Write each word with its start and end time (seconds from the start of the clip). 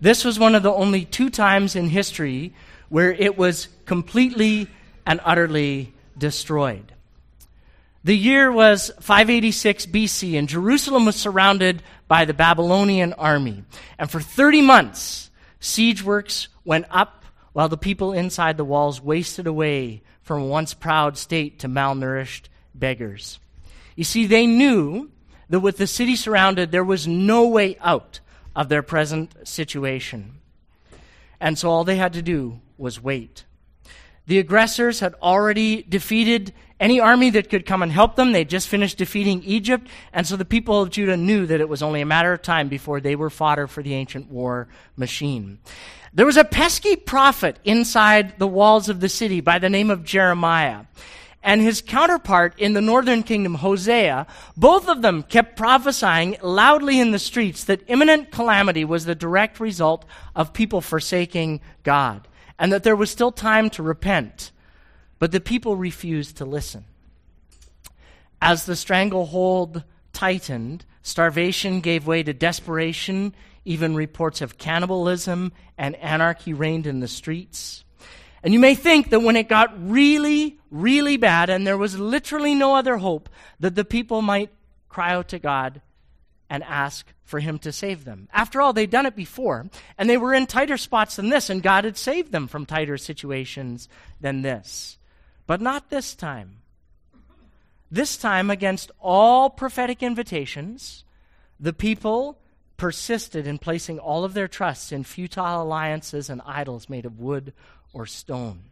This 0.00 0.24
was 0.24 0.38
one 0.38 0.54
of 0.54 0.62
the 0.62 0.72
only 0.72 1.04
two 1.04 1.30
times 1.30 1.76
in 1.76 1.88
history 1.88 2.54
where 2.88 3.12
it 3.12 3.36
was 3.36 3.68
completely 3.84 4.68
and 5.06 5.20
utterly 5.24 5.92
destroyed. 6.16 6.92
The 8.02 8.16
year 8.16 8.50
was 8.50 8.90
586 9.00 9.86
BC, 9.86 10.38
and 10.38 10.48
Jerusalem 10.48 11.04
was 11.04 11.16
surrounded 11.16 11.82
by 12.08 12.24
the 12.24 12.32
Babylonian 12.32 13.12
army. 13.12 13.62
And 13.98 14.10
for 14.10 14.20
30 14.20 14.62
months, 14.62 15.30
siege 15.60 16.02
works 16.02 16.48
went 16.64 16.86
up 16.90 17.24
while 17.52 17.68
the 17.68 17.76
people 17.76 18.12
inside 18.12 18.56
the 18.56 18.64
walls 18.64 19.02
wasted 19.02 19.46
away 19.46 20.02
from 20.22 20.42
a 20.42 20.46
once 20.46 20.72
proud 20.72 21.18
state 21.18 21.58
to 21.58 21.68
malnourished 21.68 22.44
beggars. 22.74 23.38
You 23.96 24.04
see, 24.04 24.26
they 24.26 24.46
knew 24.46 25.10
that 25.50 25.60
with 25.60 25.76
the 25.76 25.86
city 25.86 26.16
surrounded, 26.16 26.70
there 26.70 26.84
was 26.84 27.06
no 27.06 27.48
way 27.48 27.76
out 27.80 28.19
of 28.54 28.68
their 28.68 28.82
present 28.82 29.34
situation. 29.46 30.40
And 31.40 31.58
so 31.58 31.70
all 31.70 31.84
they 31.84 31.96
had 31.96 32.12
to 32.14 32.22
do 32.22 32.60
was 32.76 33.02
wait. 33.02 33.44
The 34.26 34.38
aggressors 34.38 35.00
had 35.00 35.14
already 35.22 35.82
defeated 35.82 36.52
any 36.78 37.00
army 37.00 37.30
that 37.30 37.50
could 37.50 37.66
come 37.66 37.82
and 37.82 37.92
help 37.92 38.16
them. 38.16 38.32
They'd 38.32 38.48
just 38.48 38.68
finished 38.68 38.98
defeating 38.98 39.42
Egypt. 39.44 39.88
And 40.12 40.26
so 40.26 40.36
the 40.36 40.44
people 40.44 40.80
of 40.80 40.90
Judah 40.90 41.16
knew 41.16 41.46
that 41.46 41.60
it 41.60 41.68
was 41.68 41.82
only 41.82 42.00
a 42.00 42.06
matter 42.06 42.32
of 42.32 42.42
time 42.42 42.68
before 42.68 43.00
they 43.00 43.16
were 43.16 43.30
fodder 43.30 43.66
for 43.66 43.82
the 43.82 43.94
ancient 43.94 44.30
war 44.30 44.68
machine. 44.96 45.58
There 46.12 46.26
was 46.26 46.36
a 46.36 46.44
pesky 46.44 46.96
prophet 46.96 47.58
inside 47.64 48.38
the 48.38 48.46
walls 48.46 48.88
of 48.88 49.00
the 49.00 49.08
city 49.08 49.40
by 49.40 49.58
the 49.58 49.70
name 49.70 49.90
of 49.90 50.04
Jeremiah 50.04 50.84
and 51.42 51.62
his 51.62 51.80
counterpart 51.80 52.54
in 52.58 52.74
the 52.74 52.82
northern 52.82 53.22
kingdom, 53.22 53.56
Hosea, 53.56 54.26
both 54.56 54.88
of 54.88 55.00
them 55.00 55.22
kept 55.22 55.56
prophesying 55.56 56.36
loudly 56.42 57.00
in 57.00 57.12
the 57.12 57.18
streets 57.18 57.64
that 57.64 57.82
imminent 57.86 58.30
calamity 58.30 58.84
was 58.84 59.04
the 59.04 59.14
direct 59.14 59.58
result 59.58 60.04
of 60.36 60.52
people 60.52 60.80
forsaking 60.80 61.60
God, 61.82 62.28
and 62.58 62.72
that 62.72 62.82
there 62.82 62.96
was 62.96 63.10
still 63.10 63.32
time 63.32 63.70
to 63.70 63.82
repent. 63.82 64.52
But 65.18 65.32
the 65.32 65.40
people 65.40 65.76
refused 65.76 66.36
to 66.38 66.44
listen. 66.44 66.84
As 68.42 68.66
the 68.66 68.76
stranglehold 68.76 69.84
tightened, 70.12 70.84
starvation 71.02 71.80
gave 71.80 72.06
way 72.06 72.22
to 72.22 72.32
desperation, 72.32 73.34
even 73.64 73.94
reports 73.94 74.40
of 74.40 74.58
cannibalism 74.58 75.52
and 75.78 75.96
anarchy 75.96 76.52
reigned 76.52 76.86
in 76.86 77.00
the 77.00 77.08
streets. 77.08 77.84
And 78.42 78.54
you 78.54 78.60
may 78.60 78.74
think 78.74 79.10
that 79.10 79.20
when 79.20 79.36
it 79.36 79.48
got 79.48 79.72
really, 79.90 80.58
really 80.70 81.16
bad 81.16 81.50
and 81.50 81.66
there 81.66 81.76
was 81.76 81.98
literally 81.98 82.54
no 82.54 82.74
other 82.74 82.96
hope, 82.96 83.28
that 83.58 83.74
the 83.74 83.84
people 83.84 84.22
might 84.22 84.50
cry 84.88 85.12
out 85.12 85.28
to 85.28 85.38
God 85.38 85.82
and 86.48 86.64
ask 86.64 87.06
for 87.22 87.38
Him 87.38 87.58
to 87.60 87.70
save 87.70 88.04
them. 88.04 88.28
After 88.32 88.60
all, 88.60 88.72
they'd 88.72 88.90
done 88.90 89.06
it 89.06 89.14
before, 89.14 89.68
and 89.96 90.10
they 90.10 90.16
were 90.16 90.34
in 90.34 90.46
tighter 90.46 90.76
spots 90.76 91.16
than 91.16 91.28
this, 91.28 91.48
and 91.48 91.62
God 91.62 91.84
had 91.84 91.96
saved 91.96 92.32
them 92.32 92.48
from 92.48 92.66
tighter 92.66 92.98
situations 92.98 93.88
than 94.20 94.42
this. 94.42 94.98
But 95.46 95.60
not 95.60 95.90
this 95.90 96.14
time. 96.14 96.56
This 97.90 98.16
time, 98.16 98.50
against 98.50 98.90
all 99.00 99.50
prophetic 99.50 100.02
invitations, 100.02 101.04
the 101.58 101.72
people 101.72 102.38
persisted 102.76 103.46
in 103.46 103.58
placing 103.58 103.98
all 103.98 104.24
of 104.24 104.32
their 104.32 104.48
trusts 104.48 104.90
in 104.90 105.04
futile 105.04 105.62
alliances 105.62 106.30
and 106.30 106.40
idols 106.46 106.88
made 106.88 107.04
of 107.04 107.20
wood 107.20 107.52
or 107.92 108.06
stone. 108.06 108.62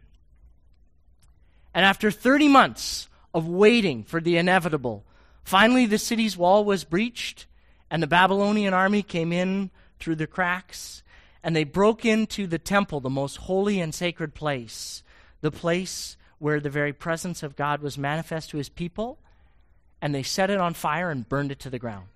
And 1.73 1.85
after 1.85 2.11
30 2.11 2.47
months 2.47 3.09
of 3.33 3.47
waiting 3.47 4.03
for 4.03 4.19
the 4.19 4.37
inevitable, 4.37 5.03
finally 5.43 5.85
the 5.85 5.97
city's 5.97 6.37
wall 6.37 6.65
was 6.65 6.83
breached, 6.83 7.45
and 7.91 8.01
the 8.01 8.07
Babylonian 8.07 8.73
army 8.73 9.01
came 9.03 9.31
in 9.31 9.69
through 9.99 10.15
the 10.15 10.27
cracks, 10.27 11.03
and 11.43 11.55
they 11.55 11.63
broke 11.63 12.05
into 12.05 12.47
the 12.47 12.59
temple, 12.59 12.99
the 12.99 13.09
most 13.09 13.37
holy 13.37 13.79
and 13.79 13.93
sacred 13.93 14.33
place, 14.33 15.03
the 15.41 15.51
place 15.51 16.17
where 16.39 16.59
the 16.59 16.69
very 16.69 16.93
presence 16.93 17.43
of 17.43 17.55
God 17.55 17.81
was 17.81 17.97
manifest 17.97 18.49
to 18.49 18.57
his 18.57 18.69
people, 18.69 19.19
and 20.01 20.15
they 20.15 20.23
set 20.23 20.49
it 20.49 20.59
on 20.59 20.73
fire 20.73 21.11
and 21.11 21.27
burned 21.27 21.51
it 21.51 21.59
to 21.59 21.69
the 21.69 21.79
ground. 21.79 22.07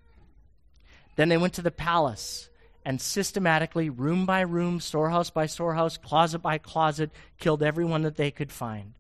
Then 1.16 1.30
they 1.30 1.38
went 1.38 1.54
to 1.54 1.62
the 1.62 1.72
palace 1.72 2.50
and 2.86 3.00
systematically, 3.00 3.90
room 3.90 4.26
by 4.26 4.42
room, 4.42 4.80
storehouse 4.80 5.30
by 5.30 5.46
storehouse, 5.46 5.98
closet 5.98 6.40
by 6.40 6.58
closet, 6.58 7.12
killed 7.40 7.64
everyone 7.64 8.02
that 8.04 8.18
they 8.18 8.32
could 8.32 8.52
find. 8.52 8.94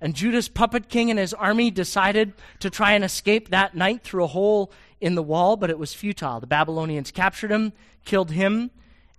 And 0.00 0.14
Judah's 0.14 0.48
puppet 0.48 0.88
king 0.88 1.10
and 1.10 1.18
his 1.18 1.34
army 1.34 1.70
decided 1.70 2.34
to 2.60 2.70
try 2.70 2.92
and 2.92 3.04
escape 3.04 3.48
that 3.48 3.74
night 3.74 4.02
through 4.02 4.24
a 4.24 4.28
hole 4.28 4.72
in 5.00 5.14
the 5.14 5.22
wall, 5.22 5.56
but 5.56 5.70
it 5.70 5.78
was 5.78 5.94
futile. 5.94 6.40
The 6.40 6.46
Babylonians 6.46 7.10
captured 7.10 7.50
him, 7.50 7.72
killed 8.04 8.30
him, 8.30 8.70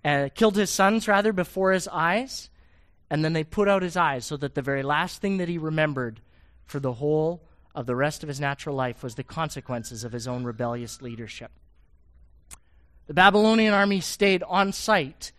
uh, 0.04 0.28
killed 0.34 0.56
his 0.56 0.70
sons, 0.70 1.08
rather, 1.08 1.32
before 1.32 1.72
his 1.72 1.88
eyes, 1.88 2.50
and 3.10 3.24
then 3.24 3.32
they 3.32 3.44
put 3.44 3.68
out 3.68 3.82
his 3.82 3.96
eyes 3.96 4.24
so 4.24 4.36
that 4.36 4.54
the 4.54 4.62
very 4.62 4.82
last 4.82 5.20
thing 5.20 5.38
that 5.38 5.48
he 5.48 5.58
remembered 5.58 6.20
for 6.64 6.80
the 6.80 6.94
whole 6.94 7.42
of 7.74 7.86
the 7.86 7.96
rest 7.96 8.22
of 8.22 8.28
his 8.28 8.40
natural 8.40 8.74
life 8.74 9.02
was 9.02 9.16
the 9.16 9.22
consequences 9.22 10.04
of 10.04 10.12
his 10.12 10.26
own 10.26 10.44
rebellious 10.44 11.02
leadership. 11.02 11.50
The 13.06 13.14
Babylonian 13.14 13.72
army 13.72 14.00
stayed 14.00 14.42
on 14.42 14.72
site 14.72 15.32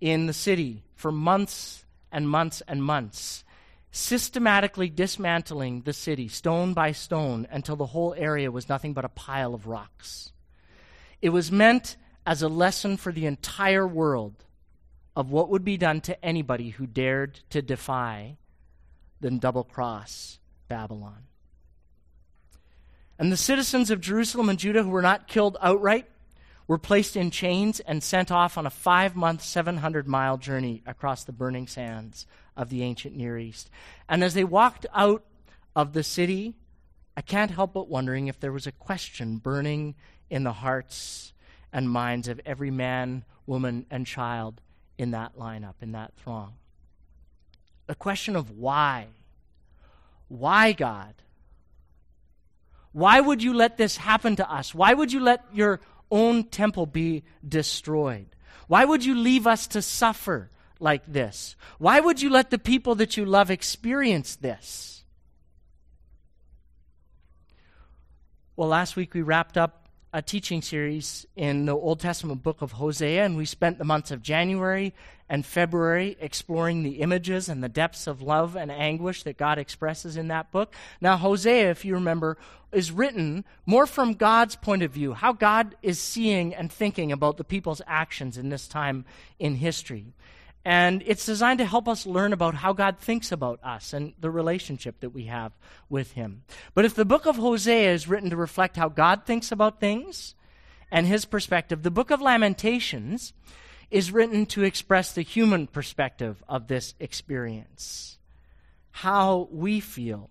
in 0.00 0.26
the 0.26 0.32
city 0.32 0.84
for 0.94 1.10
months 1.10 1.84
and 2.12 2.28
months 2.28 2.62
and 2.68 2.82
months, 2.82 3.44
systematically 3.90 4.88
dismantling 4.88 5.82
the 5.82 5.92
city 5.92 6.28
stone 6.28 6.72
by 6.72 6.92
stone 6.92 7.48
until 7.50 7.76
the 7.76 7.86
whole 7.86 8.14
area 8.16 8.50
was 8.50 8.68
nothing 8.68 8.92
but 8.92 9.04
a 9.04 9.08
pile 9.08 9.54
of 9.54 9.66
rocks. 9.66 10.32
It 11.20 11.30
was 11.30 11.50
meant 11.50 11.96
as 12.24 12.42
a 12.42 12.48
lesson 12.48 12.96
for 12.96 13.12
the 13.12 13.26
entire 13.26 13.86
world 13.86 14.44
of 15.16 15.30
what 15.30 15.48
would 15.48 15.64
be 15.64 15.76
done 15.76 16.00
to 16.02 16.24
anybody 16.24 16.70
who 16.70 16.86
dared 16.86 17.40
to 17.50 17.60
defy 17.60 18.36
the 19.20 19.30
double 19.30 19.64
cross 19.64 20.38
Babylon. 20.68 21.24
And 23.18 23.30
the 23.30 23.36
citizens 23.36 23.90
of 23.90 24.00
Jerusalem 24.00 24.48
and 24.48 24.58
Judah 24.58 24.82
who 24.82 24.90
were 24.90 25.02
not 25.02 25.28
killed 25.28 25.58
outright 25.60 26.06
were 26.70 26.78
placed 26.78 27.16
in 27.16 27.32
chains 27.32 27.80
and 27.80 28.00
sent 28.00 28.30
off 28.30 28.56
on 28.56 28.64
a 28.64 28.70
five 28.70 29.16
month, 29.16 29.42
700 29.42 30.06
mile 30.06 30.36
journey 30.36 30.84
across 30.86 31.24
the 31.24 31.32
burning 31.32 31.66
sands 31.66 32.28
of 32.56 32.70
the 32.70 32.84
ancient 32.84 33.16
Near 33.16 33.36
East. 33.36 33.68
And 34.08 34.22
as 34.22 34.34
they 34.34 34.44
walked 34.44 34.86
out 34.94 35.24
of 35.74 35.94
the 35.94 36.04
city, 36.04 36.54
I 37.16 37.22
can't 37.22 37.50
help 37.50 37.72
but 37.72 37.88
wondering 37.88 38.28
if 38.28 38.38
there 38.38 38.52
was 38.52 38.68
a 38.68 38.72
question 38.72 39.38
burning 39.38 39.96
in 40.30 40.44
the 40.44 40.52
hearts 40.52 41.32
and 41.72 41.90
minds 41.90 42.28
of 42.28 42.40
every 42.46 42.70
man, 42.70 43.24
woman, 43.46 43.84
and 43.90 44.06
child 44.06 44.60
in 44.96 45.10
that 45.10 45.36
lineup, 45.36 45.74
in 45.80 45.90
that 45.90 46.12
throng. 46.18 46.52
A 47.88 47.96
question 47.96 48.36
of 48.36 48.52
why. 48.52 49.08
Why, 50.28 50.70
God? 50.70 51.14
Why 52.92 53.20
would 53.20 53.42
you 53.42 53.54
let 53.54 53.76
this 53.76 53.96
happen 53.96 54.36
to 54.36 54.48
us? 54.48 54.72
Why 54.72 54.94
would 54.94 55.12
you 55.12 55.18
let 55.18 55.44
your 55.52 55.80
own 56.10 56.44
temple 56.44 56.86
be 56.86 57.24
destroyed? 57.46 58.26
Why 58.66 58.84
would 58.84 59.04
you 59.04 59.14
leave 59.14 59.46
us 59.46 59.66
to 59.68 59.82
suffer 59.82 60.50
like 60.78 61.02
this? 61.06 61.56
Why 61.78 62.00
would 62.00 62.22
you 62.22 62.30
let 62.30 62.50
the 62.50 62.58
people 62.58 62.94
that 62.96 63.16
you 63.16 63.24
love 63.24 63.50
experience 63.50 64.36
this? 64.36 65.04
Well, 68.56 68.68
last 68.68 68.94
week 68.96 69.14
we 69.14 69.22
wrapped 69.22 69.56
up 69.56 69.79
a 70.12 70.20
teaching 70.20 70.60
series 70.60 71.24
in 71.36 71.66
the 71.66 71.74
Old 71.74 72.00
Testament 72.00 72.42
book 72.42 72.62
of 72.62 72.72
Hosea, 72.72 73.24
and 73.24 73.36
we 73.36 73.44
spent 73.44 73.78
the 73.78 73.84
months 73.84 74.10
of 74.10 74.22
January 74.22 74.92
and 75.28 75.46
February 75.46 76.16
exploring 76.20 76.82
the 76.82 77.00
images 77.00 77.48
and 77.48 77.62
the 77.62 77.68
depths 77.68 78.08
of 78.08 78.20
love 78.20 78.56
and 78.56 78.72
anguish 78.72 79.22
that 79.22 79.38
God 79.38 79.58
expresses 79.58 80.16
in 80.16 80.28
that 80.28 80.50
book. 80.50 80.74
Now, 81.00 81.16
Hosea, 81.16 81.70
if 81.70 81.84
you 81.84 81.94
remember, 81.94 82.36
is 82.72 82.90
written 82.90 83.44
more 83.66 83.86
from 83.86 84.14
God's 84.14 84.56
point 84.56 84.82
of 84.82 84.90
view, 84.90 85.14
how 85.14 85.32
God 85.32 85.76
is 85.82 86.00
seeing 86.00 86.54
and 86.54 86.72
thinking 86.72 87.12
about 87.12 87.36
the 87.36 87.44
people's 87.44 87.82
actions 87.86 88.36
in 88.36 88.48
this 88.48 88.66
time 88.66 89.04
in 89.38 89.54
history. 89.54 90.06
And 90.64 91.02
it's 91.06 91.24
designed 91.24 91.58
to 91.58 91.64
help 91.64 91.88
us 91.88 92.04
learn 92.04 92.32
about 92.32 92.54
how 92.54 92.72
God 92.72 92.98
thinks 92.98 93.32
about 93.32 93.60
us 93.62 93.92
and 93.92 94.12
the 94.20 94.30
relationship 94.30 95.00
that 95.00 95.10
we 95.10 95.24
have 95.24 95.52
with 95.88 96.12
Him. 96.12 96.42
But 96.74 96.84
if 96.84 96.94
the 96.94 97.06
book 97.06 97.26
of 97.26 97.36
Hosea 97.36 97.92
is 97.92 98.08
written 98.08 98.30
to 98.30 98.36
reflect 98.36 98.76
how 98.76 98.88
God 98.88 99.24
thinks 99.24 99.50
about 99.50 99.80
things 99.80 100.34
and 100.90 101.06
His 101.06 101.24
perspective, 101.24 101.82
the 101.82 101.90
book 101.90 102.10
of 102.10 102.20
Lamentations 102.20 103.32
is 103.90 104.12
written 104.12 104.46
to 104.46 104.62
express 104.62 105.12
the 105.12 105.22
human 105.22 105.66
perspective 105.66 106.42
of 106.48 106.68
this 106.68 106.94
experience, 107.00 108.18
how 108.90 109.48
we 109.50 109.80
feel 109.80 110.30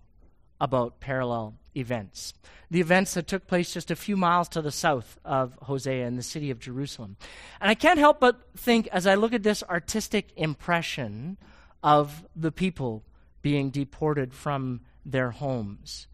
about 0.60 1.00
parallel 1.00 1.54
events. 1.76 2.34
The 2.70 2.80
events 2.80 3.14
that 3.14 3.26
took 3.26 3.46
place 3.46 3.72
just 3.72 3.90
a 3.90 3.96
few 3.96 4.16
miles 4.16 4.48
to 4.50 4.62
the 4.62 4.70
south 4.70 5.18
of 5.24 5.58
Hosea 5.62 6.06
in 6.06 6.16
the 6.16 6.22
city 6.22 6.50
of 6.50 6.60
Jerusalem. 6.60 7.16
And 7.60 7.70
I 7.70 7.74
can't 7.74 7.98
help 7.98 8.20
but 8.20 8.40
think, 8.56 8.88
as 8.92 9.06
I 9.06 9.14
look 9.14 9.32
at 9.32 9.42
this 9.42 9.62
artistic 9.64 10.30
impression 10.36 11.36
of 11.82 12.24
the 12.36 12.52
people 12.52 13.04
being 13.42 13.70
deported 13.70 14.34
from 14.34 14.80
their 15.04 15.30
homes, 15.30 16.06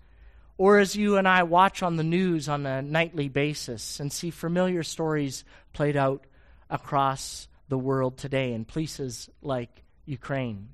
or 0.58 0.78
as 0.78 0.96
you 0.96 1.18
and 1.18 1.28
I 1.28 1.42
watch 1.42 1.82
on 1.82 1.96
the 1.96 2.04
news 2.04 2.48
on 2.48 2.64
a 2.64 2.80
nightly 2.80 3.28
basis 3.28 4.00
and 4.00 4.12
see 4.12 4.30
familiar 4.30 4.82
stories 4.82 5.44
played 5.72 5.96
out 5.96 6.24
across 6.70 7.48
the 7.68 7.78
world 7.78 8.16
today 8.16 8.52
in 8.52 8.64
places 8.64 9.28
like 9.42 9.82
Ukraine 10.06 10.68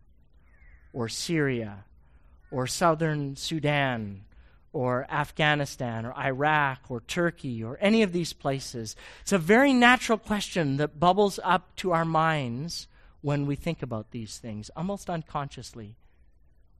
or 0.93 1.09
Syria 1.09 1.85
or 2.51 2.67
southern 2.67 3.35
Sudan 3.35 4.25
or 4.73 5.07
Afghanistan 5.11 6.07
or 6.07 6.17
Iraq 6.17 6.81
or 6.89 7.01
Turkey 7.01 7.63
or 7.63 7.79
any 7.81 8.03
of 8.03 8.13
these 8.13 8.33
places. 8.33 8.97
It's 9.21 9.33
a 9.33 9.39
very 9.39 9.73
natural 9.73 10.19
question 10.19 10.79
that 10.79 10.99
bubbles 10.99 11.39
up 11.45 11.77
to 11.77 11.93
our 11.93 12.05
minds 12.05 12.89
when 13.21 13.47
we 13.47 13.55
think 13.55 13.83
about 13.83 14.11
these 14.11 14.39
things, 14.39 14.71
almost 14.75 15.09
unconsciously. 15.09 15.97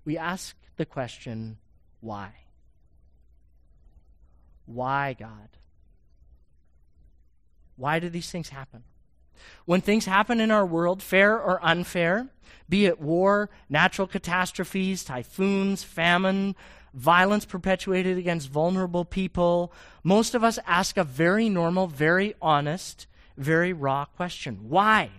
We 0.05 0.19
ask 0.19 0.57
the 0.77 0.87
question, 0.87 1.59
why? 2.01 2.33
Why, 4.67 5.15
God? 5.19 5.49
Why 7.77 7.99
do 7.99 8.09
these 8.09 8.31
things 8.31 8.49
happen? 8.49 8.85
When 9.65 9.81
things 9.81 10.07
happen 10.07 10.41
in 10.41 10.51
our 10.51 10.67
world, 10.67 11.03
fair 11.03 11.39
or 11.39 11.65
unfair, 11.65 12.29
be 12.69 12.87
it 12.87 13.01
war, 13.01 13.51
natural 13.69 14.07
catastrophes, 14.07 15.05
typhoons, 15.05 15.83
famine, 15.83 16.55
violence 16.95 17.45
perpetuated 17.45 18.19
against 18.19 18.51
vulnerable 18.51 19.05
people, 19.05 19.73
most 20.03 20.35
of 20.35 20.45
us 20.45 20.59
ask 20.67 20.97
a 20.97 21.05
very 21.05 21.49
normal, 21.49 21.87
very 21.87 22.35
honest, 22.41 23.07
very 23.37 23.73
raw 23.73 24.05
question 24.05 24.69
Why? 24.69 25.11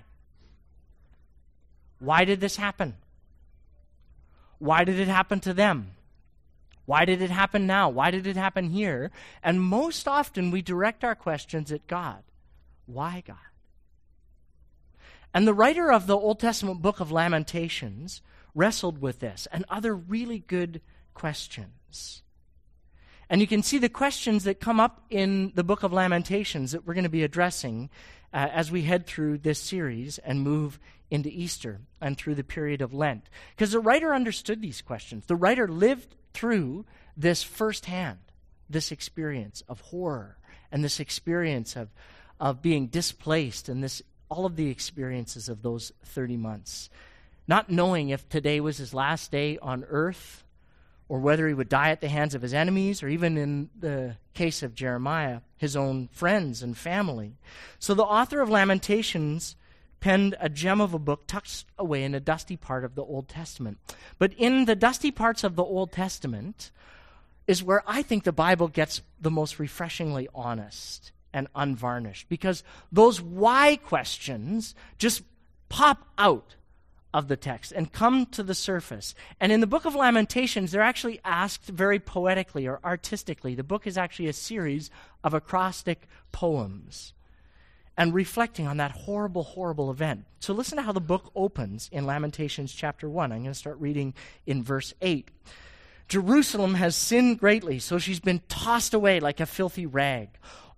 Why 2.00 2.25
did 2.25 2.42
this 2.42 2.58
happen? 2.58 2.96
Why 4.60 4.84
did 4.84 5.00
it 5.00 5.08
happen 5.08 5.40
to 5.42 5.54
them? 5.54 5.92
Why 6.86 7.06
did 7.06 7.22
it 7.22 7.30
happen 7.30 7.66
now? 7.66 7.90
Why 7.90 8.12
did 8.12 8.28
it 8.28 8.36
happen 8.36 8.69
here? 8.69 9.10
And 9.42 9.62
most 9.62 10.08
often 10.08 10.52
we 10.52 10.62
direct 10.62 11.04
our 11.04 11.16
questions 11.16 11.72
at 11.72 11.88
God. 11.88 12.24
Why 12.86 13.24
God? 13.26 13.38
And 15.34 15.48
the 15.48 15.54
writer 15.54 15.92
of 15.92 16.08
the 16.08 16.18
Old 16.18 16.40
Testament 16.40 16.81
book 16.81 17.00
of 17.00 17.12
Lamentations 17.12 18.22
wrestled 18.54 19.02
with 19.02 19.19
this 19.19 19.48
and 19.52 19.66
other 19.69 19.96
really 19.96 20.40
good 20.40 20.81
questions. 21.13 22.24
And 23.30 23.42
you 23.42 23.48
can 23.48 23.63
see 23.63 23.77
the 23.77 23.89
questions 23.89 24.44
that 24.44 24.60
come 24.60 24.80
up 24.80 25.04
in 25.10 25.51
the 25.56 25.63
book 25.63 25.83
of 25.83 25.94
Lamentations 25.94 26.71
that 26.71 26.86
we're 26.86 26.94
going 26.94 27.04
to 27.04 27.10
be 27.10 27.24
addressing 27.24 27.89
uh, 28.33 28.50
as 28.51 28.71
we 28.71 28.83
head 28.83 29.06
through 29.06 29.39
this 29.39 29.60
series 29.60 30.18
and 30.19 30.42
move 30.42 30.80
into 31.10 31.30
Easter 31.30 31.80
and 32.01 32.18
through 32.18 32.36
the 32.36 32.44
period 32.44 32.81
of 32.81 32.94
Lent. 32.94 33.30
Because 33.56 33.71
the 33.71 33.80
writer 33.80 34.13
understood 34.13 34.62
these 34.62 34.81
questions. 34.81 35.25
The 35.25 35.36
writer 35.36 35.68
lived 35.68 36.15
through 36.33 36.86
this 37.16 37.44
firsthand, 37.44 38.19
this 38.69 38.92
experience 38.92 39.63
of 39.68 39.80
horror 39.81 40.38
and 40.71 40.83
this 40.83 41.00
experience 41.00 41.75
of, 41.75 41.89
of 42.39 42.62
being 42.62 42.88
displaced 42.88 43.69
and 43.69 43.83
this 43.83 44.01
all 44.30 44.45
of 44.48 44.56
the 44.56 44.69
experiences 44.69 45.48
of 45.48 45.62
those 45.62 45.92
30 46.06 46.38
months. 46.38 46.89
Not 47.48 47.69
knowing 47.69 48.09
if 48.09 48.27
today 48.27 48.59
was 48.59 48.77
his 48.77 48.94
last 48.94 49.31
day 49.31 49.59
on 49.62 49.86
earth 49.88 50.44
or 51.08 51.20
whether 51.20 51.48
he 51.48 51.54
would 51.54 51.70
die 51.70 51.90
at 51.90 52.02
the 52.02 52.08
hands 52.10 52.34
of 52.34 52.42
his 52.42 52.54
enemies 52.54 53.04
or 53.04 53.10
even 53.10 53.38
in 53.38 53.70
the 53.78 54.16
case 54.34 54.64
of 54.64 54.76
Jeremiah, 54.76 55.42
his 55.58 55.76
own 55.76 56.10
friends 56.12 56.64
and 56.64 56.78
family. 56.78 57.38
So 57.80 57.94
the 57.94 58.04
author 58.04 58.42
of 58.42 58.50
Lamentations 58.50 59.56
penned 60.00 60.36
a 60.40 60.50
gem 60.50 60.82
of 60.82 60.94
a 60.94 61.00
book 61.00 61.28
tucked 61.28 61.66
away 61.78 62.04
in 62.04 62.14
a 62.14 62.20
dusty 62.20 62.58
part 62.58 62.84
of 62.84 62.96
the 62.96 63.04
Old 63.04 63.30
Testament. 63.30 63.78
But 64.18 64.34
in 64.34 64.66
the 64.66 64.76
dusty 64.76 65.12
parts 65.12 65.44
of 65.44 65.56
the 65.56 65.64
Old 65.64 65.92
Testament 65.92 66.72
is 67.48 67.64
where 67.64 67.84
I 67.88 68.02
think 68.02 68.24
the 68.24 68.32
Bible 68.32 68.68
gets 68.68 69.02
the 69.20 69.32
most 69.32 69.60
refreshingly 69.60 70.28
honest 70.34 71.12
and 71.34 71.48
unvarnished 71.56 72.30
because 72.30 72.64
those 72.92 73.22
why 73.22 73.78
questions 73.78 74.76
just 74.98 75.24
pop 75.70 76.08
out 76.18 76.56
of 77.13 77.27
the 77.27 77.38
text 77.38 77.71
and 77.71 77.92
come 77.94 78.25
to 78.27 78.44
the 78.44 78.56
surface. 78.56 79.13
And 79.39 79.51
in 79.51 79.60
the 79.62 79.68
book 79.68 79.86
of 79.86 79.95
Lamentations, 79.95 80.71
they're 80.71 80.81
actually 80.81 81.19
asked 81.24 81.68
very 81.68 82.00
poetically 82.00 82.68
or 82.68 82.80
artistically. 82.83 83.56
The 83.56 83.63
book 83.63 83.86
is 83.86 83.98
actually 83.98 84.27
a 84.27 84.33
series 84.33 84.89
of 85.24 85.33
acrostic 85.33 86.07
poems 86.31 87.13
and 87.95 88.13
reflecting 88.13 88.68
on 88.68 88.77
that 88.77 88.92
horrible, 88.92 89.44
horrible 89.44 89.92
event. 89.92 90.25
So 90.39 90.54
listen 90.54 90.77
to 90.77 90.81
how 90.81 90.92
the 90.92 91.00
book 91.00 91.31
opens 91.36 91.89
in 91.92 92.06
Lamentations 92.06 92.74
chapter 92.74 93.07
1. 93.07 93.31
I'm 93.31 93.39
going 93.39 93.51
to 93.51 93.54
start 93.54 93.80
reading 93.80 94.13
in 94.48 94.63
verse 94.63 94.94
8. 95.01 95.30
Jerusalem 96.07 96.74
has 96.75 96.95
sinned 96.95 97.39
greatly, 97.39 97.80
so 97.80 97.98
she's 97.98 98.19
been 98.19 98.42
tossed 98.50 98.94
away 98.94 99.19
like 99.19 99.39
a 99.39 99.45
filthy 99.45 99.86
rag. 99.86 100.30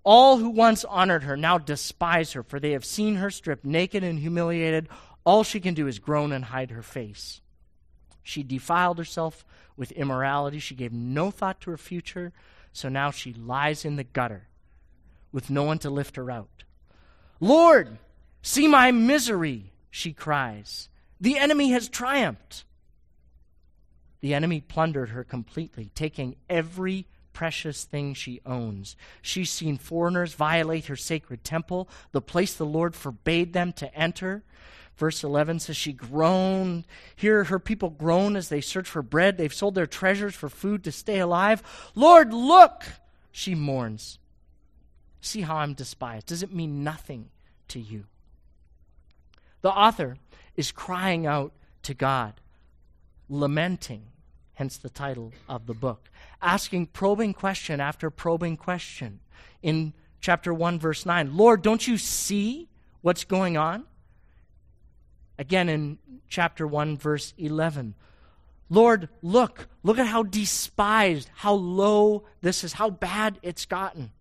All 0.04 0.36
who 0.36 0.50
once 0.50 0.84
honored 0.84 1.24
her 1.24 1.36
now 1.36 1.58
despise 1.58 2.32
her, 2.32 2.42
for 2.42 2.60
they 2.60 2.72
have 2.72 2.84
seen 2.84 3.16
her 3.16 3.30
stripped 3.30 3.64
naked 3.64 4.04
and 4.04 4.18
humiliated. 4.18 4.88
All 5.26 5.42
she 5.42 5.58
can 5.58 5.74
do 5.74 5.88
is 5.88 5.98
groan 5.98 6.30
and 6.30 6.46
hide 6.46 6.70
her 6.70 6.84
face. 6.84 7.40
She 8.22 8.44
defiled 8.44 8.96
herself 8.96 9.44
with 9.76 9.90
immorality. 9.92 10.60
She 10.60 10.76
gave 10.76 10.92
no 10.92 11.32
thought 11.32 11.60
to 11.62 11.70
her 11.72 11.76
future, 11.76 12.32
so 12.72 12.88
now 12.88 13.10
she 13.10 13.32
lies 13.34 13.84
in 13.84 13.96
the 13.96 14.04
gutter 14.04 14.46
with 15.32 15.50
no 15.50 15.64
one 15.64 15.80
to 15.80 15.90
lift 15.90 16.14
her 16.14 16.30
out. 16.30 16.62
Lord, 17.40 17.98
see 18.40 18.68
my 18.68 18.92
misery, 18.92 19.72
she 19.90 20.12
cries. 20.12 20.88
The 21.20 21.38
enemy 21.38 21.70
has 21.72 21.88
triumphed. 21.88 22.64
The 24.20 24.32
enemy 24.32 24.60
plundered 24.60 25.10
her 25.10 25.24
completely, 25.24 25.90
taking 25.94 26.36
every 26.48 27.06
precious 27.36 27.84
thing 27.84 28.14
she 28.14 28.40
owns. 28.46 28.96
She's 29.20 29.50
seen 29.50 29.76
foreigners 29.76 30.32
violate 30.32 30.86
her 30.86 30.96
sacred 30.96 31.44
temple, 31.44 31.86
the 32.12 32.22
place 32.22 32.54
the 32.54 32.64
Lord 32.64 32.94
forbade 32.94 33.52
them 33.52 33.74
to 33.74 33.94
enter. 33.94 34.42
Verse 34.96 35.22
11 35.22 35.60
says, 35.60 35.76
She 35.76 35.92
groaned. 35.92 36.84
Here, 37.14 37.44
her 37.44 37.58
people 37.58 37.90
groan 37.90 38.36
as 38.36 38.48
they 38.48 38.62
search 38.62 38.88
for 38.88 39.02
bread. 39.02 39.36
They've 39.36 39.52
sold 39.52 39.74
their 39.74 39.86
treasures 39.86 40.34
for 40.34 40.48
food 40.48 40.82
to 40.84 40.92
stay 40.92 41.18
alive. 41.18 41.62
Lord, 41.94 42.32
look, 42.32 42.84
she 43.30 43.54
mourns. 43.54 44.18
See 45.20 45.42
how 45.42 45.56
I'm 45.56 45.74
despised. 45.74 46.28
Does 46.28 46.42
it 46.42 46.54
mean 46.54 46.82
nothing 46.82 47.28
to 47.68 47.78
you? 47.78 48.04
The 49.60 49.70
author 49.70 50.16
is 50.56 50.72
crying 50.72 51.26
out 51.26 51.52
to 51.82 51.92
God, 51.92 52.40
lamenting 53.28 54.04
hence 54.56 54.78
the 54.78 54.90
title 54.90 55.32
of 55.48 55.66
the 55.66 55.74
book, 55.74 56.10
asking 56.46 56.86
probing 56.86 57.34
question 57.34 57.80
after 57.80 58.08
probing 58.08 58.56
question. 58.56 59.18
In 59.62 59.92
chapter 60.20 60.54
1, 60.54 60.78
verse 60.78 61.04
9, 61.04 61.36
Lord, 61.36 61.60
don't 61.60 61.86
you 61.86 61.98
see 61.98 62.68
what's 63.02 63.24
going 63.24 63.56
on? 63.56 63.84
Again 65.38 65.68
in 65.68 65.98
chapter 66.28 66.66
1, 66.66 66.96
verse 66.96 67.34
11, 67.36 67.94
Lord, 68.70 69.08
look, 69.22 69.68
look 69.82 69.98
at 69.98 70.06
how 70.06 70.22
despised, 70.22 71.28
how 71.34 71.54
low 71.54 72.24
this 72.40 72.64
is, 72.64 72.72
how 72.72 72.90
bad 72.90 73.38
it's 73.42 73.66
gotten. 73.66 74.12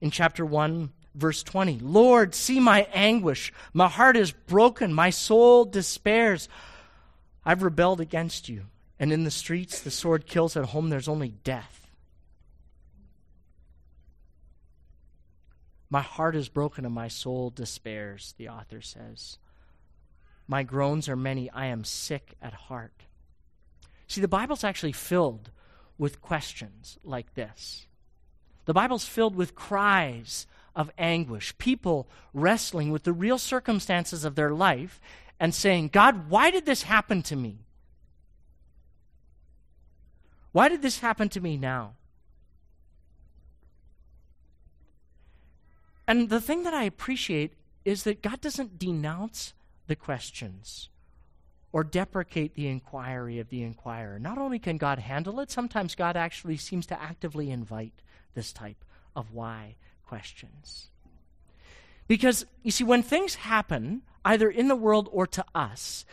In 0.00 0.10
chapter 0.10 0.44
1, 0.44 0.90
verse 1.14 1.44
20, 1.44 1.78
Lord, 1.80 2.34
see 2.34 2.58
my 2.58 2.88
anguish. 2.92 3.52
My 3.72 3.88
heart 3.88 4.16
is 4.16 4.32
broken. 4.32 4.92
My 4.92 5.10
soul 5.10 5.64
despairs. 5.64 6.48
I've 7.44 7.62
rebelled 7.62 8.00
against 8.00 8.48
you. 8.48 8.66
And 9.02 9.12
in 9.12 9.24
the 9.24 9.32
streets, 9.32 9.80
the 9.80 9.90
sword 9.90 10.26
kills. 10.26 10.56
At 10.56 10.66
home, 10.66 10.88
there's 10.88 11.08
only 11.08 11.30
death. 11.42 11.88
My 15.90 16.02
heart 16.02 16.36
is 16.36 16.48
broken 16.48 16.84
and 16.84 16.94
my 16.94 17.08
soul 17.08 17.50
despairs, 17.50 18.32
the 18.38 18.48
author 18.48 18.80
says. 18.80 19.38
My 20.46 20.62
groans 20.62 21.08
are 21.08 21.16
many. 21.16 21.50
I 21.50 21.66
am 21.66 21.82
sick 21.82 22.34
at 22.40 22.54
heart. 22.54 22.92
See, 24.06 24.20
the 24.20 24.28
Bible's 24.28 24.62
actually 24.62 24.92
filled 24.92 25.50
with 25.98 26.22
questions 26.22 26.96
like 27.02 27.34
this. 27.34 27.86
The 28.66 28.72
Bible's 28.72 29.04
filled 29.04 29.34
with 29.34 29.56
cries 29.56 30.46
of 30.76 30.92
anguish, 30.96 31.58
people 31.58 32.08
wrestling 32.32 32.92
with 32.92 33.02
the 33.02 33.12
real 33.12 33.38
circumstances 33.38 34.24
of 34.24 34.36
their 34.36 34.50
life 34.50 35.00
and 35.40 35.52
saying, 35.52 35.88
God, 35.88 36.30
why 36.30 36.52
did 36.52 36.66
this 36.66 36.84
happen 36.84 37.22
to 37.22 37.34
me? 37.34 37.61
Why 40.52 40.68
did 40.68 40.82
this 40.82 41.00
happen 41.00 41.28
to 41.30 41.40
me 41.40 41.56
now? 41.56 41.94
And 46.06 46.28
the 46.28 46.40
thing 46.40 46.62
that 46.64 46.74
I 46.74 46.84
appreciate 46.84 47.54
is 47.84 48.04
that 48.04 48.22
God 48.22 48.40
doesn't 48.40 48.78
denounce 48.78 49.54
the 49.86 49.96
questions 49.96 50.88
or 51.72 51.82
deprecate 51.82 52.54
the 52.54 52.68
inquiry 52.68 53.38
of 53.38 53.48
the 53.48 53.62
inquirer. 53.62 54.18
Not 54.18 54.36
only 54.36 54.58
can 54.58 54.76
God 54.76 54.98
handle 54.98 55.40
it, 55.40 55.50
sometimes 55.50 55.94
God 55.94 56.16
actually 56.16 56.58
seems 56.58 56.86
to 56.86 57.00
actively 57.00 57.50
invite 57.50 58.02
this 58.34 58.52
type 58.52 58.84
of 59.16 59.32
why 59.32 59.76
questions. 60.06 60.88
Because, 62.06 62.44
you 62.62 62.70
see, 62.70 62.84
when 62.84 63.02
things 63.02 63.36
happen, 63.36 64.02
either 64.24 64.50
in 64.50 64.68
the 64.68 64.76
world 64.76 65.08
or 65.12 65.26
to 65.28 65.44
us, 65.54 66.04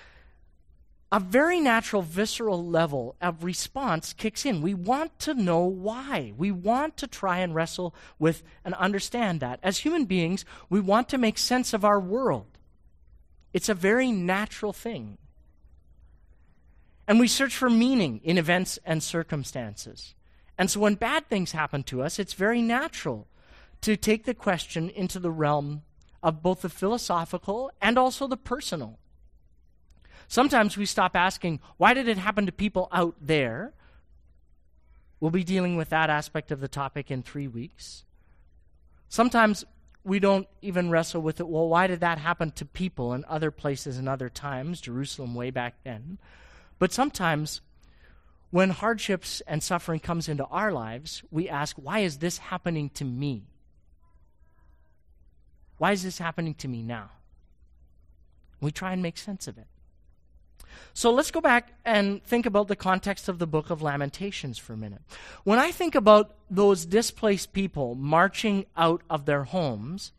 a 1.11 1.19
very 1.19 1.59
natural, 1.59 2.03
visceral 2.03 2.63
level 2.63 3.15
of 3.19 3.43
response 3.43 4.13
kicks 4.13 4.45
in. 4.45 4.61
We 4.61 4.75
want 4.75 5.17
to 5.19 5.33
know 5.33 5.61
why. 5.61 6.33
We 6.37 6.51
want 6.51 6.97
to 6.97 7.07
try 7.07 7.39
and 7.39 7.55
wrestle 7.55 7.95
with 8.19 8.43
and 8.63 8.75
understand 8.75 9.39
that. 9.39 9.59
As 9.63 9.79
human 9.79 10.05
beings, 10.05 10.45
we 10.69 10.79
want 10.79 11.09
to 11.09 11.17
make 11.17 11.37
sense 11.39 11.73
of 11.73 11.83
our 11.83 11.99
world. 11.99 12.59
It's 13.53 13.69
a 13.69 13.73
very 13.73 14.11
natural 14.11 14.71
thing. 14.71 15.17
And 17.07 17.19
we 17.19 17.27
search 17.27 17.55
for 17.55 17.71
meaning 17.71 18.21
in 18.23 18.37
events 18.37 18.77
and 18.85 19.01
circumstances. 19.01 20.13
And 20.59 20.69
so 20.69 20.79
when 20.79 20.93
bad 20.93 21.27
things 21.27 21.53
happen 21.53 21.81
to 21.83 22.03
us, 22.03 22.19
it's 22.19 22.33
very 22.33 22.61
natural 22.61 23.25
to 23.81 23.97
take 23.97 24.25
the 24.25 24.35
question 24.35 24.91
into 24.91 25.17
the 25.17 25.31
realm 25.31 25.81
of 26.21 26.43
both 26.43 26.61
the 26.61 26.69
philosophical 26.69 27.71
and 27.81 27.97
also 27.97 28.27
the 28.27 28.37
personal. 28.37 28.98
Sometimes 30.29 30.77
we 30.77 30.85
stop 30.85 31.15
asking, 31.15 31.59
why 31.77 31.95
did 31.95 32.07
it 32.07 32.19
happen 32.19 32.45
to 32.45 32.51
people 32.51 32.87
out 32.91 33.15
there? 33.19 33.73
We'll 35.19 35.31
be 35.31 35.43
dealing 35.43 35.75
with 35.75 35.89
that 35.89 36.11
aspect 36.11 36.51
of 36.51 36.59
the 36.59 36.67
topic 36.67 37.09
in 37.09 37.23
three 37.23 37.47
weeks. 37.47 38.05
Sometimes 39.09 39.65
we 40.03 40.19
don't 40.19 40.47
even 40.61 40.91
wrestle 40.91 41.23
with 41.23 41.39
it. 41.39 41.47
Well, 41.47 41.67
why 41.67 41.87
did 41.87 42.01
that 42.01 42.19
happen 42.19 42.51
to 42.51 42.65
people 42.65 43.13
in 43.13 43.25
other 43.27 43.49
places 43.49 43.97
and 43.97 44.07
other 44.07 44.29
times, 44.29 44.79
Jerusalem 44.79 45.33
way 45.33 45.49
back 45.49 45.83
then? 45.83 46.19
But 46.77 46.93
sometimes 46.93 47.61
when 48.51 48.69
hardships 48.69 49.41
and 49.47 49.63
suffering 49.63 49.99
comes 49.99 50.29
into 50.29 50.45
our 50.45 50.71
lives, 50.71 51.23
we 51.31 51.49
ask, 51.49 51.75
why 51.75 51.99
is 51.99 52.19
this 52.19 52.37
happening 52.37 52.91
to 52.91 53.03
me? 53.03 53.47
Why 55.79 55.91
is 55.91 56.03
this 56.03 56.19
happening 56.19 56.53
to 56.53 56.67
me 56.67 56.83
now? 56.83 57.09
We 58.61 58.71
try 58.71 58.93
and 58.93 59.01
make 59.01 59.17
sense 59.17 59.47
of 59.47 59.57
it. 59.57 59.67
So 60.93 61.11
let's 61.11 61.31
go 61.31 61.41
back 61.41 61.73
and 61.85 62.23
think 62.23 62.45
about 62.45 62.67
the 62.67 62.75
context 62.75 63.29
of 63.29 63.39
the 63.39 63.47
book 63.47 63.69
of 63.69 63.81
Lamentations 63.81 64.57
for 64.57 64.73
a 64.73 64.77
minute. 64.77 65.01
When 65.43 65.59
I 65.59 65.71
think 65.71 65.95
about 65.95 66.35
those 66.49 66.85
displaced 66.85 67.53
people 67.53 67.95
marching 67.95 68.65
out 68.75 69.01
of 69.09 69.25
their 69.25 69.45
homes, 69.45 70.11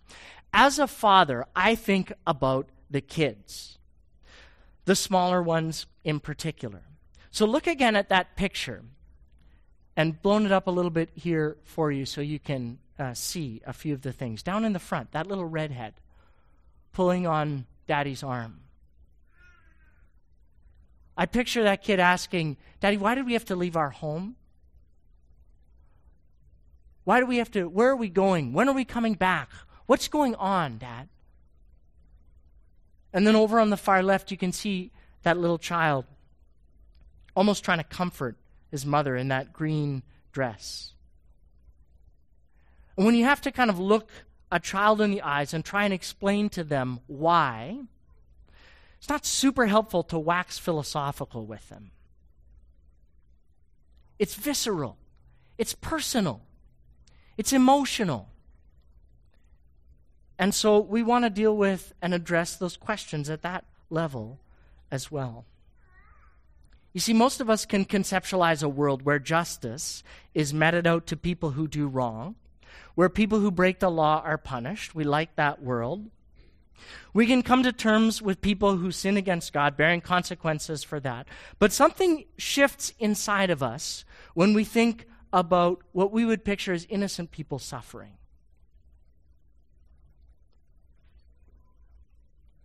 as 0.53 0.79
a 0.79 0.87
father, 0.87 1.47
I 1.55 1.75
think 1.75 2.13
about 2.27 2.69
the 2.91 3.01
kids, 3.01 3.79
the 4.85 4.97
smaller 4.97 5.43
ones 5.43 5.87
in 6.05 6.21
particular. 6.21 6.83
So 7.31 7.47
look 7.47 7.67
again 7.67 7.95
at 7.95 8.09
that 8.09 8.37
picture 8.37 8.83
and 9.97 10.21
blown 10.23 10.47
it 10.47 10.53
up 10.53 10.67
a 10.67 10.71
little 10.71 10.91
bit 10.91 11.11
here 11.15 11.57
for 11.63 11.93
you 11.93 12.05
so 12.07 12.21
you 12.21 12.39
can 12.39 12.79
uh, 12.99 13.15
see 13.15 13.61
a 13.67 13.73
few 13.73 13.95
of 13.95 14.03
the 14.03 14.13
things. 14.13 14.43
Down 14.43 14.65
in 14.65 14.73
the 14.73 14.79
front, 14.79 15.13
that 15.13 15.27
little 15.27 15.45
redhead 15.45 15.95
pulling 16.93 17.27
on 17.27 17.67
daddy's 17.87 18.23
arm. 18.23 18.61
I 21.21 21.27
picture 21.27 21.65
that 21.65 21.83
kid 21.83 22.01
asking, 22.01 22.57
Daddy, 22.81 22.97
why 22.97 23.15
did 23.15 23.27
we 23.27 23.35
have 23.35 23.45
to 23.45 23.55
leave 23.55 23.77
our 23.77 23.91
home? 23.91 24.37
Why 27.05 27.21
do 27.21 27.27
we 27.27 27.37
have 27.37 27.51
to, 27.51 27.69
where 27.69 27.91
are 27.91 27.97
we 27.97 28.09
going? 28.09 28.55
When 28.55 28.71
are 28.71 28.75
we 28.75 28.87
coming 28.87 29.13
back? 29.13 29.51
What's 29.85 30.09
going 30.09 30.35
on, 30.37 30.79
Dad? 30.79 31.11
And 33.13 33.27
then 33.27 33.37
over 33.37 33.61
on 33.61 33.69
the 33.69 33.77
far 33.77 34.03
left, 34.03 34.31
you 34.31 34.39
can 34.39 34.51
see 34.51 34.93
that 35.23 35.37
little 35.37 35.59
child 35.59 36.07
almost 37.37 37.65
trying 37.65 37.79
to 37.79 37.85
comfort 37.85 38.39
his 38.71 38.87
mother 38.87 39.15
in 39.15 39.29
that 39.29 39.53
green 39.53 40.03
dress. 40.33 40.95
And 42.97 43.05
when 43.05 43.15
you 43.15 43.27
have 43.27 43.43
to 43.43 43.53
kind 43.53 43.69
of 43.69 43.79
look 43.79 44.09
a 44.51 44.59
child 44.59 45.03
in 45.03 45.11
the 45.11 45.21
eyes 45.21 45.53
and 45.53 45.63
try 45.63 45.85
and 45.85 45.93
explain 45.93 46.49
to 46.49 46.65
them 46.65 47.01
why, 47.09 47.81
it's 49.01 49.09
not 49.09 49.25
super 49.25 49.67
helpful 49.67 50.03
to 50.05 50.19
wax 50.19 50.59
philosophical 50.59 51.47
with 51.47 51.67
them. 51.71 51.91
It's 54.19 54.35
visceral, 54.35 54.99
it's 55.57 55.75
personal, 55.75 56.43
it's 57.39 57.55
emotional. 57.55 58.29
And 60.39 60.55
so 60.55 60.79
we 60.79 61.03
want 61.03 61.25
to 61.25 61.31
deal 61.31 61.57
with 61.57 61.95
and 62.03 62.13
address 62.13 62.57
those 62.57 62.77
questions 62.77 63.31
at 63.31 63.43
that 63.43 63.65
level 63.89 64.39
as 64.91 65.11
well. 65.11 65.47
You 66.93 67.01
see, 67.01 67.15
most 67.15 67.41
of 67.41 67.49
us 67.49 67.65
can 67.65 67.87
conceptualize 67.87 68.63
a 68.63 68.69
world 68.69 69.03
where 69.03 69.19
justice 69.19 70.03
is 70.35 70.53
meted 70.53 70.87
out 70.87 71.07
to 71.07 71.17
people 71.17 71.53
who 71.53 71.69
do 71.69 71.87
wrong, 71.87 72.35
where 72.95 73.09
people 73.09 73.41
who 73.41 73.51
break 73.51 73.79
the 73.79 73.91
law 73.91 74.21
are 74.25 74.37
punished. 74.37 74.95
We 74.95 75.05
like 75.05 75.37
that 75.37 75.63
world. 75.63 76.11
We 77.13 77.27
can 77.27 77.43
come 77.43 77.63
to 77.63 77.73
terms 77.73 78.23
with 78.23 78.41
people 78.41 78.77
who 78.77 78.91
sin 78.91 79.17
against 79.17 79.53
God, 79.53 79.77
bearing 79.77 80.01
consequences 80.01 80.83
for 80.83 81.01
that. 81.01 81.27
But 81.59 81.73
something 81.73 82.25
shifts 82.37 82.93
inside 82.99 83.51
of 83.51 83.63
us 83.63 84.05
when 84.35 84.55
we 84.55 84.65
think 84.65 85.07
about 85.33 85.83
what 85.93 86.13
we 86.13 86.25
would 86.25 86.45
picture 86.45 86.73
as 86.73 86.87
innocent 86.89 87.31
people 87.31 87.59
suffering. 87.59 88.13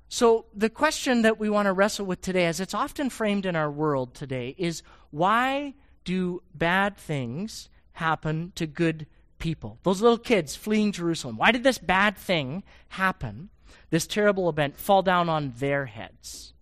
So, 0.08 0.46
the 0.54 0.70
question 0.70 1.24
that 1.24 1.40
we 1.40 1.50
want 1.50 1.66
to 1.66 1.74
wrestle 1.74 2.06
with 2.06 2.22
today, 2.22 2.46
as 2.46 2.62
it's 2.62 2.74
often 2.74 3.10
framed 3.10 3.46
in 3.46 3.56
our 3.56 3.70
world 3.70 4.14
today, 4.14 4.56
is 4.58 4.82
why 5.12 5.74
do 6.06 6.42
bad 6.54 6.96
things 6.96 7.68
happen 7.94 8.54
to 8.56 8.66
good 8.66 9.08
people? 9.40 9.80
Those 9.84 10.02
little 10.02 10.18
kids 10.18 10.56
fleeing 10.56 10.94
Jerusalem. 10.94 11.38
Why 11.38 11.52
did 11.52 11.64
this 11.64 11.80
bad 11.80 12.18
thing 12.18 12.64
happen? 12.90 13.50
This 13.90 14.08
terrible 14.08 14.50
event 14.50 14.78
fall 14.78 15.02
down 15.02 15.30
on 15.30 15.54
their 15.58 15.86
heads. 15.86 16.54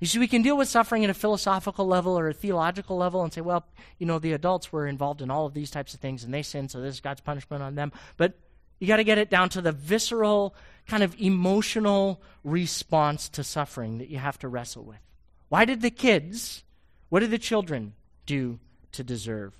You 0.00 0.06
see, 0.06 0.18
we 0.18 0.28
can 0.28 0.42
deal 0.42 0.56
with 0.56 0.68
suffering 0.68 1.04
at 1.04 1.10
a 1.10 1.14
philosophical 1.14 1.86
level 1.86 2.18
or 2.18 2.28
a 2.28 2.34
theological 2.34 2.96
level 2.96 3.22
and 3.22 3.32
say, 3.32 3.40
well, 3.40 3.66
you 3.98 4.06
know, 4.06 4.18
the 4.18 4.32
adults 4.32 4.70
were 4.70 4.86
involved 4.86 5.22
in 5.22 5.30
all 5.30 5.46
of 5.46 5.54
these 5.54 5.70
types 5.70 5.94
of 5.94 6.00
things 6.00 6.22
and 6.22 6.34
they 6.34 6.42
sinned, 6.42 6.70
so 6.70 6.80
this 6.80 6.96
is 6.96 7.00
God's 7.00 7.22
punishment 7.22 7.62
on 7.62 7.74
them. 7.74 7.92
But 8.16 8.34
you 8.78 8.86
got 8.86 8.96
to 8.96 9.04
get 9.04 9.18
it 9.18 9.30
down 9.30 9.48
to 9.50 9.62
the 9.62 9.72
visceral, 9.72 10.54
kind 10.86 11.02
of 11.02 11.18
emotional 11.18 12.20
response 12.44 13.28
to 13.30 13.42
suffering 13.42 13.98
that 13.98 14.10
you 14.10 14.18
have 14.18 14.38
to 14.40 14.48
wrestle 14.48 14.84
with. 14.84 15.00
Why 15.48 15.64
did 15.64 15.80
the 15.80 15.90
kids, 15.90 16.62
what 17.08 17.20
did 17.20 17.30
the 17.30 17.38
children 17.38 17.94
do 18.26 18.58
to 18.92 19.02
deserve? 19.02 19.54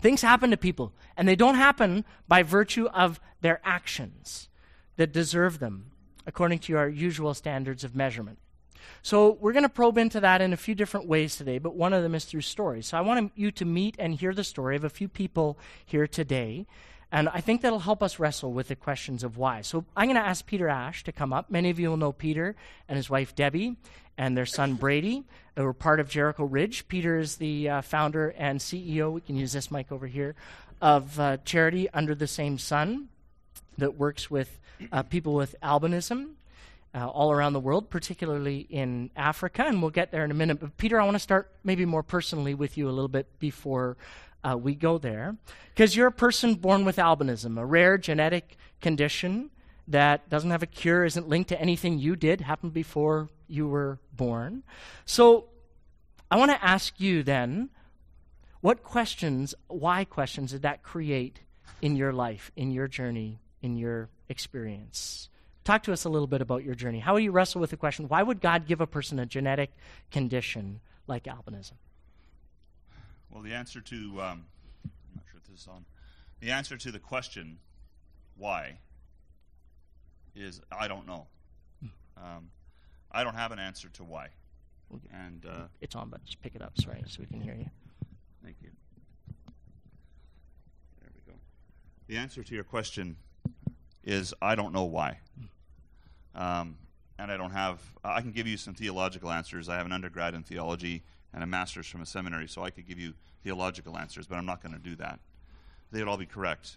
Things 0.00 0.22
happen 0.22 0.50
to 0.50 0.56
people, 0.56 0.92
and 1.16 1.28
they 1.28 1.36
don't 1.36 1.56
happen 1.56 2.04
by 2.26 2.42
virtue 2.42 2.86
of 2.86 3.20
their 3.40 3.60
actions 3.64 4.48
that 4.96 5.12
deserve 5.12 5.58
them 5.58 5.90
according 6.26 6.58
to 6.60 6.76
our 6.76 6.88
usual 6.88 7.34
standards 7.34 7.84
of 7.84 7.96
measurement. 7.96 8.38
So, 9.02 9.32
we're 9.40 9.52
going 9.52 9.64
to 9.64 9.68
probe 9.68 9.98
into 9.98 10.20
that 10.20 10.40
in 10.40 10.52
a 10.52 10.56
few 10.56 10.74
different 10.74 11.06
ways 11.06 11.36
today, 11.36 11.58
but 11.58 11.74
one 11.74 11.92
of 11.92 12.02
them 12.02 12.14
is 12.14 12.24
through 12.24 12.42
stories. 12.42 12.86
So, 12.86 12.98
I 12.98 13.02
want 13.02 13.32
you 13.34 13.50
to 13.50 13.64
meet 13.64 13.96
and 13.98 14.14
hear 14.14 14.32
the 14.32 14.44
story 14.44 14.76
of 14.76 14.84
a 14.84 14.90
few 14.90 15.08
people 15.08 15.58
here 15.84 16.06
today, 16.06 16.66
and 17.12 17.28
I 17.28 17.40
think 17.40 17.62
that'll 17.62 17.80
help 17.80 18.02
us 18.02 18.18
wrestle 18.18 18.52
with 18.52 18.68
the 18.68 18.76
questions 18.76 19.24
of 19.24 19.36
why. 19.36 19.62
So, 19.62 19.84
I'm 19.96 20.06
going 20.06 20.16
to 20.16 20.26
ask 20.26 20.46
Peter 20.46 20.68
Ash 20.68 21.02
to 21.04 21.12
come 21.12 21.32
up. 21.32 21.50
Many 21.50 21.70
of 21.70 21.78
you 21.78 21.90
will 21.90 21.96
know 21.96 22.12
Peter 22.12 22.56
and 22.88 22.96
his 22.96 23.10
wife 23.10 23.34
Debbie 23.34 23.76
and 24.16 24.36
their 24.36 24.46
son 24.46 24.74
Brady. 24.74 25.24
They 25.54 25.62
were 25.62 25.72
part 25.72 25.98
of 25.98 26.08
Jericho 26.08 26.44
Ridge. 26.44 26.86
Peter 26.88 27.18
is 27.18 27.36
the 27.36 27.68
uh, 27.68 27.80
founder 27.82 28.34
and 28.36 28.60
CEO, 28.60 29.12
we 29.12 29.20
can 29.20 29.36
use 29.36 29.52
this 29.52 29.70
mic 29.70 29.90
over 29.90 30.06
here, 30.06 30.34
of 30.80 31.18
uh, 31.18 31.38
Charity 31.44 31.88
Under 31.90 32.14
the 32.14 32.26
Same 32.26 32.58
Sun 32.58 33.08
that 33.78 33.96
works 33.96 34.30
with 34.30 34.60
uh, 34.92 35.02
people 35.02 35.34
with 35.34 35.54
albinism 35.62 36.32
uh, 36.94 37.06
all 37.06 37.30
around 37.30 37.52
the 37.52 37.60
world, 37.60 37.90
particularly 37.90 38.66
in 38.68 39.10
Africa, 39.16 39.64
and 39.66 39.80
we'll 39.80 39.90
get 39.90 40.10
there 40.10 40.24
in 40.24 40.30
a 40.30 40.34
minute. 40.34 40.60
But 40.60 40.76
Peter, 40.76 41.00
I 41.00 41.04
want 41.04 41.14
to 41.14 41.20
start 41.20 41.50
maybe 41.64 41.84
more 41.84 42.02
personally 42.02 42.54
with 42.54 42.76
you 42.76 42.88
a 42.88 42.92
little 42.92 43.08
bit 43.08 43.38
before 43.38 43.96
uh, 44.42 44.56
we 44.56 44.74
go 44.74 44.98
there, 44.98 45.36
because 45.74 45.96
you're 45.96 46.06
a 46.06 46.12
person 46.12 46.54
born 46.54 46.84
with 46.84 46.96
albinism, 46.96 47.58
a 47.58 47.64
rare 47.64 47.98
genetic 47.98 48.56
condition 48.80 49.50
that 49.88 50.28
doesn't 50.28 50.50
have 50.50 50.62
a 50.62 50.66
cure, 50.66 51.04
isn't 51.04 51.28
linked 51.28 51.48
to 51.48 51.60
anything 51.60 51.98
you 51.98 52.16
did, 52.16 52.40
happened 52.40 52.72
before 52.72 53.28
you 53.48 53.66
were 53.66 53.98
born. 54.12 54.62
So 55.04 55.46
I 56.30 56.36
want 56.36 56.52
to 56.52 56.64
ask 56.64 57.00
you 57.00 57.22
then, 57.22 57.70
what 58.60 58.82
questions, 58.82 59.54
why 59.68 60.04
questions 60.04 60.52
did 60.52 60.62
that 60.62 60.82
create 60.82 61.40
in 61.82 61.96
your 61.96 62.12
life, 62.12 62.52
in 62.56 62.70
your 62.70 62.88
journey, 62.88 63.40
in 63.62 63.76
your 63.76 64.08
experience. 64.28 65.28
Talk 65.64 65.82
to 65.84 65.92
us 65.92 66.04
a 66.04 66.08
little 66.08 66.26
bit 66.26 66.40
about 66.40 66.64
your 66.64 66.74
journey. 66.74 67.00
How 67.00 67.12
will 67.12 67.20
you 67.20 67.32
wrestle 67.32 67.60
with 67.60 67.70
the 67.70 67.76
question 67.76 68.08
why 68.08 68.22
would 68.22 68.40
God 68.40 68.66
give 68.66 68.80
a 68.80 68.86
person 68.86 69.18
a 69.18 69.26
genetic 69.26 69.70
condition 70.10 70.80
like 71.06 71.24
albinism? 71.24 71.72
Well, 73.30 73.42
the 73.42 73.54
answer 73.54 73.80
to, 73.80 73.96
um, 74.20 74.44
I'm 74.84 75.14
not 75.14 75.24
sure 75.30 75.38
if 75.38 75.48
this 75.48 75.60
is 75.60 75.68
on, 75.68 75.84
the 76.40 76.50
answer 76.50 76.76
to 76.76 76.90
the 76.90 76.98
question 76.98 77.58
why 78.36 78.78
is 80.34 80.60
I 80.72 80.88
don't 80.88 81.06
know. 81.06 81.26
Um, 82.16 82.50
I 83.12 83.24
don't 83.24 83.34
have 83.34 83.52
an 83.52 83.58
answer 83.58 83.88
to 83.94 84.04
why. 84.04 84.28
And 85.12 85.46
uh, 85.46 85.64
it's 85.80 85.94
on, 85.94 86.08
but 86.08 86.24
just 86.24 86.42
pick 86.42 86.54
it 86.54 86.62
up, 86.62 86.72
sorry, 86.80 87.02
so 87.06 87.20
we 87.20 87.26
can 87.26 87.40
hear 87.40 87.54
you. 87.54 87.66
Thank 88.42 88.56
you. 88.60 88.70
There 91.00 91.10
we 91.14 91.32
go. 91.32 91.38
The 92.08 92.16
answer 92.16 92.42
to 92.42 92.54
your 92.54 92.64
question 92.64 93.16
is 94.04 94.34
I 94.42 94.54
don't 94.54 94.72
know 94.72 94.84
why. 94.84 95.18
Um, 96.34 96.76
and 97.18 97.30
I 97.30 97.36
don't 97.36 97.52
have. 97.52 97.80
I 98.02 98.20
can 98.20 98.32
give 98.32 98.46
you 98.46 98.56
some 98.56 98.74
theological 98.74 99.30
answers. 99.30 99.68
I 99.68 99.76
have 99.76 99.86
an 99.86 99.92
undergrad 99.92 100.34
in 100.34 100.42
theology 100.42 101.04
and 101.32 101.42
a 101.42 101.46
master's 101.46 101.86
from 101.86 102.00
a 102.00 102.06
seminary, 102.06 102.48
so 102.48 102.62
I 102.62 102.70
could 102.70 102.86
give 102.86 102.98
you 102.98 103.14
theological 103.42 103.96
answers, 103.96 104.26
but 104.26 104.36
I'm 104.36 104.46
not 104.46 104.62
going 104.62 104.74
to 104.74 104.80
do 104.80 104.96
that. 104.96 105.20
They 105.92 105.98
would 106.00 106.08
all 106.08 106.16
be 106.16 106.26
correct. 106.26 106.76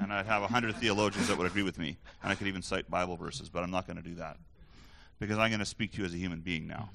And 0.00 0.12
I'd 0.12 0.26
have 0.26 0.42
a 0.42 0.48
hundred 0.48 0.76
theologians 0.76 1.28
that 1.28 1.38
would 1.38 1.46
agree 1.46 1.62
with 1.62 1.78
me, 1.78 1.96
and 2.22 2.32
I 2.32 2.34
could 2.34 2.46
even 2.46 2.62
cite 2.62 2.90
Bible 2.90 3.16
verses, 3.16 3.48
but 3.48 3.62
I'm 3.62 3.70
not 3.70 3.86
going 3.86 3.96
to 3.96 4.02
do 4.02 4.16
that. 4.16 4.38
Because 5.18 5.38
I'm 5.38 5.50
going 5.50 5.60
to 5.60 5.66
speak 5.66 5.92
to 5.92 5.98
you 5.98 6.04
as 6.04 6.12
a 6.12 6.16
human 6.16 6.40
being 6.40 6.66
now, 6.66 6.90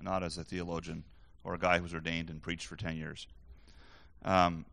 not 0.00 0.22
as 0.22 0.38
a 0.38 0.44
theologian 0.44 1.04
or 1.44 1.54
a 1.54 1.58
guy 1.58 1.78
who's 1.78 1.94
ordained 1.94 2.30
and 2.30 2.40
preached 2.40 2.66
for 2.66 2.76
10 2.76 2.96
years. 2.96 3.26
Um, 4.24 4.64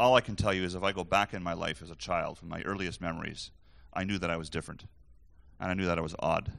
all 0.00 0.14
I 0.14 0.20
can 0.20 0.36
tell 0.36 0.54
you 0.54 0.64
is 0.64 0.74
if 0.74 0.82
I 0.82 0.92
go 0.92 1.04
back 1.04 1.34
in 1.34 1.42
my 1.42 1.52
life 1.52 1.82
as 1.82 1.90
a 1.90 1.96
child, 1.96 2.38
from 2.38 2.48
my 2.48 2.62
earliest 2.62 3.00
memories, 3.00 3.50
I 3.92 4.04
knew 4.04 4.18
that 4.18 4.30
I 4.30 4.36
was 4.36 4.48
different. 4.48 4.84
And 5.60 5.70
I 5.70 5.74
knew 5.74 5.86
that 5.86 5.98
I 5.98 6.02
was 6.02 6.14
odd. 6.18 6.50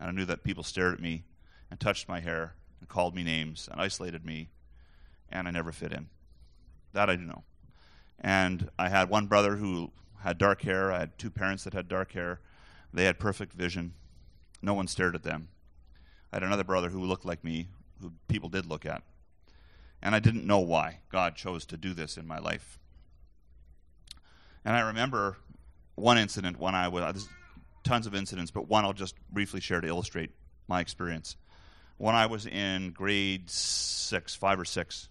And 0.00 0.08
I 0.08 0.12
knew 0.12 0.24
that 0.24 0.42
people 0.42 0.62
stared 0.62 0.94
at 0.94 1.00
me 1.00 1.24
and 1.70 1.78
touched 1.78 2.08
my 2.08 2.20
hair 2.20 2.54
and 2.80 2.88
called 2.88 3.14
me 3.14 3.22
names 3.22 3.68
and 3.70 3.80
isolated 3.80 4.24
me, 4.24 4.50
and 5.30 5.48
I 5.48 5.50
never 5.50 5.72
fit 5.72 5.92
in. 5.92 6.08
That 6.92 7.10
I 7.10 7.16
do 7.16 7.22
know. 7.22 7.44
And 8.20 8.70
I 8.78 8.88
had 8.88 9.08
one 9.08 9.26
brother 9.26 9.56
who 9.56 9.92
had 10.20 10.38
dark 10.38 10.62
hair. 10.62 10.90
I 10.92 11.00
had 11.00 11.18
two 11.18 11.30
parents 11.30 11.64
that 11.64 11.74
had 11.74 11.88
dark 11.88 12.12
hair. 12.12 12.40
They 12.92 13.04
had 13.04 13.18
perfect 13.18 13.52
vision. 13.52 13.94
No 14.62 14.74
one 14.74 14.88
stared 14.88 15.14
at 15.14 15.22
them. 15.22 15.48
I 16.32 16.36
had 16.36 16.42
another 16.42 16.64
brother 16.64 16.88
who 16.88 17.04
looked 17.04 17.24
like 17.24 17.44
me, 17.44 17.68
who 18.00 18.12
people 18.26 18.48
did 18.48 18.66
look 18.66 18.84
at. 18.84 19.02
And 20.02 20.14
I 20.14 20.18
didn't 20.18 20.46
know 20.46 20.58
why 20.60 21.00
God 21.10 21.36
chose 21.36 21.64
to 21.66 21.76
do 21.76 21.94
this 21.94 22.16
in 22.16 22.26
my 22.26 22.38
life. 22.38 22.78
And 24.64 24.76
I 24.76 24.80
remember 24.80 25.36
one 25.94 26.18
incident 26.18 26.58
when 26.58 26.74
I 26.74 26.88
was, 26.88 27.02
uh, 27.02 27.12
there's 27.12 27.28
tons 27.84 28.06
of 28.06 28.14
incidents, 28.14 28.50
but 28.50 28.68
one 28.68 28.84
I'll 28.84 28.92
just 28.92 29.14
briefly 29.30 29.60
share 29.60 29.80
to 29.80 29.88
illustrate 29.88 30.30
my 30.68 30.80
experience. 30.80 31.36
When 31.98 32.14
I 32.14 32.26
was 32.26 32.46
in 32.46 32.92
grade 32.92 33.50
six, 33.50 34.34
five 34.34 34.58
or 34.58 34.64
six, 34.64 35.08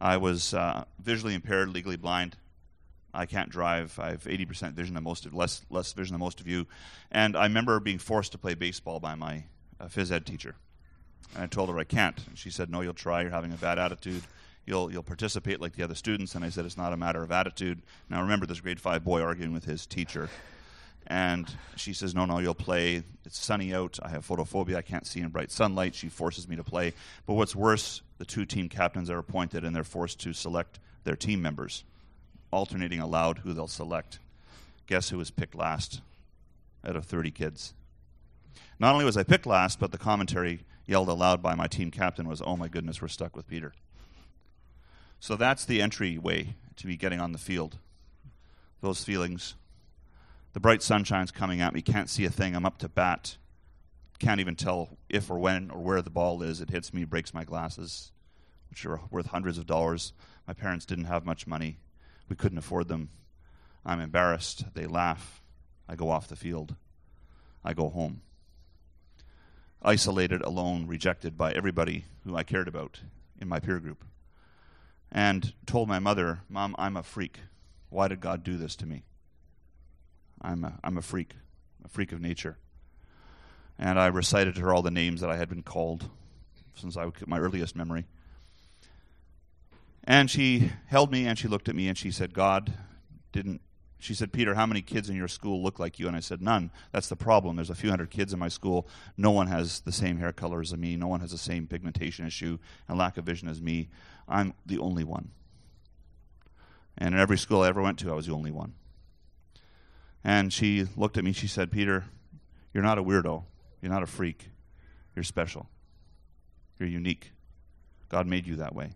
I 0.00 0.16
was 0.16 0.54
uh, 0.54 0.84
visually 1.00 1.34
impaired, 1.34 1.68
legally 1.68 1.96
blind. 1.96 2.36
I 3.14 3.26
can't 3.26 3.50
drive. 3.50 3.98
I 3.98 4.10
have 4.10 4.24
80% 4.24 4.72
vision 4.72 4.94
than 4.94 5.04
most 5.04 5.26
of, 5.26 5.34
less 5.34 5.62
less 5.70 5.92
vision 5.92 6.14
than 6.14 6.20
most 6.20 6.40
of 6.40 6.46
you. 6.46 6.66
And 7.10 7.36
I 7.36 7.44
remember 7.44 7.78
being 7.80 7.98
forced 7.98 8.32
to 8.32 8.38
play 8.38 8.54
baseball 8.54 9.00
by 9.00 9.14
my 9.14 9.44
uh, 9.80 9.86
phys 9.86 10.12
ed 10.12 10.26
teacher. 10.26 10.54
And 11.34 11.44
I 11.44 11.46
told 11.46 11.68
her 11.68 11.78
I 11.78 11.84
can't. 11.84 12.18
And 12.26 12.38
she 12.38 12.50
said, 12.50 12.70
"No, 12.70 12.80
you'll 12.80 12.94
try. 12.94 13.22
You're 13.22 13.30
having 13.30 13.52
a 13.52 13.56
bad 13.56 13.78
attitude. 13.78 14.22
You'll 14.66 14.92
you'll 14.92 15.02
participate 15.02 15.60
like 15.60 15.74
the 15.74 15.82
other 15.82 15.94
students." 15.94 16.34
And 16.34 16.44
I 16.44 16.50
said, 16.50 16.64
"It's 16.64 16.76
not 16.76 16.92
a 16.92 16.96
matter 16.96 17.22
of 17.22 17.30
attitude." 17.30 17.82
Now 18.08 18.22
remember 18.22 18.46
this 18.46 18.60
grade 18.60 18.80
5 18.80 19.04
boy 19.04 19.22
arguing 19.22 19.52
with 19.52 19.64
his 19.64 19.86
teacher. 19.86 20.28
And 21.10 21.52
she 21.74 21.92
says, 21.92 22.14
No, 22.14 22.24
no, 22.24 22.38
you'll 22.38 22.54
play. 22.54 23.02
It's 23.24 23.36
sunny 23.36 23.74
out. 23.74 23.98
I 24.00 24.10
have 24.10 24.26
photophobia. 24.26 24.76
I 24.76 24.82
can't 24.82 25.04
see 25.04 25.18
in 25.18 25.28
bright 25.28 25.50
sunlight. 25.50 25.96
She 25.96 26.08
forces 26.08 26.48
me 26.48 26.54
to 26.54 26.62
play. 26.62 26.94
But 27.26 27.34
what's 27.34 27.56
worse, 27.56 28.00
the 28.18 28.24
two 28.24 28.46
team 28.46 28.68
captains 28.68 29.10
are 29.10 29.18
appointed 29.18 29.64
and 29.64 29.74
they're 29.74 29.82
forced 29.82 30.20
to 30.20 30.32
select 30.32 30.78
their 31.02 31.16
team 31.16 31.42
members, 31.42 31.82
alternating 32.52 33.00
aloud 33.00 33.38
who 33.38 33.52
they'll 33.52 33.66
select. 33.66 34.20
Guess 34.86 35.08
who 35.08 35.18
was 35.18 35.32
picked 35.32 35.56
last 35.56 36.00
out 36.86 36.94
of 36.94 37.04
30 37.04 37.32
kids? 37.32 37.74
Not 38.78 38.92
only 38.92 39.04
was 39.04 39.16
I 39.16 39.24
picked 39.24 39.46
last, 39.46 39.80
but 39.80 39.90
the 39.90 39.98
commentary 39.98 40.60
yelled 40.86 41.08
aloud 41.08 41.42
by 41.42 41.56
my 41.56 41.66
team 41.66 41.90
captain 41.90 42.28
was, 42.28 42.40
Oh 42.40 42.56
my 42.56 42.68
goodness, 42.68 43.02
we're 43.02 43.08
stuck 43.08 43.34
with 43.34 43.48
Peter. 43.48 43.72
So 45.18 45.34
that's 45.34 45.64
the 45.64 45.82
entryway 45.82 46.54
to 46.76 46.86
be 46.86 46.96
getting 46.96 47.20
on 47.20 47.32
the 47.32 47.38
field. 47.38 47.78
Those 48.80 49.02
feelings, 49.02 49.56
the 50.52 50.60
bright 50.60 50.82
sunshine's 50.82 51.30
coming 51.30 51.60
at 51.60 51.74
me, 51.74 51.82
can't 51.82 52.10
see 52.10 52.24
a 52.24 52.30
thing, 52.30 52.54
I'm 52.54 52.66
up 52.66 52.78
to 52.78 52.88
bat. 52.88 53.36
Can't 54.18 54.40
even 54.40 54.56
tell 54.56 54.98
if 55.08 55.30
or 55.30 55.38
when 55.38 55.70
or 55.70 55.80
where 55.80 56.02
the 56.02 56.10
ball 56.10 56.42
is. 56.42 56.60
It 56.60 56.70
hits 56.70 56.92
me, 56.92 57.04
breaks 57.04 57.32
my 57.32 57.44
glasses, 57.44 58.12
which 58.68 58.84
are 58.84 59.00
worth 59.10 59.26
hundreds 59.26 59.56
of 59.56 59.66
dollars. 59.66 60.12
My 60.46 60.52
parents 60.52 60.84
didn't 60.84 61.06
have 61.06 61.24
much 61.24 61.46
money. 61.46 61.78
We 62.28 62.36
couldn't 62.36 62.58
afford 62.58 62.88
them. 62.88 63.08
I'm 63.84 64.00
embarrassed. 64.00 64.66
They 64.74 64.86
laugh. 64.86 65.42
I 65.88 65.96
go 65.96 66.10
off 66.10 66.28
the 66.28 66.36
field. 66.36 66.76
I 67.64 67.72
go 67.72 67.88
home. 67.88 68.20
Isolated, 69.82 70.42
alone, 70.42 70.86
rejected 70.86 71.38
by 71.38 71.52
everybody 71.52 72.04
who 72.24 72.36
I 72.36 72.42
cared 72.42 72.68
about 72.68 73.00
in 73.40 73.48
my 73.48 73.58
peer 73.58 73.80
group. 73.80 74.04
And 75.10 75.54
told 75.64 75.88
my 75.88 75.98
mother, 75.98 76.40
Mom, 76.48 76.76
I'm 76.78 76.96
a 76.96 77.02
freak. 77.02 77.40
Why 77.88 78.06
did 78.08 78.20
God 78.20 78.44
do 78.44 78.58
this 78.58 78.76
to 78.76 78.86
me? 78.86 79.04
I'm 80.40 80.64
a, 80.64 80.78
I'm 80.82 80.96
a 80.96 81.02
freak, 81.02 81.34
a 81.84 81.88
freak 81.88 82.12
of 82.12 82.20
nature. 82.20 82.56
And 83.78 83.98
I 83.98 84.06
recited 84.08 84.54
to 84.56 84.60
her 84.62 84.74
all 84.74 84.82
the 84.82 84.90
names 84.90 85.20
that 85.20 85.30
I 85.30 85.36
had 85.36 85.48
been 85.48 85.62
called 85.62 86.08
since 86.74 86.96
I, 86.96 87.06
my 87.26 87.38
earliest 87.38 87.76
memory. 87.76 88.06
And 90.04 90.30
she 90.30 90.72
held 90.86 91.12
me 91.12 91.26
and 91.26 91.38
she 91.38 91.48
looked 91.48 91.68
at 91.68 91.74
me 91.74 91.88
and 91.88 91.96
she 91.96 92.10
said, 92.10 92.34
God 92.34 92.72
didn't. 93.32 93.60
She 93.98 94.14
said, 94.14 94.32
Peter, 94.32 94.54
how 94.54 94.64
many 94.64 94.80
kids 94.80 95.10
in 95.10 95.16
your 95.16 95.28
school 95.28 95.62
look 95.62 95.78
like 95.78 95.98
you? 95.98 96.08
And 96.08 96.16
I 96.16 96.20
said, 96.20 96.40
None. 96.40 96.70
That's 96.90 97.08
the 97.08 97.16
problem. 97.16 97.56
There's 97.56 97.68
a 97.68 97.74
few 97.74 97.90
hundred 97.90 98.10
kids 98.10 98.32
in 98.32 98.38
my 98.38 98.48
school. 98.48 98.88
No 99.18 99.30
one 99.30 99.46
has 99.48 99.80
the 99.80 99.92
same 99.92 100.16
hair 100.16 100.32
color 100.32 100.62
as 100.62 100.74
me. 100.74 100.96
No 100.96 101.06
one 101.06 101.20
has 101.20 101.32
the 101.32 101.38
same 101.38 101.66
pigmentation 101.66 102.26
issue 102.26 102.58
and 102.88 102.96
lack 102.96 103.18
of 103.18 103.26
vision 103.26 103.46
as 103.48 103.60
me. 103.60 103.88
I'm 104.26 104.54
the 104.64 104.78
only 104.78 105.04
one. 105.04 105.32
And 106.96 107.14
in 107.14 107.20
every 107.20 107.36
school 107.36 107.62
I 107.62 107.68
ever 107.68 107.82
went 107.82 107.98
to, 107.98 108.10
I 108.10 108.14
was 108.14 108.26
the 108.26 108.32
only 108.32 108.50
one. 108.50 108.72
And 110.22 110.52
she 110.52 110.86
looked 110.96 111.16
at 111.16 111.24
me. 111.24 111.32
She 111.32 111.46
said, 111.46 111.70
Peter, 111.70 112.04
you're 112.74 112.82
not 112.82 112.98
a 112.98 113.02
weirdo. 113.02 113.44
You're 113.80 113.92
not 113.92 114.02
a 114.02 114.06
freak. 114.06 114.50
You're 115.14 115.22
special. 115.22 115.68
You're 116.78 116.88
unique. 116.88 117.32
God 118.08 118.26
made 118.26 118.46
you 118.46 118.56
that 118.56 118.74
way. 118.74 118.92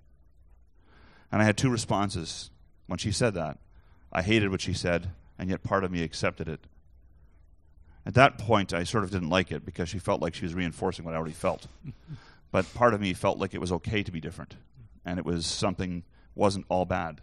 And 1.32 1.40
I 1.40 1.44
had 1.44 1.56
two 1.56 1.70
responses 1.70 2.50
when 2.86 2.98
she 2.98 3.12
said 3.12 3.34
that. 3.34 3.58
I 4.12 4.22
hated 4.22 4.50
what 4.50 4.60
she 4.60 4.74
said, 4.74 5.10
and 5.38 5.50
yet 5.50 5.62
part 5.62 5.84
of 5.84 5.90
me 5.90 6.02
accepted 6.02 6.48
it. 6.48 6.60
At 8.06 8.14
that 8.14 8.38
point, 8.38 8.72
I 8.72 8.84
sort 8.84 9.02
of 9.02 9.10
didn't 9.10 9.30
like 9.30 9.50
it 9.50 9.64
because 9.64 9.88
she 9.88 9.98
felt 9.98 10.20
like 10.20 10.34
she 10.34 10.44
was 10.44 10.54
reinforcing 10.54 11.04
what 11.04 11.14
I 11.14 11.16
already 11.16 11.34
felt. 11.34 11.66
but 12.52 12.72
part 12.74 12.94
of 12.94 13.00
me 13.00 13.14
felt 13.14 13.38
like 13.38 13.54
it 13.54 13.60
was 13.60 13.72
okay 13.72 14.02
to 14.02 14.12
be 14.12 14.20
different, 14.20 14.56
and 15.04 15.18
it 15.18 15.24
was 15.24 15.46
something 15.46 16.04
wasn't 16.34 16.66
all 16.68 16.84
bad. 16.84 17.20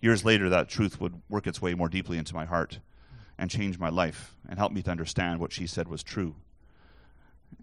Years 0.00 0.24
later, 0.24 0.48
that 0.48 0.68
truth 0.68 1.00
would 1.00 1.20
work 1.28 1.46
its 1.46 1.60
way 1.60 1.74
more 1.74 1.88
deeply 1.88 2.16
into 2.16 2.34
my 2.34 2.44
heart 2.44 2.78
and 3.38 3.50
change 3.50 3.78
my 3.78 3.88
life 3.88 4.34
and 4.48 4.58
help 4.58 4.72
me 4.72 4.82
to 4.82 4.90
understand 4.90 5.38
what 5.38 5.52
she 5.52 5.66
said 5.66 5.88
was 5.88 6.02
true. 6.02 6.34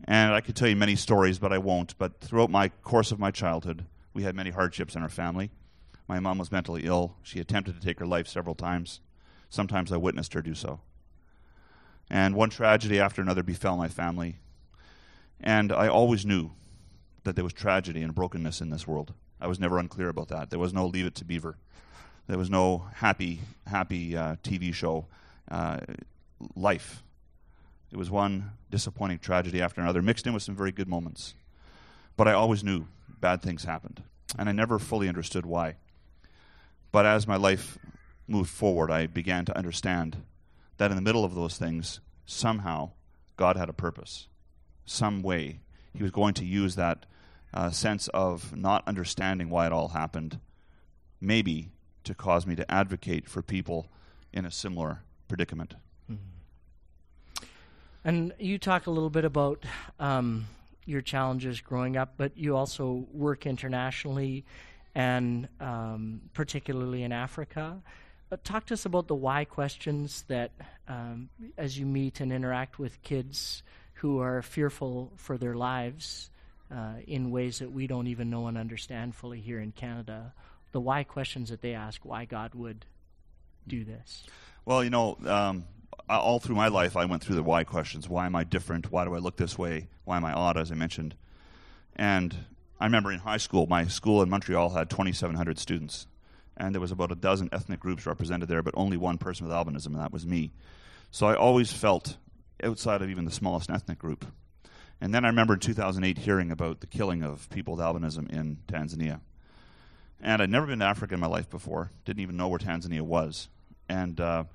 And 0.06 0.34
I 0.34 0.42
could 0.42 0.56
tell 0.56 0.68
you 0.68 0.76
many 0.76 0.96
stories, 0.96 1.40
but 1.40 1.52
I 1.52 1.58
won't. 1.58 1.98
But 1.98 2.20
throughout 2.22 2.50
my 2.50 2.70
course 2.70 3.12
of 3.12 3.20
my 3.20 3.32
childhood, 3.32 3.86
we 4.14 4.24
had 4.24 4.36
many 4.36 4.52
hardships 4.52 4.96
in 4.96 5.02
our 5.02 5.10
family. 5.10 5.52
My 6.08 6.20
mom 6.20 6.38
was 6.38 6.52
mentally 6.52 6.84
ill. 6.86 7.16
She 7.24 7.40
attempted 7.40 7.76
to 7.76 7.86
take 7.86 8.00
her 8.00 8.06
life 8.06 8.28
several 8.28 8.56
times. 8.56 9.02
Sometimes 9.50 9.92
I 9.92 9.98
witnessed 9.98 10.34
her 10.34 10.42
do 10.42 10.54
so. 10.54 10.82
And 12.10 12.36
one 12.36 12.50
tragedy 12.50 13.00
after 13.00 13.22
another 13.22 13.44
befell 13.44 13.78
my 13.78 13.88
family. 13.88 14.38
And 15.40 15.72
I 15.72 15.88
always 15.88 16.26
knew 16.26 16.52
that 17.24 17.36
there 17.36 17.44
was 17.44 17.54
tragedy 17.54 18.02
and 18.02 18.14
brokenness 18.14 18.62
in 18.62 18.70
this 18.70 18.88
world. 18.88 19.14
I 19.42 19.48
was 19.48 19.60
never 19.60 19.80
unclear 19.80 20.10
about 20.10 20.30
that. 20.30 20.50
There 20.50 20.60
was 20.60 20.74
no 20.74 20.86
Leave 20.86 21.08
It 21.08 21.16
to 21.16 21.26
Beaver. 21.26 21.58
There 22.28 22.38
was 22.38 22.50
no 22.50 22.88
happy, 22.96 23.42
happy 23.68 24.16
uh, 24.16 24.36
TV 24.44 24.74
show 24.74 25.08
uh, 25.50 25.80
life. 26.56 27.04
It 27.92 27.98
was 27.98 28.12
one 28.12 28.52
disappointing 28.70 29.20
tragedy 29.20 29.62
after 29.62 29.82
another, 29.82 30.02
mixed 30.02 30.28
in 30.28 30.34
with 30.34 30.44
some 30.44 30.56
very 30.56 30.72
good 30.72 30.88
moments. 30.88 31.34
But 32.18 32.28
I 32.28 32.34
always 32.34 32.64
knew 32.64 32.88
bad 33.20 33.42
things 33.42 33.64
happened, 33.64 34.04
and 34.38 34.50
I 34.50 34.52
never 34.52 34.80
fully 34.80 35.08
understood 35.08 35.46
why. 35.46 35.76
But 36.92 37.06
as 37.06 37.28
my 37.28 37.36
life 37.36 37.78
moved 38.28 38.50
forward, 38.50 38.90
I 38.90 39.08
began 39.08 39.46
to 39.46 39.58
understand 39.58 40.24
that 40.78 40.92
in 40.92 40.96
the 40.96 41.02
middle 41.02 41.26
of 41.26 41.36
those 41.36 41.58
things, 41.58 42.00
somehow 42.26 42.92
God 43.38 43.56
had 43.56 43.70
a 43.70 43.74
purpose. 43.74 44.28
Some 44.86 45.22
way 45.22 45.60
He 45.94 46.04
was 46.04 46.12
going 46.12 46.34
to 46.36 46.46
use 46.46 46.76
that 46.76 47.06
uh, 47.54 47.70
sense 47.70 48.08
of 48.10 48.56
not 48.56 48.88
understanding 48.88 49.50
why 49.50 49.66
it 49.66 49.72
all 49.72 49.90
happened, 49.90 50.40
maybe 51.22 51.72
to 52.04 52.14
cause 52.14 52.46
me 52.46 52.56
to 52.56 52.70
advocate 52.70 53.28
for 53.30 53.42
people 53.42 53.88
in 54.34 54.46
a 54.46 54.52
similar 54.52 55.05
predicament. 55.28 55.76
Mm-hmm. 56.12 57.46
And 58.04 58.34
you 58.40 58.58
talk 58.58 58.88
a 58.88 58.92
little 58.92 59.10
bit 59.10 59.26
about 59.26 59.66
um, 60.00 60.48
your 60.86 61.02
challenges 61.02 61.62
growing 61.62 61.98
up, 61.98 62.14
but 62.18 62.38
you 62.38 62.56
also 62.56 63.08
work 63.12 63.46
internationally 63.46 64.46
and 64.94 65.48
um, 65.60 66.22
particularly 66.34 67.04
in 67.04 67.12
Africa. 67.12 67.82
But 68.30 68.44
talk 68.44 68.66
to 68.68 68.74
us 68.74 68.86
about 68.86 69.08
the 69.08 69.16
why 69.16 69.46
questions 69.46 70.24
that, 70.28 70.52
um, 70.88 71.30
as 71.58 71.78
you 71.78 71.86
meet 71.86 72.22
and 72.22 72.32
interact 72.32 72.80
with 72.80 73.02
kids 73.04 73.62
who 73.96 74.20
are 74.20 74.42
fearful 74.42 75.12
for 75.16 75.38
their 75.38 75.56
lives 75.56 76.30
uh, 76.72 76.96
in 77.08 77.32
ways 77.32 77.60
that 77.60 77.72
we 77.72 77.88
don't 77.88 78.08
even 78.08 78.30
know 78.30 78.48
and 78.48 78.58
understand 78.58 79.16
fully 79.16 79.40
here 79.40 79.60
in 79.60 79.72
Canada, 79.72 80.34
the 80.72 80.82
why 80.82 81.04
questions 81.04 81.50
that 81.50 81.62
they 81.62 81.74
ask, 81.74 82.04
why 82.04 82.26
God 82.26 82.56
would 82.56 82.86
do 83.68 83.84
this. 83.84 84.26
Well, 84.66 84.84
you 84.84 84.90
know, 84.90 85.16
um, 85.28 85.66
all 86.10 86.40
through 86.40 86.56
my 86.56 86.70
life, 86.70 86.98
I 86.98 87.06
went 87.06 87.24
through 87.24 87.36
the 87.36 87.44
why 87.44 87.64
questions. 87.64 88.10
Why 88.10 88.26
am 88.26 88.36
I 88.36 88.44
different? 88.44 88.92
Why 88.92 89.06
do 89.06 89.14
I 89.14 89.20
look 89.20 89.38
this 89.38 89.60
way? 89.60 89.88
Why 90.06 90.18
am 90.18 90.26
I 90.26 90.34
odd, 90.34 90.58
as 90.58 90.72
I 90.72 90.76
mentioned? 90.76 91.16
And 91.96 92.36
I 92.80 92.86
remember 92.86 93.12
in 93.12 93.20
high 93.20 93.38
school, 93.38 93.68
my 93.68 93.86
school 93.86 94.24
in 94.24 94.30
Montreal 94.30 94.72
had 94.72 94.90
2,700 94.90 95.60
students. 95.60 96.08
And 96.58 96.74
there 96.74 96.82
was 96.82 96.92
about 96.92 97.12
a 97.12 97.16
dozen 97.16 97.50
ethnic 97.52 97.80
groups 97.80 98.08
represented 98.08 98.50
there, 98.50 98.64
but 98.64 98.74
only 98.76 98.98
one 98.98 99.20
person 99.20 99.46
with 99.46 99.56
albinism, 99.56 99.88
and 99.88 100.00
that 100.00 100.12
was 100.12 100.26
me. 100.26 100.52
So 101.12 101.28
I 101.28 101.36
always 101.36 101.72
felt 101.72 102.18
outside 102.64 103.04
of 103.04 103.10
even 103.10 103.26
the 103.26 103.32
smallest 103.32 103.70
ethnic 103.70 104.00
group. 104.00 104.26
And 105.00 105.14
then 105.14 105.26
I 105.26 105.28
remember 105.28 105.54
in 105.54 105.60
2008 105.60 106.18
hearing 106.18 106.52
about 106.52 106.80
the 106.80 106.88
killing 106.88 107.22
of 107.22 107.50
people 107.52 107.76
with 107.76 107.86
albinism 107.86 108.32
in 108.32 108.58
Tanzania. 108.68 109.20
And 110.22 110.42
I'd 110.42 110.50
never 110.50 110.66
been 110.66 110.80
to 110.80 110.86
Africa 110.86 111.14
in 111.14 111.20
my 111.20 111.28
life 111.28 111.50
before, 111.50 111.92
didn't 112.04 112.22
even 112.22 112.38
know 112.38 112.48
where 112.48 112.58
Tanzania 112.58 113.02
was. 113.02 113.50
And 113.88 114.20
uh, 114.20 114.46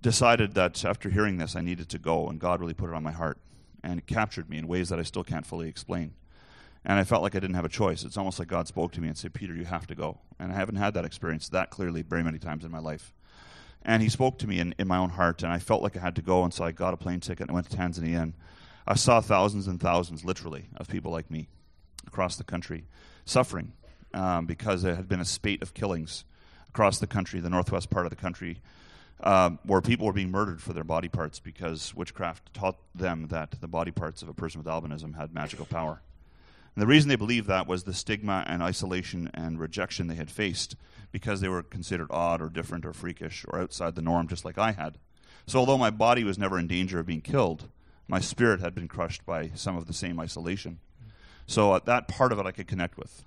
decided 0.00 0.54
that 0.54 0.84
after 0.84 1.10
hearing 1.10 1.38
this, 1.38 1.56
I 1.56 1.60
needed 1.60 1.88
to 1.90 1.98
go, 1.98 2.28
and 2.28 2.38
God 2.38 2.60
really 2.60 2.74
put 2.74 2.90
it 2.90 2.94
on 2.94 3.02
my 3.02 3.12
heart. 3.12 3.38
And 3.82 3.98
it 3.98 4.06
captured 4.06 4.50
me 4.50 4.58
in 4.58 4.66
ways 4.66 4.88
that 4.88 4.98
I 4.98 5.02
still 5.02 5.24
can't 5.24 5.46
fully 5.46 5.68
explain. 5.68 6.14
And 6.84 6.98
I 6.98 7.04
felt 7.04 7.22
like 7.22 7.34
I 7.34 7.40
didn't 7.40 7.56
have 7.56 7.64
a 7.64 7.70
choice. 7.70 8.04
It's 8.04 8.16
almost 8.16 8.38
like 8.38 8.48
God 8.48 8.68
spoke 8.68 8.92
to 8.92 9.00
me 9.00 9.08
and 9.08 9.16
said, 9.16 9.34
Peter, 9.34 9.54
you 9.54 9.64
have 9.64 9.86
to 9.88 9.94
go. 9.94 10.18
And 10.38 10.52
I 10.52 10.54
haven't 10.54 10.76
had 10.76 10.94
that 10.94 11.04
experience 11.04 11.48
that 11.50 11.70
clearly 11.70 12.02
very 12.02 12.22
many 12.22 12.38
times 12.38 12.64
in 12.64 12.70
my 12.70 12.78
life. 12.78 13.12
And 13.82 14.02
he 14.02 14.08
spoke 14.08 14.38
to 14.38 14.46
me 14.46 14.58
in, 14.58 14.74
in 14.78 14.88
my 14.88 14.98
own 14.98 15.10
heart, 15.10 15.42
and 15.42 15.52
I 15.52 15.58
felt 15.58 15.82
like 15.82 15.96
I 15.96 16.00
had 16.00 16.16
to 16.16 16.22
go. 16.22 16.44
And 16.44 16.52
so 16.52 16.64
I 16.64 16.72
got 16.72 16.94
a 16.94 16.96
plane 16.96 17.20
ticket 17.20 17.48
and 17.48 17.54
went 17.54 17.70
to 17.70 17.76
Tanzania. 17.76 18.22
And 18.22 18.34
I 18.86 18.94
saw 18.94 19.20
thousands 19.20 19.66
and 19.66 19.80
thousands, 19.80 20.24
literally, 20.24 20.66
of 20.76 20.88
people 20.88 21.12
like 21.12 21.30
me 21.30 21.48
across 22.06 22.36
the 22.36 22.44
country 22.44 22.84
suffering 23.24 23.72
um, 24.14 24.46
because 24.46 24.82
there 24.82 24.94
had 24.94 25.08
been 25.08 25.20
a 25.20 25.24
spate 25.24 25.62
of 25.62 25.74
killings 25.74 26.24
across 26.68 26.98
the 26.98 27.06
country, 27.06 27.40
the 27.40 27.50
northwest 27.50 27.90
part 27.90 28.06
of 28.06 28.10
the 28.10 28.16
country, 28.16 28.60
um, 29.20 29.58
where 29.64 29.80
people 29.80 30.06
were 30.06 30.12
being 30.12 30.30
murdered 30.30 30.62
for 30.62 30.72
their 30.72 30.84
body 30.84 31.08
parts 31.08 31.40
because 31.40 31.94
witchcraft 31.94 32.54
taught 32.54 32.76
them 32.94 33.28
that 33.28 33.56
the 33.60 33.66
body 33.66 33.90
parts 33.90 34.22
of 34.22 34.28
a 34.28 34.34
person 34.34 34.62
with 34.62 34.72
albinism 34.72 35.16
had 35.16 35.34
magical 35.34 35.66
power. 35.66 36.00
And 36.74 36.82
the 36.82 36.86
reason 36.86 37.08
they 37.08 37.16
believed 37.16 37.48
that 37.48 37.66
was 37.66 37.82
the 37.82 37.92
stigma 37.92 38.44
and 38.46 38.62
isolation 38.62 39.30
and 39.34 39.58
rejection 39.58 40.06
they 40.06 40.14
had 40.14 40.30
faced 40.30 40.76
because 41.10 41.40
they 41.40 41.48
were 41.48 41.62
considered 41.62 42.06
odd 42.10 42.40
or 42.40 42.48
different 42.48 42.86
or 42.86 42.92
freakish 42.92 43.44
or 43.48 43.58
outside 43.58 43.96
the 43.96 44.02
norm, 44.02 44.28
just 44.28 44.44
like 44.44 44.58
I 44.58 44.72
had. 44.72 44.98
So, 45.46 45.58
although 45.58 45.78
my 45.78 45.90
body 45.90 46.22
was 46.22 46.38
never 46.38 46.58
in 46.58 46.68
danger 46.68 47.00
of 47.00 47.06
being 47.06 47.22
killed, 47.22 47.68
my 48.06 48.20
spirit 48.20 48.60
had 48.60 48.74
been 48.74 48.86
crushed 48.86 49.26
by 49.26 49.50
some 49.54 49.76
of 49.76 49.86
the 49.86 49.92
same 49.92 50.20
isolation. 50.20 50.78
So, 51.46 51.72
uh, 51.72 51.80
that 51.86 52.06
part 52.06 52.30
of 52.30 52.38
it 52.38 52.46
I 52.46 52.52
could 52.52 52.68
connect 52.68 52.96
with. 52.96 53.24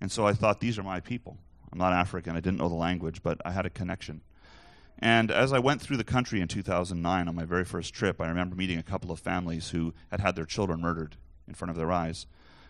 And 0.00 0.12
so 0.12 0.26
I 0.26 0.32
thought, 0.32 0.60
these 0.60 0.78
are 0.78 0.82
my 0.82 1.00
people. 1.00 1.38
I'm 1.72 1.78
not 1.78 1.92
African, 1.92 2.36
I 2.36 2.40
didn't 2.40 2.58
know 2.58 2.68
the 2.68 2.74
language, 2.74 3.22
but 3.22 3.40
I 3.44 3.52
had 3.52 3.66
a 3.66 3.70
connection. 3.70 4.22
And 4.98 5.30
as 5.30 5.52
I 5.52 5.58
went 5.58 5.80
through 5.80 5.96
the 5.96 6.04
country 6.04 6.40
in 6.40 6.48
2009 6.48 7.28
on 7.28 7.34
my 7.34 7.44
very 7.44 7.64
first 7.64 7.94
trip, 7.94 8.20
I 8.20 8.28
remember 8.28 8.54
meeting 8.54 8.78
a 8.78 8.82
couple 8.82 9.10
of 9.10 9.18
families 9.18 9.70
who 9.70 9.94
had 10.10 10.20
had 10.20 10.36
their 10.36 10.44
children 10.44 10.80
murdered 10.82 11.16
in 11.48 11.54
front 11.54 11.70
of 11.70 11.76
their 11.76 11.90
eyes. 11.90 12.26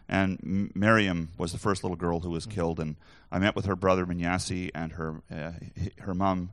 And 0.08 0.38
M- 0.42 0.72
Miriam 0.74 1.30
was 1.38 1.52
the 1.52 1.58
first 1.58 1.82
little 1.82 1.96
girl 1.96 2.20
who 2.20 2.30
was 2.30 2.44
mm-hmm. 2.44 2.54
killed, 2.54 2.80
and 2.80 2.96
I 3.32 3.38
met 3.38 3.56
with 3.56 3.66
her 3.66 3.76
brother 3.76 4.06
Minyasi 4.06 4.70
and 4.74 4.92
her 4.92 5.22
uh, 5.30 5.52
her 6.00 6.14
mom. 6.14 6.50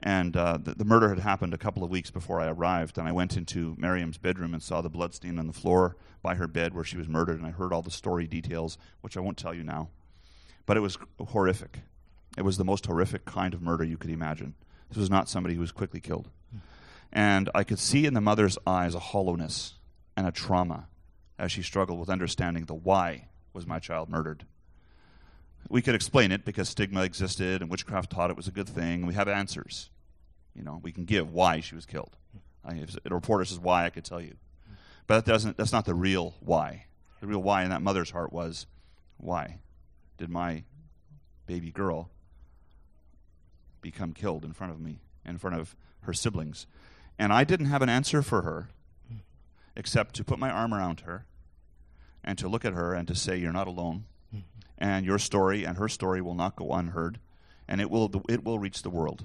And 0.00 0.36
uh, 0.36 0.58
the, 0.62 0.74
the, 0.74 0.84
murder 0.84 1.08
had 1.08 1.18
happened 1.18 1.54
a 1.54 1.58
couple 1.58 1.82
of 1.82 1.88
weeks 1.88 2.10
before 2.10 2.40
I 2.40 2.48
arrived, 2.48 2.98
and 2.98 3.08
I 3.08 3.12
went 3.12 3.38
into 3.38 3.74
Miriam's 3.78 4.18
bedroom 4.18 4.52
and 4.52 4.62
saw 4.62 4.82
the 4.82 4.90
blood 4.90 5.14
stain 5.14 5.38
on 5.38 5.46
the 5.46 5.52
floor 5.54 5.96
by 6.20 6.34
her 6.34 6.46
bed 6.46 6.74
where 6.74 6.84
she 6.84 6.98
was 6.98 7.08
murdered, 7.08 7.38
and 7.38 7.46
I 7.46 7.52
heard 7.52 7.72
all 7.72 7.80
the 7.80 7.90
story 7.90 8.26
details, 8.26 8.76
which 9.00 9.16
I 9.16 9.20
won't 9.20 9.38
tell 9.38 9.54
you 9.54 9.62
now. 9.62 9.88
But 10.66 10.76
it 10.76 10.80
was 10.80 10.98
horrific. 11.18 11.80
It 12.36 12.42
was 12.42 12.56
the 12.56 12.64
most 12.64 12.86
horrific 12.86 13.24
kind 13.24 13.54
of 13.54 13.62
murder 13.62 13.84
you 13.84 13.96
could 13.96 14.10
imagine. 14.10 14.54
This 14.88 14.98
was 14.98 15.10
not 15.10 15.28
somebody 15.28 15.54
who 15.54 15.60
was 15.60 15.72
quickly 15.72 16.00
killed. 16.00 16.30
And 17.12 17.48
I 17.54 17.62
could 17.62 17.78
see 17.78 18.06
in 18.06 18.14
the 18.14 18.20
mother's 18.20 18.58
eyes 18.66 18.94
a 18.94 18.98
hollowness 18.98 19.74
and 20.16 20.26
a 20.26 20.32
trauma 20.32 20.88
as 21.38 21.52
she 21.52 21.62
struggled 21.62 22.00
with 22.00 22.10
understanding 22.10 22.64
the 22.64 22.74
why 22.74 23.28
was 23.52 23.66
my 23.66 23.78
child 23.78 24.08
murdered. 24.08 24.44
We 25.68 25.80
could 25.80 25.94
explain 25.94 26.32
it 26.32 26.44
because 26.44 26.68
stigma 26.68 27.02
existed 27.04 27.62
and 27.62 27.70
witchcraft 27.70 28.10
taught 28.10 28.30
it 28.30 28.36
was 28.36 28.48
a 28.48 28.52
good 28.52 28.68
thing. 28.68 29.06
We 29.06 29.14
have 29.14 29.28
answers. 29.28 29.90
You 30.54 30.62
know, 30.62 30.80
we 30.82 30.92
can 30.92 31.04
give 31.04 31.32
why 31.32 31.60
she 31.60 31.74
was 31.74 31.86
killed. 31.86 32.16
I, 32.64 32.74
if 32.74 32.96
a 33.04 33.14
reporter 33.14 33.44
says 33.44 33.58
why, 33.58 33.84
I 33.84 33.90
could 33.90 34.04
tell 34.04 34.20
you. 34.20 34.34
But 35.06 35.24
that 35.24 35.32
doesn't, 35.32 35.56
that's 35.56 35.72
not 35.72 35.84
the 35.84 35.94
real 35.94 36.34
why. 36.40 36.86
The 37.20 37.26
real 37.26 37.42
why 37.42 37.62
in 37.62 37.70
that 37.70 37.82
mother's 37.82 38.10
heart 38.10 38.32
was 38.32 38.66
why 39.16 39.58
did 40.18 40.30
my 40.30 40.64
baby 41.46 41.70
girl 41.70 42.10
become 43.80 44.12
killed 44.12 44.44
in 44.44 44.52
front 44.52 44.72
of 44.72 44.80
me, 44.80 45.00
in 45.24 45.38
front 45.38 45.56
of 45.56 45.76
her 46.00 46.12
siblings. 46.12 46.66
And 47.18 47.32
I 47.32 47.44
didn't 47.44 47.66
have 47.66 47.82
an 47.82 47.88
answer 47.88 48.22
for 48.22 48.42
her 48.42 48.68
except 49.76 50.14
to 50.16 50.24
put 50.24 50.38
my 50.38 50.50
arm 50.50 50.72
around 50.72 51.00
her 51.00 51.26
and 52.22 52.38
to 52.38 52.48
look 52.48 52.64
at 52.64 52.72
her 52.72 52.94
and 52.94 53.06
to 53.08 53.14
say, 53.14 53.36
You're 53.36 53.52
not 53.52 53.66
alone. 53.68 54.04
And 54.76 55.06
your 55.06 55.18
story 55.18 55.64
and 55.64 55.78
her 55.78 55.88
story 55.88 56.20
will 56.20 56.34
not 56.34 56.56
go 56.56 56.72
unheard. 56.72 57.20
And 57.68 57.80
it 57.80 57.90
will, 57.90 58.10
it 58.28 58.44
will 58.44 58.58
reach 58.58 58.82
the 58.82 58.90
world. 58.90 59.24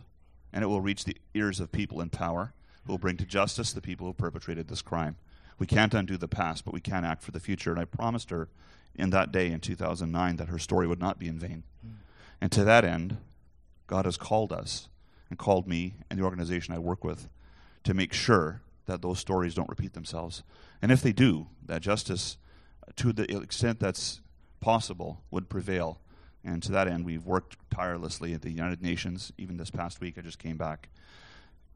And 0.53 0.63
it 0.63 0.67
will 0.67 0.81
reach 0.81 1.05
the 1.05 1.17
ears 1.33 1.59
of 1.59 1.71
people 1.71 2.01
in 2.01 2.09
power 2.09 2.53
who 2.85 2.93
will 2.93 2.99
bring 2.99 3.17
to 3.17 3.25
justice 3.25 3.73
the 3.73 3.81
people 3.81 4.07
who 4.07 4.13
perpetrated 4.13 4.67
this 4.67 4.81
crime. 4.81 5.15
We 5.57 5.67
can't 5.67 5.93
undo 5.93 6.17
the 6.17 6.27
past, 6.27 6.65
but 6.65 6.73
we 6.73 6.79
can 6.81 7.03
act 7.03 7.23
for 7.23 7.31
the 7.31 7.39
future. 7.39 7.71
And 7.71 7.79
I 7.79 7.85
promised 7.85 8.29
her 8.29 8.47
in 8.95 9.09
that 9.11 9.31
day 9.31 9.47
in 9.51 9.59
2009 9.59 10.35
that 10.37 10.49
her 10.49 10.59
story 10.59 10.87
would 10.87 10.99
not 10.99 11.19
be 11.19 11.27
in 11.27 11.39
vain. 11.39 11.63
And 12.41 12.51
to 12.51 12.63
that 12.63 12.85
end, 12.85 13.17
God 13.87 14.05
has 14.05 14.17
called 14.17 14.51
us 14.51 14.87
and 15.29 15.37
called 15.37 15.67
me 15.67 15.95
and 16.09 16.19
the 16.19 16.23
organization 16.23 16.73
I 16.73 16.79
work 16.79 17.03
with 17.03 17.29
to 17.83 17.93
make 17.93 18.13
sure 18.13 18.61
that 18.85 19.01
those 19.01 19.19
stories 19.19 19.53
don't 19.53 19.69
repeat 19.69 19.93
themselves. 19.93 20.43
And 20.81 20.91
if 20.91 21.01
they 21.01 21.13
do, 21.13 21.47
that 21.65 21.81
justice, 21.81 22.37
to 22.95 23.13
the 23.13 23.37
extent 23.37 23.79
that's 23.79 24.21
possible, 24.59 25.21
would 25.31 25.49
prevail. 25.49 25.99
And 26.43 26.63
to 26.63 26.71
that 26.71 26.87
end, 26.87 27.05
we've 27.05 27.25
worked 27.25 27.57
tirelessly 27.69 28.33
at 28.33 28.41
the 28.41 28.49
United 28.49 28.81
Nations. 28.81 29.31
Even 29.37 29.57
this 29.57 29.69
past 29.69 30.01
week, 30.01 30.17
I 30.17 30.21
just 30.21 30.39
came 30.39 30.57
back 30.57 30.89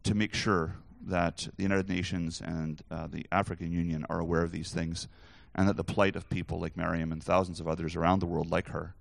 to 0.04 0.16
make 0.16 0.34
sure 0.34 0.76
that 1.06 1.48
the 1.58 1.64
United 1.64 1.90
Nations 1.90 2.42
and 2.42 2.82
uh, 2.90 3.08
the 3.08 3.26
African 3.32 3.72
Union 3.72 4.06
are 4.10 4.20
aware 4.20 4.42
of 4.42 4.52
these 4.52 4.72
things 4.72 5.08
and 5.56 5.68
that 5.68 5.78
the 5.78 5.84
plight 5.84 6.16
of 6.16 6.30
people 6.30 6.60
like 6.60 6.76
Miriam 6.78 7.12
and 7.12 7.24
thousands 7.24 7.60
of 7.60 7.68
others 7.68 7.96
around 7.96 8.20
the 8.20 8.26
world 8.26 8.50
like 8.50 8.70
her 8.70 8.96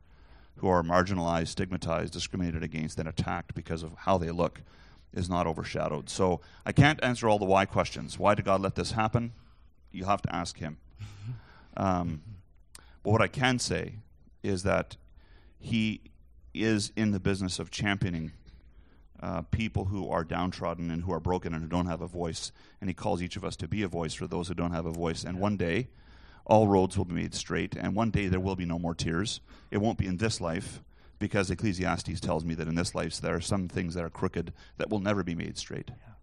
who 0.56 0.68
are 0.68 0.82
marginalized, 0.82 1.48
stigmatized, 1.48 2.12
discriminated 2.12 2.62
against, 2.62 2.98
and 2.98 3.08
attacked 3.08 3.54
because 3.54 3.82
of 3.82 3.92
how 3.96 4.18
they 4.18 4.30
look 4.30 4.62
is 5.12 5.28
not 5.28 5.46
overshadowed. 5.46 6.08
So 6.08 6.40
I 6.64 6.72
can't 6.72 7.02
answer 7.02 7.28
all 7.28 7.38
the 7.38 7.44
why 7.44 7.64
questions. 7.64 8.18
Why 8.18 8.34
did 8.34 8.44
God 8.44 8.60
let 8.60 8.74
this 8.74 8.92
happen? 8.92 9.32
You'll 9.90 10.08
have 10.08 10.22
to 10.22 10.34
ask 10.34 10.58
Him. 10.58 10.78
Um, 11.74 12.20
but 13.02 13.12
what 13.12 13.22
I 13.22 13.28
can 13.28 13.58
say 13.58 13.94
is 14.42 14.62
that 14.64 14.98
He 15.58 16.02
is 16.52 16.92
in 16.96 17.12
the 17.12 17.18
business 17.18 17.58
of 17.58 17.70
championing 17.70 18.32
uh, 19.22 19.40
people 19.50 19.86
who 19.86 20.10
are 20.10 20.22
downtrodden 20.22 20.90
and 20.90 21.04
who 21.04 21.12
are 21.14 21.18
broken 21.18 21.54
and 21.54 21.62
who 21.62 21.68
don't 21.70 21.86
have 21.86 22.02
a 22.02 22.06
voice. 22.06 22.52
And 22.82 22.90
He 22.90 22.94
calls 22.94 23.22
each 23.22 23.36
of 23.36 23.44
us 23.44 23.56
to 23.56 23.66
be 23.66 23.82
a 23.82 23.88
voice 23.88 24.12
for 24.12 24.26
those 24.26 24.48
who 24.48 24.54
don't 24.54 24.72
have 24.72 24.84
a 24.84 24.90
voice. 24.90 25.24
And 25.24 25.40
one 25.40 25.56
day, 25.56 25.88
all 26.44 26.68
roads 26.68 26.98
will 26.98 27.04
be 27.04 27.14
made 27.14 27.34
straight, 27.34 27.76
and 27.76 27.94
one 27.94 28.10
day 28.10 28.26
there 28.28 28.40
will 28.40 28.56
be 28.56 28.64
no 28.64 28.78
more 28.78 28.94
tears. 28.94 29.40
It 29.70 29.78
won't 29.78 29.98
be 29.98 30.06
in 30.06 30.16
this 30.16 30.40
life, 30.40 30.82
because 31.18 31.50
Ecclesiastes 31.50 32.20
tells 32.20 32.44
me 32.44 32.54
that 32.54 32.66
in 32.66 32.74
this 32.74 32.94
life 32.94 33.20
there 33.20 33.36
are 33.36 33.40
some 33.40 33.68
things 33.68 33.94
that 33.94 34.04
are 34.04 34.10
crooked 34.10 34.52
that 34.76 34.90
will 34.90 34.98
never 34.98 35.22
be 35.22 35.36
made 35.36 35.56
straight. 35.56 35.88
Yeah. 35.88 36.14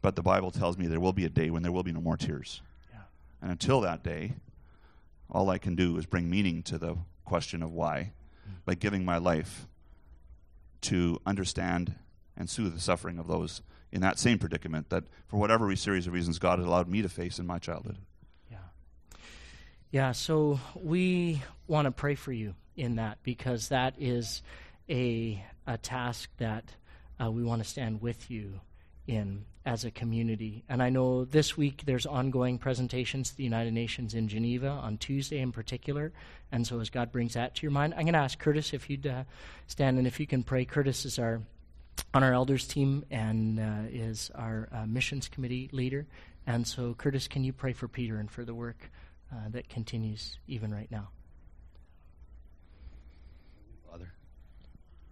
But 0.00 0.16
the 0.16 0.22
Bible 0.22 0.50
tells 0.50 0.78
me 0.78 0.86
there 0.86 0.98
will 0.98 1.12
be 1.12 1.26
a 1.26 1.28
day 1.28 1.50
when 1.50 1.62
there 1.62 1.72
will 1.72 1.82
be 1.82 1.92
no 1.92 2.00
more 2.00 2.16
tears. 2.16 2.62
Yeah. 2.90 3.00
And 3.42 3.50
until 3.50 3.82
that 3.82 4.02
day, 4.02 4.32
all 5.28 5.50
I 5.50 5.58
can 5.58 5.76
do 5.76 5.98
is 5.98 6.06
bring 6.06 6.30
meaning 6.30 6.62
to 6.64 6.78
the 6.78 6.96
question 7.26 7.62
of 7.62 7.70
why 7.70 8.12
mm. 8.48 8.54
by 8.64 8.74
giving 8.74 9.04
my 9.04 9.18
life 9.18 9.66
to 10.80 11.20
understand 11.26 11.96
and 12.34 12.48
soothe 12.48 12.72
the 12.72 12.80
suffering 12.80 13.18
of 13.18 13.28
those 13.28 13.60
in 13.92 14.00
that 14.00 14.18
same 14.18 14.38
predicament 14.38 14.88
that, 14.88 15.04
for 15.26 15.36
whatever 15.36 15.74
series 15.76 16.06
of 16.06 16.14
reasons, 16.14 16.38
God 16.38 16.58
has 16.58 16.66
allowed 16.66 16.88
me 16.88 17.02
to 17.02 17.08
face 17.10 17.38
in 17.38 17.46
my 17.46 17.58
childhood. 17.58 17.98
Yeah, 19.92 20.12
so 20.12 20.60
we 20.76 21.42
want 21.66 21.86
to 21.86 21.90
pray 21.90 22.14
for 22.14 22.32
you 22.32 22.54
in 22.76 22.96
that 22.96 23.18
because 23.24 23.70
that 23.70 23.94
is 23.98 24.40
a, 24.88 25.44
a 25.66 25.78
task 25.78 26.30
that 26.38 26.64
uh, 27.20 27.28
we 27.28 27.42
want 27.42 27.60
to 27.60 27.68
stand 27.68 28.00
with 28.00 28.30
you 28.30 28.60
in 29.08 29.44
as 29.66 29.84
a 29.84 29.90
community. 29.90 30.62
And 30.68 30.80
I 30.80 30.90
know 30.90 31.24
this 31.24 31.56
week 31.56 31.82
there's 31.86 32.06
ongoing 32.06 32.58
presentations 32.58 33.30
to 33.30 33.36
the 33.36 33.42
United 33.42 33.72
Nations 33.72 34.14
in 34.14 34.28
Geneva 34.28 34.68
on 34.68 34.96
Tuesday 34.96 35.40
in 35.40 35.50
particular. 35.50 36.12
And 36.52 36.64
so 36.64 36.78
as 36.78 36.88
God 36.88 37.10
brings 37.10 37.34
that 37.34 37.56
to 37.56 37.62
your 37.62 37.72
mind, 37.72 37.94
I'm 37.94 38.02
going 38.02 38.12
to 38.12 38.20
ask 38.20 38.38
Curtis 38.38 38.72
if 38.72 38.88
you'd 38.88 39.08
uh, 39.08 39.24
stand 39.66 39.98
and 39.98 40.06
if 40.06 40.20
you 40.20 40.26
can 40.26 40.44
pray. 40.44 40.64
Curtis 40.64 41.04
is 41.04 41.18
our 41.18 41.42
on 42.14 42.22
our 42.22 42.32
elders 42.32 42.66
team 42.66 43.04
and 43.10 43.58
uh, 43.58 43.88
is 43.90 44.30
our 44.36 44.68
uh, 44.72 44.86
missions 44.86 45.28
committee 45.28 45.68
leader. 45.72 46.06
And 46.46 46.64
so, 46.66 46.94
Curtis, 46.94 47.26
can 47.26 47.42
you 47.42 47.52
pray 47.52 47.72
for 47.72 47.88
Peter 47.88 48.18
and 48.18 48.30
for 48.30 48.44
the 48.44 48.54
work 48.54 48.90
uh, 49.32 49.48
that 49.50 49.68
continues 49.68 50.38
even 50.46 50.72
right 50.72 50.90
now. 50.90 51.08
Father. 53.90 54.12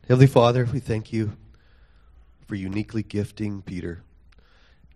Heavenly 0.08 0.26
Father, 0.26 0.68
we 0.72 0.80
thank 0.80 1.12
you 1.12 1.32
for 2.46 2.54
uniquely 2.54 3.02
gifting 3.02 3.62
Peter 3.62 4.02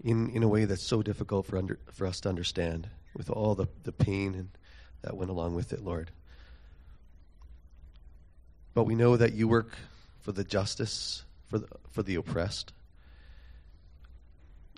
in, 0.03 0.31
in 0.31 0.43
a 0.43 0.49
way 0.49 0.65
that's 0.65 0.83
so 0.83 1.03
difficult 1.03 1.47
for, 1.47 1.59
under, 1.59 1.79
for 1.93 2.07
us 2.07 2.21
to 2.21 2.29
understand, 2.29 2.89
with 3.15 3.31
all 3.31 3.55
the, 3.55 3.67
the 3.85 3.93
pain 3.93 4.35
and, 4.35 4.49
that 5.03 5.17
went 5.17 5.31
along 5.31 5.55
with 5.55 5.73
it, 5.73 5.85
Lord. 5.85 6.11
But 8.75 8.85
we 8.85 8.95
know 8.95 9.17
that 9.17 9.35
you 9.35 9.49
work 9.49 9.77
for 10.21 10.33
the 10.33 10.45
justice, 10.45 11.25
for 11.49 11.59
the, 11.59 11.69
for 11.91 12.03
the 12.03 12.15
oppressed. 12.15 12.73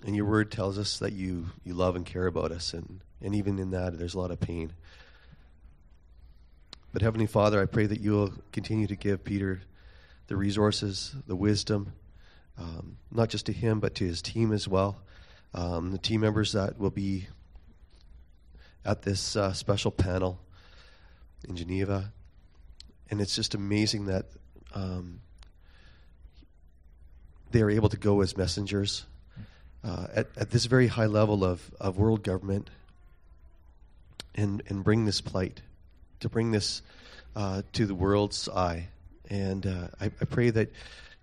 And 0.05 0.15
your 0.15 0.25
word 0.25 0.51
tells 0.51 0.77
us 0.77 0.99
that 0.99 1.13
you, 1.13 1.47
you 1.63 1.73
love 1.73 1.95
and 1.95 2.05
care 2.05 2.27
about 2.27 2.51
us, 2.51 2.75
and, 2.75 3.01
and 3.23 3.33
even 3.33 3.57
in 3.57 3.71
that, 3.71 3.97
there's 3.97 4.13
a 4.13 4.19
lot 4.19 4.29
of 4.29 4.39
pain. 4.39 4.71
But 6.93 7.01
Heavenly 7.01 7.25
Father, 7.25 7.59
I 7.59 7.65
pray 7.65 7.87
that 7.87 7.99
you 7.99 8.11
will 8.11 8.33
continue 8.51 8.85
to 8.85 8.95
give 8.95 9.23
Peter 9.23 9.63
the 10.27 10.37
resources, 10.37 11.15
the 11.25 11.35
wisdom, 11.35 11.91
um, 12.55 12.97
not 13.11 13.29
just 13.29 13.47
to 13.47 13.51
him, 13.51 13.79
but 13.79 13.95
to 13.95 14.05
his 14.05 14.21
team 14.21 14.51
as 14.53 14.67
well. 14.67 15.01
Um, 15.55 15.91
the 15.91 15.97
team 15.97 16.21
members 16.21 16.51
that 16.51 16.77
will 16.77 16.91
be 16.91 17.27
at 18.85 19.01
this 19.01 19.35
uh, 19.35 19.53
special 19.53 19.89
panel 19.89 20.39
in 21.49 21.55
Geneva. 21.55 22.13
And 23.09 23.19
it's 23.19 23.35
just 23.35 23.55
amazing 23.55 24.05
that 24.05 24.27
um, 24.75 25.21
they 27.49 27.63
are 27.63 27.71
able 27.71 27.89
to 27.89 27.97
go 27.97 28.21
as 28.21 28.37
messengers 28.37 29.05
uh, 29.85 30.07
at, 30.15 30.27
at 30.35 30.49
this 30.49 30.65
very 30.65 30.87
high 30.87 31.05
level 31.05 31.45
of, 31.45 31.69
of 31.79 31.97
world 31.97 32.23
government 32.23 32.69
and, 34.33 34.63
and 34.67 34.83
bring 34.83 35.05
this 35.05 35.21
plight, 35.21 35.61
to 36.19 36.29
bring 36.29 36.51
this 36.51 36.81
uh, 37.35 37.61
to 37.73 37.85
the 37.85 37.93
world's 37.93 38.49
eye. 38.49 38.87
And 39.29 39.65
uh, 39.65 39.87
I, 39.99 40.05
I, 40.05 40.25
pray 40.25 40.49
that 40.49 40.71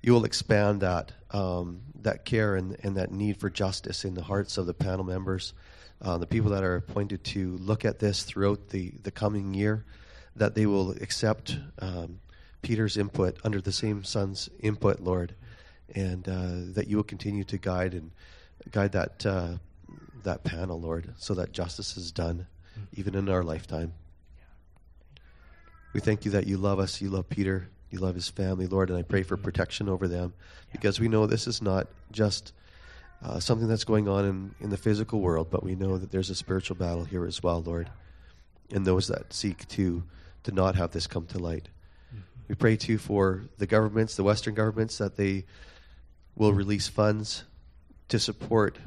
you 0.00 0.12
will 0.12 0.24
expand 0.24 0.80
that, 0.80 1.12
um, 1.30 1.80
that 2.02 2.24
care 2.24 2.56
and, 2.56 2.76
and 2.82 2.96
that 2.96 3.10
need 3.10 3.36
for 3.38 3.50
justice 3.50 4.04
in 4.04 4.14
the 4.14 4.22
hearts 4.22 4.58
of 4.58 4.66
the 4.66 4.74
panel 4.74 5.04
members, 5.04 5.54
uh, 6.00 6.18
the 6.18 6.26
people 6.26 6.50
that 6.50 6.64
are 6.64 6.76
appointed 6.76 7.24
to 7.24 7.56
look 7.58 7.84
at 7.84 7.98
this 7.98 8.22
throughout 8.22 8.68
the, 8.68 8.92
the 9.02 9.10
coming 9.10 9.54
year, 9.54 9.84
that 10.36 10.54
they 10.54 10.66
will 10.66 10.92
accept 10.92 11.58
um, 11.80 12.20
Peter's 12.62 12.96
input 12.96 13.36
Under 13.44 13.60
the 13.60 13.72
Same 13.72 14.04
Sun's 14.04 14.48
input, 14.60 15.00
Lord, 15.00 15.34
and 15.94 16.28
uh, 16.28 16.72
that 16.74 16.86
you 16.88 16.96
will 16.96 17.04
continue 17.04 17.44
to 17.44 17.58
guide 17.58 17.94
and 17.94 18.12
guide 18.70 18.92
that 18.92 19.26
uh, 19.26 19.54
that 20.22 20.44
panel, 20.44 20.80
Lord, 20.80 21.14
so 21.18 21.34
that 21.34 21.52
justice 21.52 21.96
is 21.96 22.12
done, 22.12 22.46
even 22.94 23.14
in 23.14 23.28
our 23.28 23.42
lifetime. 23.42 23.92
We 25.92 26.00
thank 26.00 26.24
you 26.24 26.30
that 26.32 26.46
you 26.46 26.56
love 26.56 26.78
us, 26.78 27.00
you 27.00 27.10
love 27.10 27.28
Peter, 27.28 27.68
you 27.90 27.98
love 27.98 28.14
his 28.14 28.28
family, 28.28 28.66
Lord, 28.66 28.88
and 28.88 28.98
I 28.98 29.02
pray 29.02 29.22
for 29.22 29.36
protection 29.36 29.88
over 29.88 30.08
them 30.08 30.32
because 30.72 30.98
we 30.98 31.08
know 31.08 31.26
this 31.26 31.46
is 31.46 31.60
not 31.60 31.88
just 32.10 32.52
uh, 33.22 33.38
something 33.40 33.68
that's 33.68 33.84
going 33.84 34.08
on 34.08 34.24
in, 34.24 34.54
in 34.60 34.70
the 34.70 34.76
physical 34.76 35.20
world, 35.20 35.48
but 35.50 35.62
we 35.62 35.74
know 35.74 35.98
that 35.98 36.10
there's 36.10 36.30
a 36.30 36.34
spiritual 36.34 36.76
battle 36.76 37.04
here 37.04 37.26
as 37.26 37.42
well, 37.42 37.62
Lord, 37.62 37.90
and 38.70 38.86
those 38.86 39.08
that 39.08 39.32
seek 39.32 39.68
to 39.68 40.02
to 40.44 40.50
not 40.50 40.74
have 40.74 40.90
this 40.90 41.06
come 41.06 41.26
to 41.26 41.38
light. 41.38 41.68
Mm-hmm. 42.08 42.22
We 42.48 42.54
pray 42.56 42.76
too 42.76 42.98
for 42.98 43.44
the 43.58 43.66
governments, 43.66 44.16
the 44.16 44.24
Western 44.24 44.54
governments, 44.54 44.98
that 44.98 45.16
they 45.16 45.44
will 46.34 46.52
release 46.52 46.88
funds 46.88 47.44
to 48.12 48.18
support 48.18 48.78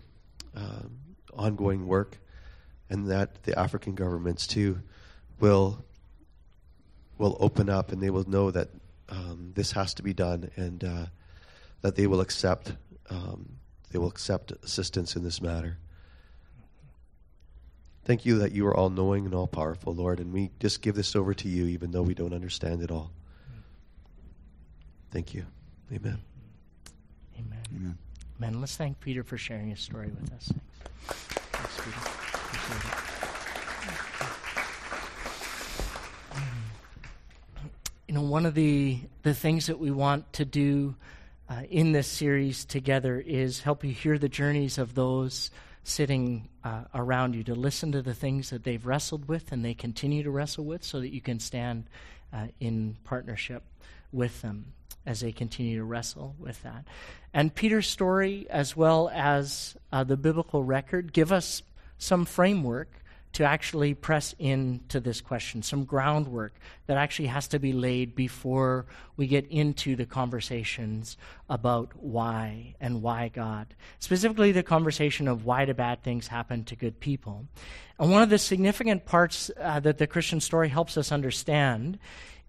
um, 0.55 0.99
ongoing 1.33 1.87
work, 1.87 2.19
and 2.91 3.07
that 3.09 3.41
the 3.43 3.57
African 3.57 3.95
governments 3.95 4.45
too 4.45 4.79
will 5.39 5.83
will 7.17 7.35
open 7.39 7.67
up 7.67 7.91
and 7.91 8.01
they 8.03 8.11
will 8.11 8.29
know 8.29 8.51
that 8.51 8.69
um, 9.09 9.51
this 9.55 9.71
has 9.71 9.95
to 9.95 10.03
be 10.03 10.13
done, 10.13 10.51
and 10.55 10.83
uh, 10.83 11.05
that 11.81 11.95
they 11.95 12.05
will 12.05 12.21
accept 12.21 12.73
um, 13.09 13.49
they 13.91 13.97
will 13.97 14.09
accept 14.09 14.51
assistance 14.63 15.15
in 15.15 15.23
this 15.23 15.41
matter. 15.41 15.77
Thank 18.03 18.27
you 18.27 18.37
that 18.39 18.51
you 18.51 18.67
are 18.67 18.77
all 18.77 18.91
knowing 18.91 19.25
and 19.25 19.33
all 19.33 19.47
powerful, 19.47 19.95
Lord, 19.95 20.19
and 20.19 20.31
we 20.31 20.51
just 20.59 20.83
give 20.83 20.93
this 20.93 21.15
over 21.15 21.33
to 21.33 21.49
you, 21.49 21.65
even 21.65 21.89
though 21.89 22.03
we 22.03 22.13
don't 22.13 22.33
understand 22.33 22.83
it 22.83 22.91
all. 22.91 23.09
Thank 25.09 25.33
you. 25.33 25.47
Amen. 25.91 26.21
Amen. 27.39 27.63
Amen. 27.75 27.97
Amen. 28.37 28.59
Let's 28.59 28.75
thank 28.75 28.99
Peter 28.99 29.23
for 29.23 29.37
sharing 29.37 29.69
his 29.69 29.79
story 29.79 30.07
with 30.09 30.33
us. 30.33 30.51
Thanks, 31.07 31.79
Peter. 31.79 31.99
You 38.07 38.13
know, 38.13 38.21
one 38.21 38.45
of 38.45 38.53
the, 38.53 38.99
the 39.23 39.33
things 39.33 39.67
that 39.67 39.79
we 39.79 39.89
want 39.89 40.31
to 40.33 40.45
do 40.45 40.95
uh, 41.49 41.61
in 41.69 41.91
this 41.93 42.07
series 42.07 42.65
together 42.65 43.23
is 43.25 43.61
help 43.61 43.83
you 43.83 43.91
hear 43.91 44.17
the 44.17 44.29
journeys 44.29 44.77
of 44.77 44.95
those 44.95 45.49
sitting 45.83 46.49
uh, 46.63 46.83
around 46.93 47.35
you, 47.35 47.43
to 47.43 47.55
listen 47.55 47.91
to 47.91 48.01
the 48.01 48.13
things 48.13 48.49
that 48.49 48.63
they've 48.63 48.85
wrestled 48.85 49.27
with 49.27 49.51
and 49.51 49.63
they 49.63 49.73
continue 49.73 50.23
to 50.23 50.31
wrestle 50.31 50.65
with 50.65 50.83
so 50.83 50.99
that 50.99 51.13
you 51.13 51.21
can 51.21 51.39
stand 51.39 51.85
uh, 52.33 52.47
in 52.59 52.97
partnership 53.03 53.63
with 54.11 54.41
them 54.41 54.65
as 55.05 55.19
they 55.19 55.31
continue 55.31 55.77
to 55.77 55.83
wrestle 55.83 56.35
with 56.39 56.61
that. 56.63 56.85
And 57.33 57.53
Peter's 57.53 57.87
story, 57.87 58.47
as 58.49 58.75
well 58.75 59.09
as 59.13 59.75
uh, 59.91 60.03
the 60.03 60.17
biblical 60.17 60.63
record, 60.63 61.13
give 61.13 61.31
us 61.31 61.63
some 61.97 62.25
framework 62.25 62.89
to 63.35 63.43
actually 63.43 63.93
press 63.93 64.33
into 64.39 65.01
this 65.01 65.19
question, 65.19 65.61
some 65.61 65.83
groundwork 65.83 66.53
that 66.87 66.95
actually 66.95 67.27
has 67.27 67.49
to 67.49 67.59
be 67.59 67.73
laid 67.73 68.15
before 68.15 68.85
we 69.17 69.27
get 69.27 69.45
into 69.47 69.97
the 69.97 70.05
conversations 70.05 71.17
about 71.49 71.91
why 71.97 72.73
and 72.79 73.01
why 73.01 73.27
God. 73.27 73.75
Specifically, 73.99 74.53
the 74.53 74.63
conversation 74.63 75.27
of 75.27 75.43
why 75.43 75.65
do 75.65 75.73
bad 75.73 76.01
things 76.01 76.27
happen 76.27 76.63
to 76.63 76.77
good 76.77 77.01
people. 77.01 77.45
And 77.99 78.09
one 78.09 78.21
of 78.21 78.29
the 78.29 78.37
significant 78.37 79.05
parts 79.05 79.51
uh, 79.59 79.81
that 79.81 79.97
the 79.97 80.07
Christian 80.07 80.39
story 80.39 80.69
helps 80.69 80.97
us 80.97 81.11
understand 81.11 81.99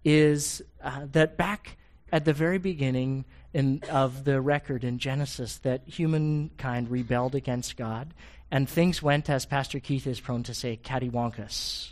is 0.05 0.63
uh, 0.85 1.07
that 1.11 1.37
back 1.37 1.79
at 2.17 2.25
the 2.25 2.33
very 2.33 2.57
beginning 2.57 3.27
in, 3.53 3.83
of 3.91 4.25
the 4.25 4.41
record 4.41 4.85
in 4.85 4.99
Genesis 4.99 5.59
that 5.59 5.83
humankind 5.87 6.91
rebelled 6.91 7.35
against 7.35 7.77
God, 7.77 8.15
and 8.51 8.67
things 8.67 9.03
went, 9.03 9.29
as 9.29 9.45
Pastor 9.45 9.81
Keith 9.81 10.07
is 10.07 10.19
prone 10.19 10.43
to 10.45 10.55
say, 10.55 10.81
cattywampus. 10.83 11.91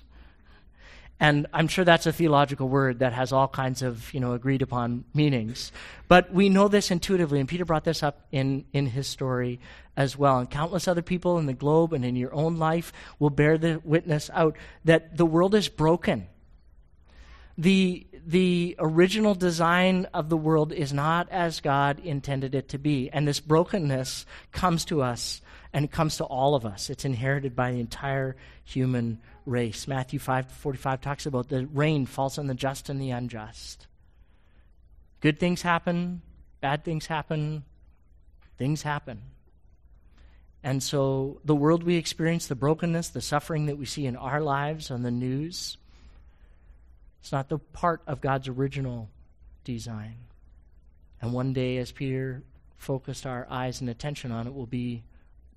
And 1.21 1.47
I'm 1.53 1.69
sure 1.69 1.85
that's 1.85 2.07
a 2.07 2.13
theological 2.13 2.71
word 2.71 3.01
that 3.01 3.13
has 3.13 3.35
all 3.35 3.49
kinds 3.49 3.83
of, 3.83 4.15
you 4.15 4.21
know, 4.21 4.33
agreed 4.33 4.63
upon 4.63 5.05
meanings. 5.13 5.73
But 6.09 6.33
we 6.33 6.49
know 6.49 6.69
this 6.69 6.91
intuitively, 6.91 7.39
and 7.39 7.47
Peter 7.47 7.67
brought 7.67 7.85
this 7.85 8.03
up 8.03 8.27
in, 8.33 8.65
in 8.73 8.87
his 8.87 9.07
story 9.07 9.61
as 9.95 10.17
well. 10.17 10.39
And 10.39 10.51
countless 10.51 10.89
other 10.89 11.03
people 11.03 11.37
in 11.37 11.45
the 11.45 11.53
globe 11.53 11.93
and 11.93 12.03
in 12.03 12.17
your 12.17 12.33
own 12.33 12.57
life 12.57 12.95
will 13.19 13.29
bear 13.29 13.59
the 13.59 13.83
witness 13.85 14.31
out 14.33 14.57
that 14.87 15.19
the 15.19 15.27
world 15.27 15.55
is 15.55 15.69
broken. 15.69 16.29
The 17.59 18.07
the 18.27 18.77
original 18.79 19.35
design 19.35 20.07
of 20.15 20.29
the 20.29 20.37
world 20.37 20.73
is 20.73 20.93
not 20.93 21.29
as 21.31 21.61
God 21.61 22.01
intended 22.01 22.55
it 22.55 22.71
to 22.71 22.79
be. 22.79 23.11
And 23.11 23.29
this 23.29 23.41
brokenness 23.41 24.27
comes 24.53 24.85
to 24.87 25.03
us 25.03 25.43
and 25.73 25.85
it 25.85 25.91
comes 25.91 26.17
to 26.19 26.25
all 26.25 26.55
of 26.55 26.65
us. 26.65 26.89
It's 26.89 27.05
inherited 27.05 27.55
by 27.55 27.73
the 27.73 27.81
entire 27.81 28.37
human 28.65 29.21
race. 29.45 29.87
Matthew 29.87 30.19
5 30.19 30.51
45 30.51 31.01
talks 31.01 31.27
about 31.27 31.49
the 31.49 31.67
rain 31.67 32.07
falls 32.07 32.39
on 32.39 32.47
the 32.47 32.55
just 32.55 32.89
and 32.89 33.01
the 33.01 33.11
unjust. 33.11 33.87
Good 35.21 35.39
things 35.39 35.63
happen, 35.63 36.23
bad 36.61 36.85
things 36.85 37.07
happen, 37.07 37.65
things 38.57 38.83
happen. 38.83 39.23
And 40.63 40.83
so 40.83 41.41
the 41.45 41.55
world 41.55 41.83
we 41.83 41.97
experience, 41.97 42.47
the 42.47 42.55
brokenness, 42.55 43.09
the 43.09 43.21
suffering 43.21 43.67
that 43.67 43.77
we 43.77 43.85
see 43.85 44.07
in 44.07 44.17
our 44.17 44.41
lives 44.41 44.91
on 44.91 45.03
the 45.03 45.11
news, 45.11 45.77
it's 47.25 47.33
not 47.33 47.49
the 47.49 47.57
part 47.57 48.03
of 48.07 48.21
God's 48.21 48.49
original 48.49 49.09
design. 49.65 50.17
And 51.23 51.33
one 51.33 51.55
day, 51.55 51.79
as 51.79 51.91
Peter 51.91 52.43
focused 52.77 53.25
our 53.25 53.47
eyes 53.49 53.81
and 53.81 53.89
attention 53.89 54.31
on 54.31 54.47
it, 54.47 54.53
will 54.53 54.67
be 54.67 55.05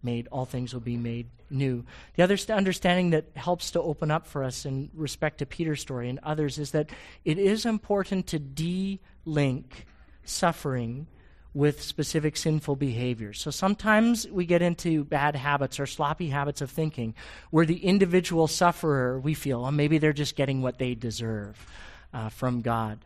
made, 0.01 0.30
all 0.32 0.45
things 0.45 0.73
will 0.73 0.80
be 0.80 0.95
made 0.95 1.27
new. 1.49 1.84
The 2.15 2.23
other 2.23 2.38
understanding 2.47 3.10
that 3.10 3.25
helps 3.36 3.71
to 3.71 3.82
open 3.82 4.12
up 4.12 4.27
for 4.27 4.45
us 4.45 4.65
in 4.65 4.89
respect 4.93 5.39
to 5.39 5.45
Peter's 5.45 5.82
story 5.82 6.08
and 6.08 6.19
others 6.23 6.58
is 6.58 6.71
that 6.71 6.89
it 7.25 7.38
is 7.38 7.65
important 7.65 8.27
to 8.27 8.39
de 8.39 9.01
link 9.25 9.88
suffering 10.23 11.06
with 11.53 11.81
specific 11.81 12.38
sinful 12.38 12.75
behaviors. 12.75 13.41
So 13.41 13.51
sometimes 13.51 14.27
we 14.27 14.45
get 14.45 14.62
into 14.62 15.03
bad 15.03 15.36
habits 15.36 15.79
or 15.79 15.86
sloppy 15.86 16.29
habits 16.29 16.62
of 16.62 16.69
thinking 16.69 17.15
where 17.49 17.65
the 17.65 17.83
individual 17.83 18.47
sufferer, 18.47 19.19
we 19.19 19.33
feel, 19.33 19.65
oh, 19.65 19.71
maybe 19.71 19.97
they're 19.97 20.13
just 20.13 20.36
getting 20.36 20.62
what 20.62 20.77
they 20.77 20.93
deserve 20.93 21.65
uh, 22.13 22.29
from 22.29 22.62
God. 22.62 22.99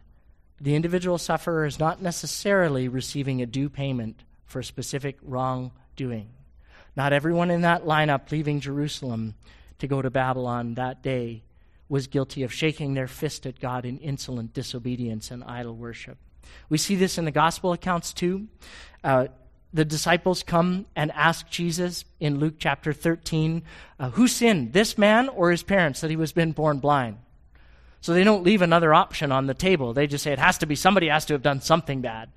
The 0.60 0.76
individual 0.76 1.18
sufferer 1.18 1.66
is 1.66 1.80
not 1.80 2.02
necessarily 2.02 2.88
receiving 2.88 3.42
a 3.42 3.46
due 3.46 3.70
payment 3.70 4.24
for 4.46 4.62
specific 4.62 5.18
wrongdoing. 5.24 6.30
Not 6.96 7.14
everyone 7.14 7.52
in 7.52 7.62
that 7.62 7.86
lineup 7.86 8.32
leaving 8.32 8.60
Jerusalem 8.60 9.36
to 9.80 9.88
go 9.88 10.02
to 10.02 10.10
Babylon 10.10 10.76
that 10.76 11.02
day 11.02 11.44
was 11.90 12.08
guilty 12.08 12.44
of 12.44 12.54
shaking 12.54 12.94
their 12.94 13.08
fist 13.08 13.46
at 13.46 13.60
God 13.60 13.86
in 13.86 13.98
insolent 13.98 14.54
disobedience 14.54 15.32
and 15.32 15.44
idol 15.44 15.76
worship. 15.76 16.18
We 16.70 16.78
see 16.78 16.96
this 16.96 17.18
in 17.18 17.26
the 17.26 17.32
gospel 17.32 17.74
accounts 17.74 18.14
too. 18.14 18.48
Uh, 19.04 19.28
the 19.74 19.86
disciples 19.86 20.44
come 20.44 20.86
and 20.96 21.12
ask 21.12 21.50
Jesus 21.50 22.04
in 22.20 22.40
Luke 22.40 22.56
chapter 22.58 22.92
13, 22.92 23.64
uh, 24.00 24.10
who 24.12 24.28
sinned, 24.28 24.74
this 24.74 24.98
man 24.98 25.30
or 25.30 25.52
his 25.52 25.64
parents, 25.64 26.02
that 26.02 26.10
he 26.10 26.18
was 26.18 26.34
been 26.34 26.52
born 26.52 26.80
blind? 26.80 27.18
So 28.02 28.14
they 28.14 28.24
don't 28.24 28.44
leave 28.44 28.62
another 28.62 28.94
option 28.94 29.32
on 29.32 29.46
the 29.46 29.54
table. 29.54 29.94
They 29.94 30.08
just 30.08 30.24
say 30.24 30.34
it 30.34 30.40
has 30.40 30.58
to 30.60 30.66
be 30.66 30.76
somebody 30.76 31.08
has 31.08 31.26
to 31.26 31.34
have 31.34 31.44
done 31.44 31.62
something 31.62 32.02
bad. 32.02 32.30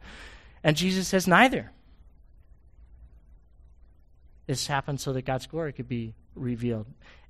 And 0.62 0.76
Jesus 0.76 1.08
says, 1.08 1.26
neither. 1.26 1.72
This 4.46 4.66
happened 4.66 5.00
so 5.00 5.12
that 5.14 5.22
God's 5.22 5.46
glory 5.46 5.72
could 5.72 5.88
be 5.88 6.14
revealed. 6.34 6.86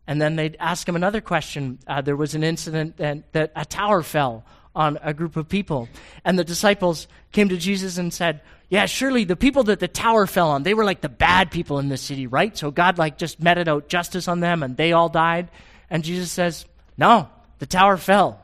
And 0.07 0.21
then 0.21 0.37
they'd 0.37 0.57
ask 0.61 0.89
him 0.89 0.97
another 0.97 1.21
question. 1.21 1.79
Uh, 1.87 2.03
there 2.03 2.17
was 2.17 2.35
an 2.35 2.45
incident 2.45 2.97
that, 2.99 3.33
that 3.33 3.53
a 3.57 3.65
tower 3.65 4.03
fell 4.03 4.45
on 4.75 4.99
a 5.03 5.15
group 5.15 5.37
of 5.37 5.49
people. 5.49 5.89
And 6.25 6.39
the 6.39 6.45
disciples 6.45 7.07
came 7.33 7.49
to 7.49 7.57
Jesus 7.57 7.99
and 7.99 8.13
said, 8.13 8.41
Yeah, 8.69 8.87
surely 8.87 9.25
the 9.25 9.37
people 9.37 9.65
that 9.65 9.81
the 9.81 9.89
tower 9.89 10.27
fell 10.27 10.51
on, 10.51 10.63
they 10.63 10.75
were 10.75 10.85
like 10.85 11.01
the 11.01 11.09
bad 11.09 11.51
people 11.51 11.79
in 11.79 11.89
the 11.89 11.97
city, 11.97 12.27
right? 12.27 12.57
So 12.57 12.71
God 12.71 12.99
like 12.99 13.19
just 13.19 13.41
meted 13.41 13.69
out 13.69 13.89
justice 13.89 14.29
on 14.29 14.41
them 14.41 14.63
and 14.63 14.77
they 14.77 14.93
all 14.93 15.09
died. 15.09 15.49
And 15.91 16.03
Jesus 16.03 16.33
says, 16.33 16.67
No, 16.97 17.29
the 17.59 17.67
tower 17.67 17.97
fell. 17.97 18.41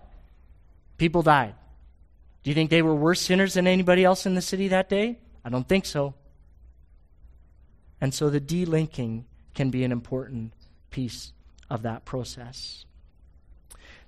People 0.99 1.23
died. 1.23 1.55
Do 2.43 2.51
you 2.51 2.55
think 2.55 2.71
they 2.71 2.83
were 2.83 2.95
worse 2.95 3.21
sinners 3.21 3.55
than 3.55 3.67
anybody 3.67 4.05
else 4.05 4.27
in 4.27 4.35
the 4.35 4.43
city 4.43 4.69
that 4.69 4.89
day? 4.89 5.19
I 5.45 5.49
don't 5.51 5.69
think 5.69 5.85
so. 5.87 6.15
And 8.01 8.15
so 8.15 8.31
the 8.31 8.41
delinking 8.41 9.25
can 9.55 9.71
be 9.71 9.85
an 9.85 9.93
important 9.93 10.53
piece 10.91 11.33
of 11.69 11.83
that 11.83 12.05
process. 12.05 12.85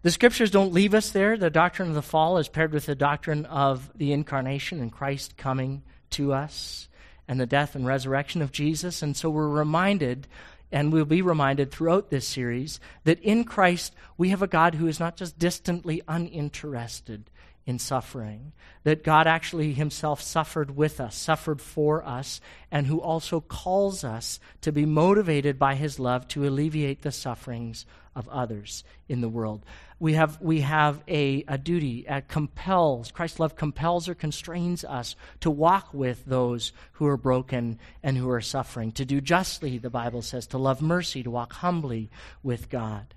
The 0.03 0.11
scriptures 0.11 0.51
don't 0.51 0.73
leave 0.73 0.95
us 0.95 1.11
there. 1.11 1.37
The 1.37 1.49
doctrine 1.49 1.89
of 1.89 1.95
the 1.95 2.03
fall 2.03 2.39
is 2.39 2.49
paired 2.49 2.73
with 2.73 2.87
the 2.87 2.97
doctrine 2.97 3.47
of 3.47 3.91
the 3.97 4.13
incarnation 4.13 4.81
and 4.81 4.91
Christ 4.91 5.37
coming 5.37 5.83
to 6.11 6.33
us 6.33 6.89
and 7.29 7.39
the 7.39 7.47
death 7.47 7.77
and 7.77 7.87
resurrection 7.87 8.43
of 8.43 8.51
Jesus. 8.51 9.01
And 9.01 9.17
so 9.17 9.31
we're 9.31 9.49
reminded, 9.49 10.27
and 10.73 10.93
we'll 10.93 11.05
be 11.05 11.23
reminded 11.23 11.71
throughout 11.71 12.11
this 12.11 12.27
series, 12.27 12.81
that 13.05 13.21
in 13.21 13.45
Christ 13.45 13.95
we 14.19 14.31
have 14.31 14.43
a 14.43 14.49
God 14.49 14.75
who 14.75 14.89
is 14.89 14.99
not 14.99 15.17
just 15.17 15.39
distantly 15.39 16.03
uninterested 16.09 17.31
in 17.65 17.79
suffering, 17.79 18.53
that 18.83 19.05
God 19.05 19.27
actually 19.27 19.73
himself 19.73 20.21
suffered 20.21 20.77
with 20.77 21.01
us, 21.01 21.15
suffered 21.15 21.61
for 21.61 22.05
us, 22.05 22.41
and 22.71 22.87
who 22.87 23.01
also 23.01 23.41
calls 23.41 24.03
us 24.03 24.41
to 24.63 24.73
be 24.73 24.85
motivated 24.85 25.59
by 25.59 25.77
his 25.77 26.01
love 26.01 26.27
to 26.29 26.47
alleviate 26.47 27.03
the 27.03 27.13
sufferings 27.13 27.87
of 28.15 28.29
others 28.29 28.85
in 29.09 29.21
the 29.21 29.29
world. 29.29 29.65
We 30.01 30.15
have, 30.15 30.41
we 30.41 30.63
have 30.63 31.01
a, 31.07 31.45
a 31.47 31.57
duty, 31.57 32.09
uh, 32.09 32.23
compels, 32.27 33.13
Christ's 33.13 33.39
love 33.39 33.55
compels 33.55 34.09
or 34.09 34.17
constrains 34.17 34.85
us 34.85 35.15
to 35.41 35.51
walk 35.51 35.95
with 35.95 36.25
those 36.27 36.73
who 36.93 37.07
are 37.07 37.17
broken 37.17 37.79
and 38.03 38.17
who 38.17 38.29
are 38.31 38.41
suffering, 38.41 38.91
to 38.93 39.05
do 39.05 39.21
justly, 39.21 39.79
the 39.79 39.91
Bible 39.91 40.23
says, 40.23 40.49
to 40.49 40.59
love 40.59 40.83
mercy, 40.83 41.23
to 41.23 41.31
walk 41.31 41.53
humbly 41.53 42.11
with 42.43 42.69
God. 42.69 43.15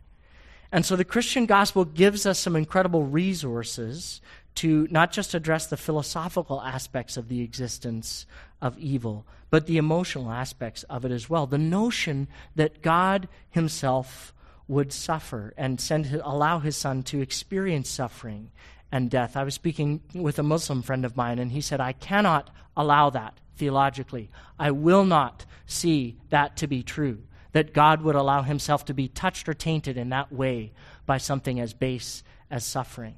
And 0.75 0.85
so 0.85 0.97
the 0.97 1.05
Christian 1.05 1.45
gospel 1.45 1.85
gives 1.85 2.25
us 2.25 2.37
some 2.37 2.57
incredible 2.57 3.05
resources 3.05 4.19
to 4.55 4.89
not 4.91 5.13
just 5.13 5.33
address 5.33 5.67
the 5.67 5.77
philosophical 5.77 6.61
aspects 6.61 7.15
of 7.15 7.29
the 7.29 7.39
existence 7.39 8.25
of 8.61 8.77
evil, 8.77 9.25
but 9.49 9.67
the 9.67 9.77
emotional 9.77 10.29
aspects 10.29 10.83
of 10.89 11.05
it 11.05 11.13
as 11.13 11.29
well. 11.29 11.47
The 11.47 11.57
notion 11.57 12.27
that 12.57 12.81
God 12.81 13.29
Himself 13.49 14.33
would 14.67 14.91
suffer 14.91 15.53
and 15.55 15.79
send, 15.79 16.07
allow 16.21 16.59
His 16.59 16.75
Son 16.75 17.03
to 17.03 17.21
experience 17.21 17.89
suffering 17.89 18.51
and 18.91 19.09
death. 19.09 19.37
I 19.37 19.45
was 19.45 19.53
speaking 19.53 20.01
with 20.13 20.39
a 20.39 20.43
Muslim 20.43 20.81
friend 20.81 21.05
of 21.05 21.15
mine, 21.15 21.39
and 21.39 21.53
he 21.53 21.61
said, 21.61 21.79
I 21.79 21.93
cannot 21.93 22.49
allow 22.75 23.09
that 23.11 23.39
theologically. 23.55 24.29
I 24.59 24.71
will 24.71 25.05
not 25.05 25.45
see 25.65 26.17
that 26.31 26.57
to 26.57 26.67
be 26.67 26.83
true 26.83 27.19
that 27.55 27.71
God 27.71 28.01
would 28.01 28.15
allow 28.15 28.41
himself 28.41 28.83
to 28.83 28.93
be 28.93 29.07
touched 29.07 29.47
or 29.47 29.53
tainted 29.53 29.95
in 29.95 30.09
that 30.09 30.29
way 30.29 30.73
by 31.05 31.17
something 31.17 31.57
as 31.57 31.73
base 31.73 32.21
as 32.51 32.65
suffering. 32.65 33.15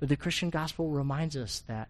But 0.00 0.08
the 0.08 0.16
Christian 0.16 0.50
gospel 0.50 0.90
reminds 0.90 1.36
us 1.36 1.62
that 1.68 1.88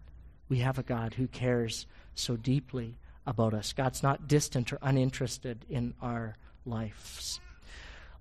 we 0.49 0.59
have 0.59 0.77
a 0.77 0.83
God 0.83 1.15
who 1.15 1.25
cares 1.25 1.87
so 2.13 2.37
deeply 2.37 2.99
about 3.25 3.55
us. 3.55 3.73
God's 3.73 4.03
not 4.03 4.27
distant 4.27 4.71
or 4.71 4.77
uninterested 4.83 5.65
in 5.67 5.95
our 5.99 6.35
lives. 6.63 7.39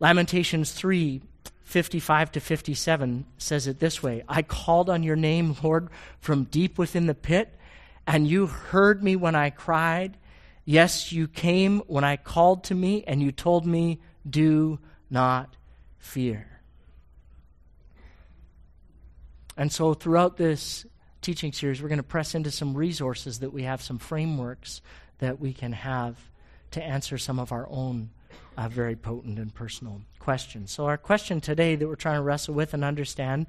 Lamentations 0.01 0.72
3 0.72 1.20
55 1.62 2.33
to 2.33 2.40
57 2.40 3.27
says 3.37 3.66
it 3.66 3.81
this 3.81 4.03
way 4.03 4.25
I 4.31 4.40
called 4.40 4.88
on 4.88 5.03
your 5.03 5.14
name, 5.14 5.55
Lord, 5.62 5.90
from 6.20 6.44
deep 6.44 6.79
within 6.79 7.05
the 7.05 7.14
pit, 7.14 7.55
and 8.07 8.27
you 8.27 8.46
heard 8.46 9.05
me 9.05 9.14
when 9.14 9.35
I 9.35 9.51
cried. 9.51 10.16
Yes, 10.68 11.12
you 11.12 11.29
came 11.29 11.79
when 11.87 12.02
I 12.02 12.16
called 12.16 12.64
to 12.64 12.74
me, 12.74 13.05
and 13.07 13.22
you 13.22 13.31
told 13.31 13.64
me, 13.64 14.00
Do 14.29 14.81
not 15.09 15.57
fear. 15.98 16.61
And 19.57 19.70
so, 19.70 19.94
throughout 19.94 20.37
this 20.37 20.85
teaching 21.22 21.52
series, 21.52 21.81
we're 21.81 21.88
going 21.88 21.98
to 21.98 22.02
press 22.02 22.35
into 22.35 22.50
some 22.50 22.76
resources 22.76 23.38
that 23.38 23.52
we 23.52 23.62
have, 23.62 23.81
some 23.81 23.98
frameworks 23.98 24.83
that 25.18 25.40
we 25.40 25.52
can 25.52 25.72
have 25.72 26.18
to 26.72 26.83
answer 26.83 27.16
some 27.16 27.38
of 27.38 27.52
our 27.52 27.68
own 27.70 28.11
uh, 28.59 28.68
very 28.68 28.96
potent 28.96 29.38
and 29.38 29.55
personal 29.55 30.02
questions. 30.18 30.72
So, 30.72 30.87
our 30.87 30.98
question 30.98 31.40
today 31.40 31.76
that 31.76 31.87
we're 31.87 31.94
trying 31.94 32.18
to 32.18 32.22
wrestle 32.22 32.55
with 32.55 32.74
and 32.74 32.85
understand 32.85 33.46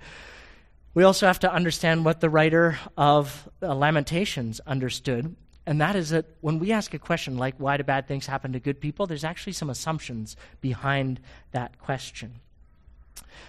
we 0.94 1.04
also 1.04 1.28
have 1.28 1.40
to 1.42 1.54
understand 1.54 2.06
what 2.06 2.22
the 2.22 2.30
writer 2.30 2.80
of 2.98 3.48
uh, 3.62 3.76
Lamentations 3.76 4.60
understood 4.66 5.36
and 5.68 5.82
that 5.82 5.98
is 5.98 6.12
that 6.12 6.26
when 6.40 6.60
we 6.60 6.72
ask 6.72 6.94
a 6.94 7.00
question 7.00 7.38
like, 7.38 7.56
why 7.58 7.76
do 7.76 7.84
bad 7.84 8.08
things 8.08 8.26
happen 8.26 8.54
to 8.54 8.60
good 8.60 8.80
people, 8.80 9.06
there's 9.06 9.26
actually 9.26 9.52
some 9.52 9.70
assumptions 9.70 10.38
behind 10.62 11.20
that 11.52 11.78
question. 11.78 12.40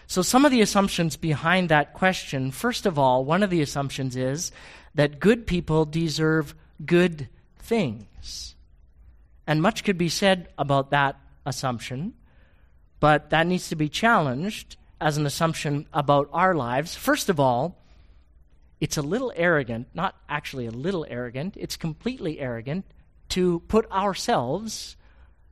So, 0.08 0.22
some 0.22 0.44
of 0.44 0.50
the 0.50 0.60
assumptions 0.60 1.16
behind 1.16 1.68
that 1.68 1.94
question, 1.94 2.50
first 2.50 2.86
of 2.86 2.98
all, 2.98 3.24
one 3.24 3.44
of 3.44 3.50
the 3.50 3.62
assumptions 3.62 4.16
is 4.16 4.50
that 4.96 5.20
good 5.20 5.46
people 5.46 5.84
deserve 5.84 6.56
good 6.84 7.28
things. 7.60 8.56
And 9.46 9.62
much 9.62 9.84
could 9.84 9.96
be 9.96 10.08
said 10.08 10.48
about 10.58 10.90
that 10.90 11.20
assumption, 11.46 12.14
but 12.98 13.30
that 13.30 13.46
needs 13.46 13.68
to 13.68 13.76
be 13.76 13.88
challenged 13.88 14.76
as 15.00 15.18
an 15.18 15.24
assumption 15.24 15.86
about 15.92 16.28
our 16.32 16.54
lives. 16.54 16.96
First 16.96 17.28
of 17.28 17.38
all, 17.38 17.78
it's 18.80 18.96
a 18.96 19.02
little 19.02 19.32
arrogant, 19.36 19.88
not 19.94 20.14
actually 20.28 20.66
a 20.66 20.70
little 20.70 21.06
arrogant, 21.08 21.56
it's 21.56 21.76
completely 21.76 22.38
arrogant 22.40 22.84
to 23.30 23.60
put 23.68 23.90
ourselves 23.90 24.96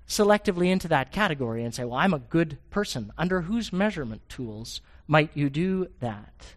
selectively 0.09 0.69
into 0.69 0.89
that 0.89 1.12
category 1.12 1.65
and 1.65 1.75
say, 1.75 1.85
well, 1.85 1.99
I'm 1.99 2.15
a 2.15 2.19
good 2.19 2.59
person. 2.71 3.12
Under 3.19 3.43
whose 3.43 3.73
measurement 3.73 4.29
tools 4.29 4.81
might 5.07 5.31
you 5.35 5.51
do 5.51 5.89
that? 6.01 6.55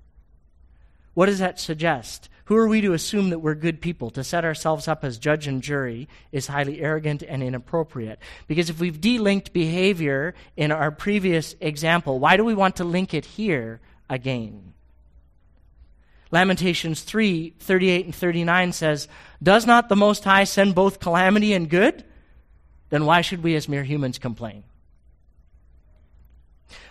What 1.16 1.26
does 1.26 1.40
that 1.40 1.60
suggest? 1.60 2.30
Who 2.46 2.56
are 2.56 2.68
we 2.68 2.82
to 2.82 2.94
assume 2.94 3.30
that 3.32 3.40
we're 3.40 3.56
good 3.56 3.82
people? 3.82 4.10
To 4.12 4.24
set 4.24 4.46
ourselves 4.46 4.88
up 4.88 5.04
as 5.04 5.18
judge 5.18 5.48
and 5.48 5.62
jury 5.62 6.08
is 6.32 6.48
highly 6.48 6.82
arrogant 6.82 7.24
and 7.24 7.44
inappropriate. 7.44 8.20
Because 8.48 8.70
if 8.70 8.80
we've 8.80 9.00
delinked 9.00 9.52
behavior 9.52 10.34
in 10.56 10.72
our 10.72 10.92
previous 10.92 11.56
example, 11.60 12.20
why 12.20 12.38
do 12.38 12.46
we 12.46 12.54
want 12.54 12.78
to 12.78 12.84
link 12.84 13.14
it 13.14 13.26
here 13.26 13.82
again? 14.10 14.74
Lamentations 16.32 17.02
3 17.02 17.56
38 17.60 18.06
and 18.06 18.16
39 18.16 18.72
says, 18.72 19.08
Does 19.42 19.66
not 19.66 19.90
the 19.90 19.96
Most 19.96 20.24
High 20.24 20.44
send 20.44 20.76
both 20.76 21.00
calamity 21.00 21.54
and 21.54 21.70
good? 21.70 22.04
Then 22.90 23.06
why 23.06 23.22
should 23.22 23.44
we 23.44 23.56
as 23.56 23.70
mere 23.70 23.84
humans 23.84 24.18
complain? 24.18 24.64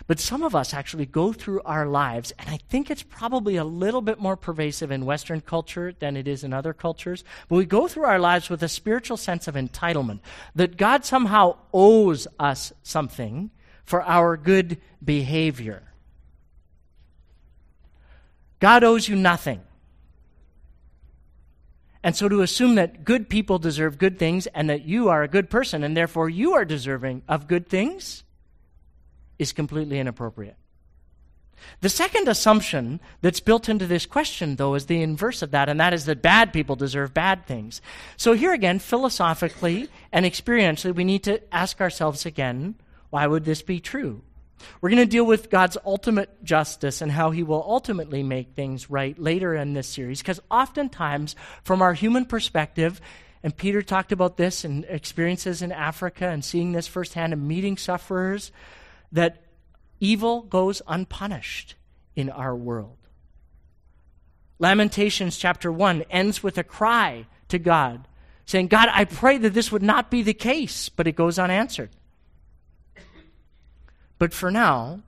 But 0.07 0.19
some 0.19 0.41
of 0.41 0.55
us 0.55 0.73
actually 0.73 1.05
go 1.05 1.31
through 1.33 1.61
our 1.65 1.85
lives, 1.85 2.33
and 2.39 2.49
I 2.49 2.57
think 2.69 2.89
it's 2.89 3.03
probably 3.03 3.57
a 3.57 3.63
little 3.63 4.01
bit 4.01 4.19
more 4.19 4.35
pervasive 4.35 4.91
in 4.91 5.05
Western 5.05 5.39
culture 5.39 5.93
than 5.99 6.17
it 6.17 6.27
is 6.27 6.43
in 6.43 6.51
other 6.51 6.73
cultures. 6.73 7.23
But 7.47 7.57
we 7.57 7.65
go 7.65 7.87
through 7.87 8.05
our 8.05 8.19
lives 8.19 8.49
with 8.49 8.63
a 8.63 8.67
spiritual 8.67 9.17
sense 9.17 9.47
of 9.47 9.55
entitlement 9.55 10.19
that 10.55 10.77
God 10.77 11.05
somehow 11.05 11.57
owes 11.73 12.27
us 12.39 12.73
something 12.81 13.51
for 13.85 14.01
our 14.01 14.35
good 14.35 14.79
behavior. 15.03 15.83
God 18.59 18.83
owes 18.83 19.07
you 19.07 19.15
nothing. 19.15 19.61
And 22.03 22.15
so 22.15 22.29
to 22.29 22.41
assume 22.41 22.75
that 22.75 23.03
good 23.03 23.29
people 23.29 23.59
deserve 23.59 23.97
good 23.97 24.17
things 24.17 24.47
and 24.47 24.69
that 24.69 24.85
you 24.85 25.09
are 25.09 25.23
a 25.23 25.27
good 25.27 25.49
person 25.49 25.83
and 25.83 25.95
therefore 25.95 26.29
you 26.29 26.53
are 26.53 26.65
deserving 26.65 27.23
of 27.27 27.47
good 27.47 27.67
things 27.67 28.23
is 29.37 29.51
completely 29.51 29.99
inappropriate. 29.99 30.55
The 31.81 31.89
second 31.89 32.29
assumption 32.29 33.01
that's 33.21 33.41
built 33.41 33.67
into 33.67 33.85
this 33.85 34.05
question, 34.05 34.55
though, 34.55 34.75
is 34.75 34.85
the 34.85 35.01
inverse 35.01 35.41
of 35.41 35.51
that, 35.51 35.67
and 35.67 35.77
that 35.79 35.93
is 35.93 36.05
that 36.05 36.21
bad 36.21 36.53
people 36.53 36.77
deserve 36.77 37.13
bad 37.13 37.45
things. 37.45 37.81
So, 38.15 38.31
here 38.31 38.53
again, 38.53 38.79
philosophically 38.79 39.89
and 40.13 40.25
experientially, 40.25 40.95
we 40.95 41.03
need 41.03 41.23
to 41.23 41.41
ask 41.53 41.81
ourselves 41.81 42.25
again 42.25 42.75
why 43.09 43.27
would 43.27 43.43
this 43.43 43.61
be 43.61 43.79
true? 43.79 44.21
We're 44.81 44.89
going 44.89 45.01
to 45.01 45.05
deal 45.05 45.25
with 45.25 45.49
God's 45.49 45.77
ultimate 45.85 46.43
justice 46.43 47.01
and 47.01 47.11
how 47.11 47.31
he 47.31 47.43
will 47.43 47.63
ultimately 47.67 48.23
make 48.23 48.55
things 48.55 48.89
right 48.89 49.17
later 49.17 49.55
in 49.55 49.73
this 49.73 49.87
series, 49.87 50.21
because 50.21 50.39
oftentimes, 50.51 51.35
from 51.63 51.81
our 51.81 51.93
human 51.93 52.25
perspective, 52.25 53.01
And 53.43 53.55
Peter 53.55 53.81
talked 53.81 54.11
about 54.11 54.37
this 54.37 54.65
and 54.65 54.85
experiences 54.85 55.61
in 55.61 55.71
Africa 55.71 56.27
and 56.27 56.43
seeing 56.43 56.71
this 56.71 56.87
firsthand 56.87 57.33
and 57.33 57.47
meeting 57.47 57.77
sufferers 57.77 58.51
that 59.11 59.43
evil 59.99 60.41
goes 60.41 60.81
unpunished 60.87 61.75
in 62.15 62.29
our 62.29 62.55
world. 62.55 62.97
Lamentations 64.59 65.37
chapter 65.37 65.71
1 65.71 66.03
ends 66.09 66.43
with 66.43 66.57
a 66.57 66.63
cry 66.63 67.25
to 67.47 67.57
God, 67.57 68.07
saying, 68.45 68.67
God, 68.67 68.89
I 68.91 69.05
pray 69.05 69.37
that 69.37 69.53
this 69.53 69.71
would 69.71 69.83
not 69.83 70.11
be 70.11 70.21
the 70.21 70.33
case, 70.33 70.89
but 70.89 71.07
it 71.07 71.15
goes 71.15 71.39
unanswered. 71.39 71.91
But 74.19 74.33
for 74.33 74.51
now, 74.51 75.01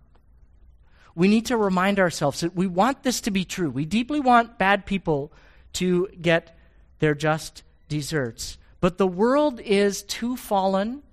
we 1.14 1.28
need 1.28 1.46
to 1.48 1.58
remind 1.58 2.00
ourselves 2.00 2.40
that 2.40 2.56
we 2.56 2.66
want 2.66 3.04
this 3.04 3.22
to 3.22 3.32
be 3.32 3.46
true. 3.46 3.70
We 3.70 3.86
deeply 3.86 4.20
want 4.20 4.58
bad 4.58 4.86
people 4.86 5.32
to 5.74 6.08
get 6.20 6.58
their 7.00 7.14
just 7.14 7.64
deserts. 7.90 8.58
But 8.80 8.98
the 8.98 9.08
world 9.08 9.60
is 9.60 10.02
too 10.04 10.36
fallen 10.36 11.04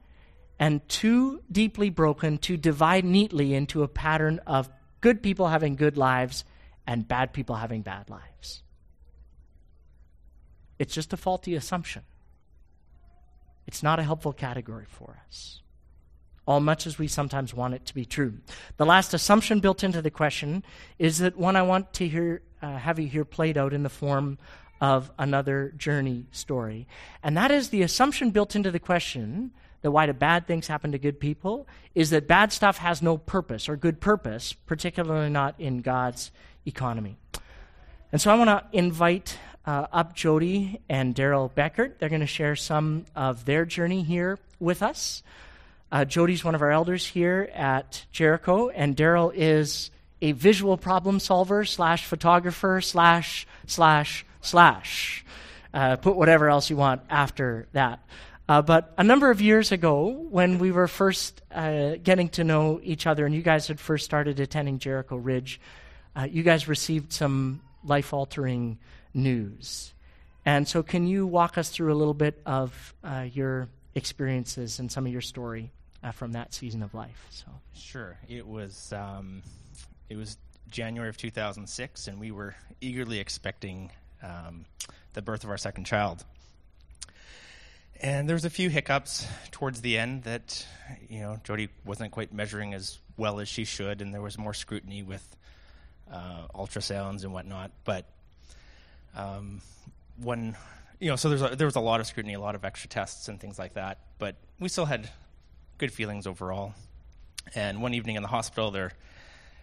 and 0.59 0.87
too 0.89 1.43
deeply 1.51 1.91
broken 1.91 2.39
to 2.39 2.57
divide 2.57 3.05
neatly 3.05 3.55
into 3.55 3.83
a 3.83 3.89
pattern 3.89 4.41
of 4.47 4.71
good 5.01 5.23
people 5.23 5.49
having 5.49 5.77
good 5.77 5.97
lives 5.97 6.45
and 6.87 7.07
bad 7.07 7.33
people 7.33 7.57
having 7.57 7.83
bad 7.83 8.09
lives. 8.09 8.63
It's 10.79 10.95
just 10.95 11.13
a 11.13 11.17
faulty 11.17 11.55
assumption. 11.55 12.03
It's 13.67 13.83
not 13.83 13.99
a 13.99 14.03
helpful 14.03 14.33
category 14.33 14.87
for 14.89 15.21
us, 15.27 15.61
all 16.49 16.61
much 16.61 16.87
as 16.87 16.99
we 16.99 17.07
sometimes 17.07 17.53
want 17.53 17.75
it 17.75 17.85
to 17.85 17.95
be 17.95 18.05
true. 18.07 18.33
The 18.79 18.87
last 18.87 19.13
assumption 19.13 19.61
built 19.61 19.85
into 19.85 20.01
the 20.01 20.11
question 20.11 20.65
is 20.99 21.19
that 21.19 21.37
one 21.37 21.57
I 21.57 21.63
want 21.63 21.93
to 21.95 22.09
hear, 22.09 22.43
uh, 22.63 22.79
have 22.79 22.99
you 22.99 23.07
hear 23.07 23.25
played 23.25 23.59
out 23.59 23.75
in 23.75 23.83
the 23.83 23.91
form 23.91 24.39
of 24.81 25.11
another 25.19 25.73
journey 25.77 26.27
story. 26.31 26.87
And 27.23 27.37
that 27.37 27.51
is 27.51 27.71
the 27.71 27.83
assumption 27.83 28.31
built 28.31 28.55
into 28.55 28.71
the 28.71 28.79
question 28.79 29.51
that 29.83 29.91
why 29.91 30.07
do 30.07 30.13
bad 30.13 30.47
things 30.47 30.67
happen 30.67 30.93
to 30.93 30.99
good 30.99 31.21
people 31.21 31.67
is 31.95 32.11
that 32.11 32.27
bad 32.27 32.53
stuff 32.53 32.79
has 32.79 33.03
no 33.03 33.17
purpose 33.17 33.69
or 33.69 33.77
good 33.77 34.01
purpose, 34.01 34.53
particularly 34.53 35.31
not 35.31 35.55
in 35.59 35.79
God's 35.79 36.31
economy. 36.67 37.17
And 38.11 38.21
so 38.21 38.31
I 38.31 38.37
want 38.37 38.49
to 38.49 38.65
invite 38.77 39.37
uh, 39.67 39.87
up 39.93 40.15
Jody 40.15 40.81
and 40.89 41.15
Daryl 41.15 41.51
Beckert. 41.51 41.99
They're 41.99 42.09
going 42.09 42.21
to 42.21 42.27
share 42.27 42.57
some 42.57 43.05
of 43.15 43.45
their 43.45 43.65
journey 43.65 44.03
here 44.03 44.39
with 44.59 44.83
us. 44.83 45.23
Uh, 45.91 46.05
Jody's 46.05 46.45
one 46.45 46.55
of 46.55 46.61
our 46.61 46.71
elders 46.71 47.07
here 47.07 47.51
at 47.55 48.05
Jericho, 48.13 48.69
and 48.69 48.95
Daryl 48.95 49.33
is 49.35 49.91
a 50.21 50.33
visual 50.33 50.77
problem 50.77 51.19
solver 51.19 51.65
slash 51.65 52.05
photographer 52.05 52.81
slash 52.81 53.47
slash 53.67 54.27
slash. 54.43 55.25
Uh, 55.73 55.97
put 55.97 56.17
whatever 56.17 56.49
else 56.49 56.69
you 56.69 56.77
want 56.77 57.01
after 57.09 57.69
that. 57.73 58.01
Uh, 58.49 58.63
but 58.63 58.93
a 58.99 59.05
number 59.05 59.31
of 59.31 59.41
years 59.41 59.73
ago, 59.73 60.09
when 60.09 60.59
we 60.59 60.73
were 60.73 60.89
first 60.89 61.43
uh, 61.53 61.97
getting 62.03 62.29
to 62.31 62.45
know 62.45 62.81
each 62.83 63.07
other 63.07 63.27
and 63.27 63.35
you 63.35 63.43
guys 63.43 63.69
had 63.69 63.79
first 63.79 64.05
started 64.05 64.41
attending 64.41 64.79
Jericho 64.79 65.17
Ridge, 65.17 65.61
uh, 66.17 66.27
you 66.31 66.43
guys 66.43 66.69
received 66.69 67.13
some 67.13 67.61
life 67.85 68.13
altering 68.13 68.79
news. 69.15 69.93
And 70.45 70.67
so, 70.67 70.83
can 70.83 71.07
you 71.07 71.27
walk 71.27 71.59
us 71.59 71.69
through 71.69 71.93
a 71.93 71.97
little 71.97 72.15
bit 72.15 72.41
of 72.47 72.95
uh, 73.05 73.27
your 73.33 73.69
experiences 73.95 74.79
and 74.79 74.91
some 74.91 75.05
of 75.05 75.13
your 75.13 75.21
story 75.21 75.71
uh, 76.03 76.13
from 76.13 76.33
that 76.33 76.55
season 76.55 76.83
of 76.83 76.95
life? 76.95 77.27
So, 77.31 77.47
sure. 77.75 78.19
It 78.29 78.47
was 78.47 78.93
um, 78.93 79.43
it 80.09 80.17
was 80.17 80.37
January 80.71 81.09
of 81.09 81.17
2006, 81.17 82.09
and 82.09 82.21
we 82.21 82.31
were 82.31 82.55
eagerly 82.81 83.19
expecting 83.19 83.91
um, 84.23 84.65
the 85.15 85.23
birth 85.23 85.45
of 85.45 85.51
our 85.51 85.59
second 85.59 85.85
child. 85.85 86.25
And 88.01 88.29
there 88.29 88.35
was 88.35 88.45
a 88.45 88.51
few 88.51 88.71
hiccups 88.71 89.27
towards 89.51 89.81
the 89.81 89.99
end 89.99 90.23
that, 90.23 90.65
you 91.09 91.21
know, 91.21 91.41
Jody 91.43 91.69
wasn't 91.85 92.13
quite 92.13 92.33
measuring 92.33 92.73
as 92.73 92.99
well 93.17 93.41
as 93.41 93.49
she 93.49 93.65
should, 93.65 94.01
and 94.01 94.15
there 94.15 94.23
was 94.23 94.39
more 94.39 94.55
scrutiny 94.55 95.03
with 95.03 95.37
uh, 96.13 96.47
ultrasounds 96.55 97.25
and 97.25 97.33
whatnot. 97.33 97.73
But 97.85 98.07
um, 99.17 99.61
one, 100.17 100.57
you 101.01 101.11
know, 101.11 101.17
so 101.17 101.29
there's 101.29 101.43
a, 101.43 101.57
there 101.57 101.67
was 101.67 101.75
a 101.75 101.81
lot 101.81 101.99
of 101.99 102.07
scrutiny, 102.07 102.35
a 102.35 102.41
lot 102.41 102.55
of 102.55 102.65
extra 102.65 102.89
tests 102.89 103.27
and 103.27 103.41
things 103.41 103.59
like 103.59 103.75
that. 103.75 103.99
But 104.21 104.37
we 104.61 104.69
still 104.69 104.87
had 104.87 105.11
good 105.79 105.93
feelings 105.93 106.27
overall. 106.27 106.75
And 107.55 107.81
one 107.81 107.95
evening 107.95 108.17
in 108.17 108.23
the 108.23 108.29
hospital, 108.29 108.71
they're 108.71 108.93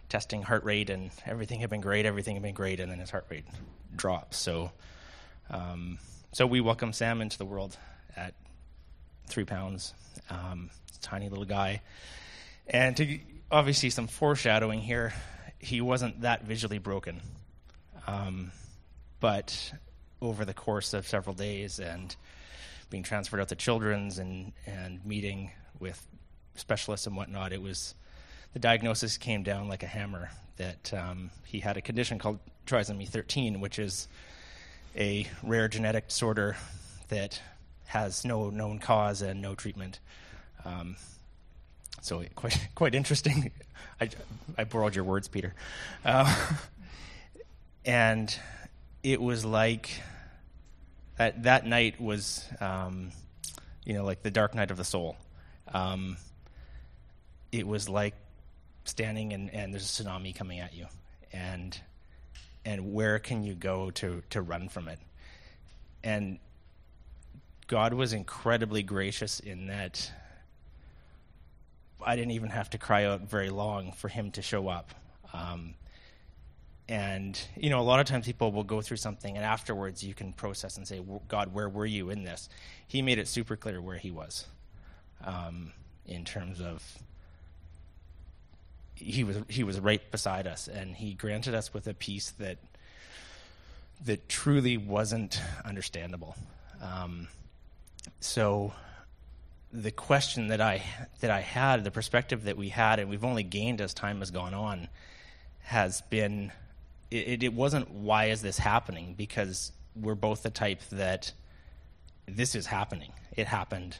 testing 0.08 0.42
heart 0.42 0.64
rate, 0.64 0.90
and 0.90 1.10
everything 1.26 1.60
had 1.60 1.70
been 1.70 1.80
great, 1.80 2.06
everything 2.06 2.34
had 2.34 2.42
been 2.42 2.54
great, 2.54 2.80
and 2.80 2.90
then 2.90 2.98
his 2.98 3.10
heart 3.10 3.26
rate 3.28 3.44
drops. 3.94 4.36
So, 4.38 4.72
um, 5.50 5.98
so 6.32 6.46
we 6.46 6.60
welcome 6.60 6.92
Sam 6.92 7.20
into 7.20 7.38
the 7.38 7.44
world 7.44 7.76
at 8.16 8.34
three 9.28 9.44
pounds, 9.44 9.94
um, 10.30 10.70
tiny 11.00 11.28
little 11.28 11.44
guy. 11.44 11.82
And 12.66 12.96
to 12.96 13.18
obviously 13.50 13.90
some 13.90 14.06
foreshadowing 14.06 14.80
here, 14.80 15.12
he 15.58 15.80
wasn't 15.80 16.22
that 16.22 16.44
visually 16.44 16.78
broken. 16.78 17.20
Um, 18.06 18.52
but 19.20 19.72
over 20.20 20.44
the 20.44 20.54
course 20.54 20.94
of 20.94 21.06
several 21.06 21.34
days 21.34 21.78
and 21.78 22.14
being 22.90 23.02
transferred 23.02 23.40
out 23.40 23.48
to 23.48 23.56
children's 23.56 24.18
and, 24.18 24.52
and 24.66 25.04
meeting 25.04 25.50
with 25.80 26.06
specialists 26.54 27.06
and 27.06 27.16
whatnot, 27.16 27.52
it 27.52 27.62
was 27.62 27.94
the 28.52 28.58
diagnosis 28.58 29.18
came 29.18 29.42
down 29.42 29.68
like 29.68 29.82
a 29.82 29.86
hammer 29.86 30.30
that 30.56 30.92
um, 30.94 31.30
he 31.44 31.60
had 31.60 31.76
a 31.76 31.82
condition 31.82 32.18
called 32.18 32.38
trisomy 32.66 33.08
13, 33.08 33.60
which 33.60 33.78
is 33.78 34.08
a 34.96 35.26
rare 35.42 35.68
genetic 35.68 36.08
disorder 36.08 36.56
that 37.08 37.40
has 37.86 38.24
no 38.24 38.50
known 38.50 38.78
cause 38.78 39.22
and 39.22 39.40
no 39.40 39.54
treatment. 39.54 40.00
Um, 40.64 40.96
so 42.00 42.24
quite 42.34 42.68
quite 42.74 42.94
interesting. 42.94 43.50
I, 44.00 44.10
I 44.58 44.64
borrowed 44.64 44.94
your 44.94 45.04
words, 45.04 45.28
Peter. 45.28 45.54
Uh, 46.04 46.34
and 47.84 48.34
it 49.02 49.20
was 49.20 49.44
like 49.44 49.90
that 51.18 51.44
that 51.44 51.66
night 51.66 52.00
was 52.00 52.44
um, 52.60 53.10
you 53.84 53.94
know 53.94 54.04
like 54.04 54.22
the 54.22 54.30
dark 54.30 54.54
night 54.54 54.70
of 54.70 54.76
the 54.76 54.84
soul. 54.84 55.16
Um, 55.72 56.16
it 57.52 57.66
was 57.66 57.88
like 57.88 58.14
standing 58.84 59.32
and, 59.32 59.52
and 59.52 59.72
there's 59.72 60.00
a 60.00 60.04
tsunami 60.04 60.34
coming 60.34 60.60
at 60.60 60.74
you, 60.74 60.86
and 61.32 61.78
and 62.64 62.92
where 62.92 63.18
can 63.18 63.44
you 63.44 63.54
go 63.54 63.90
to 63.92 64.22
to 64.30 64.42
run 64.42 64.68
from 64.68 64.88
it? 64.88 64.98
And 66.02 66.38
God 67.66 67.94
was 67.94 68.12
incredibly 68.12 68.82
gracious 68.82 69.40
in 69.40 69.66
that 69.66 70.10
I 72.04 72.14
didn't 72.14 72.32
even 72.32 72.50
have 72.50 72.70
to 72.70 72.78
cry 72.78 73.04
out 73.04 73.22
very 73.22 73.50
long 73.50 73.92
for 73.92 74.08
Him 74.08 74.30
to 74.32 74.42
show 74.42 74.68
up. 74.68 74.94
Um, 75.32 75.74
and 76.88 77.40
you 77.56 77.70
know, 77.70 77.80
a 77.80 77.82
lot 77.82 77.98
of 77.98 78.06
times 78.06 78.26
people 78.26 78.52
will 78.52 78.64
go 78.64 78.80
through 78.80 78.98
something, 78.98 79.36
and 79.36 79.44
afterwards 79.44 80.04
you 80.04 80.14
can 80.14 80.32
process 80.32 80.76
and 80.76 80.86
say, 80.86 81.02
"God, 81.28 81.52
where 81.52 81.68
were 81.68 81.86
you 81.86 82.10
in 82.10 82.22
this?" 82.22 82.48
He 82.86 83.02
made 83.02 83.18
it 83.18 83.26
super 83.26 83.56
clear 83.56 83.80
where 83.80 83.98
He 83.98 84.12
was, 84.12 84.46
um, 85.24 85.72
in 86.06 86.24
terms 86.24 86.60
of 86.60 86.82
He 88.94 89.24
was 89.24 89.38
He 89.48 89.64
was 89.64 89.80
right 89.80 90.10
beside 90.10 90.46
us, 90.46 90.68
and 90.68 90.96
He 90.96 91.14
granted 91.14 91.54
us 91.54 91.72
with 91.72 91.86
a 91.86 91.94
peace 91.94 92.30
that 92.38 92.58
that 94.04 94.28
truly 94.28 94.76
wasn't 94.76 95.40
understandable. 95.64 96.36
Um, 96.82 97.28
so 98.20 98.72
the 99.72 99.90
question 99.90 100.48
that 100.48 100.60
I 100.60 100.82
that 101.20 101.30
I 101.30 101.40
had, 101.40 101.84
the 101.84 101.90
perspective 101.90 102.44
that 102.44 102.56
we 102.56 102.68
had, 102.68 102.98
and 102.98 103.10
we've 103.10 103.24
only 103.24 103.42
gained 103.42 103.80
as 103.80 103.94
time 103.94 104.20
has 104.20 104.30
gone 104.30 104.54
on, 104.54 104.88
has 105.60 106.00
been 106.02 106.52
it, 107.10 107.42
it 107.42 107.52
wasn't 107.52 107.90
why 107.90 108.26
is 108.26 108.42
this 108.42 108.58
happening 108.58 109.14
because 109.16 109.72
we're 109.94 110.14
both 110.14 110.42
the 110.42 110.50
type 110.50 110.80
that 110.92 111.32
this 112.26 112.54
is 112.54 112.66
happening. 112.66 113.12
It 113.36 113.46
happened. 113.46 113.98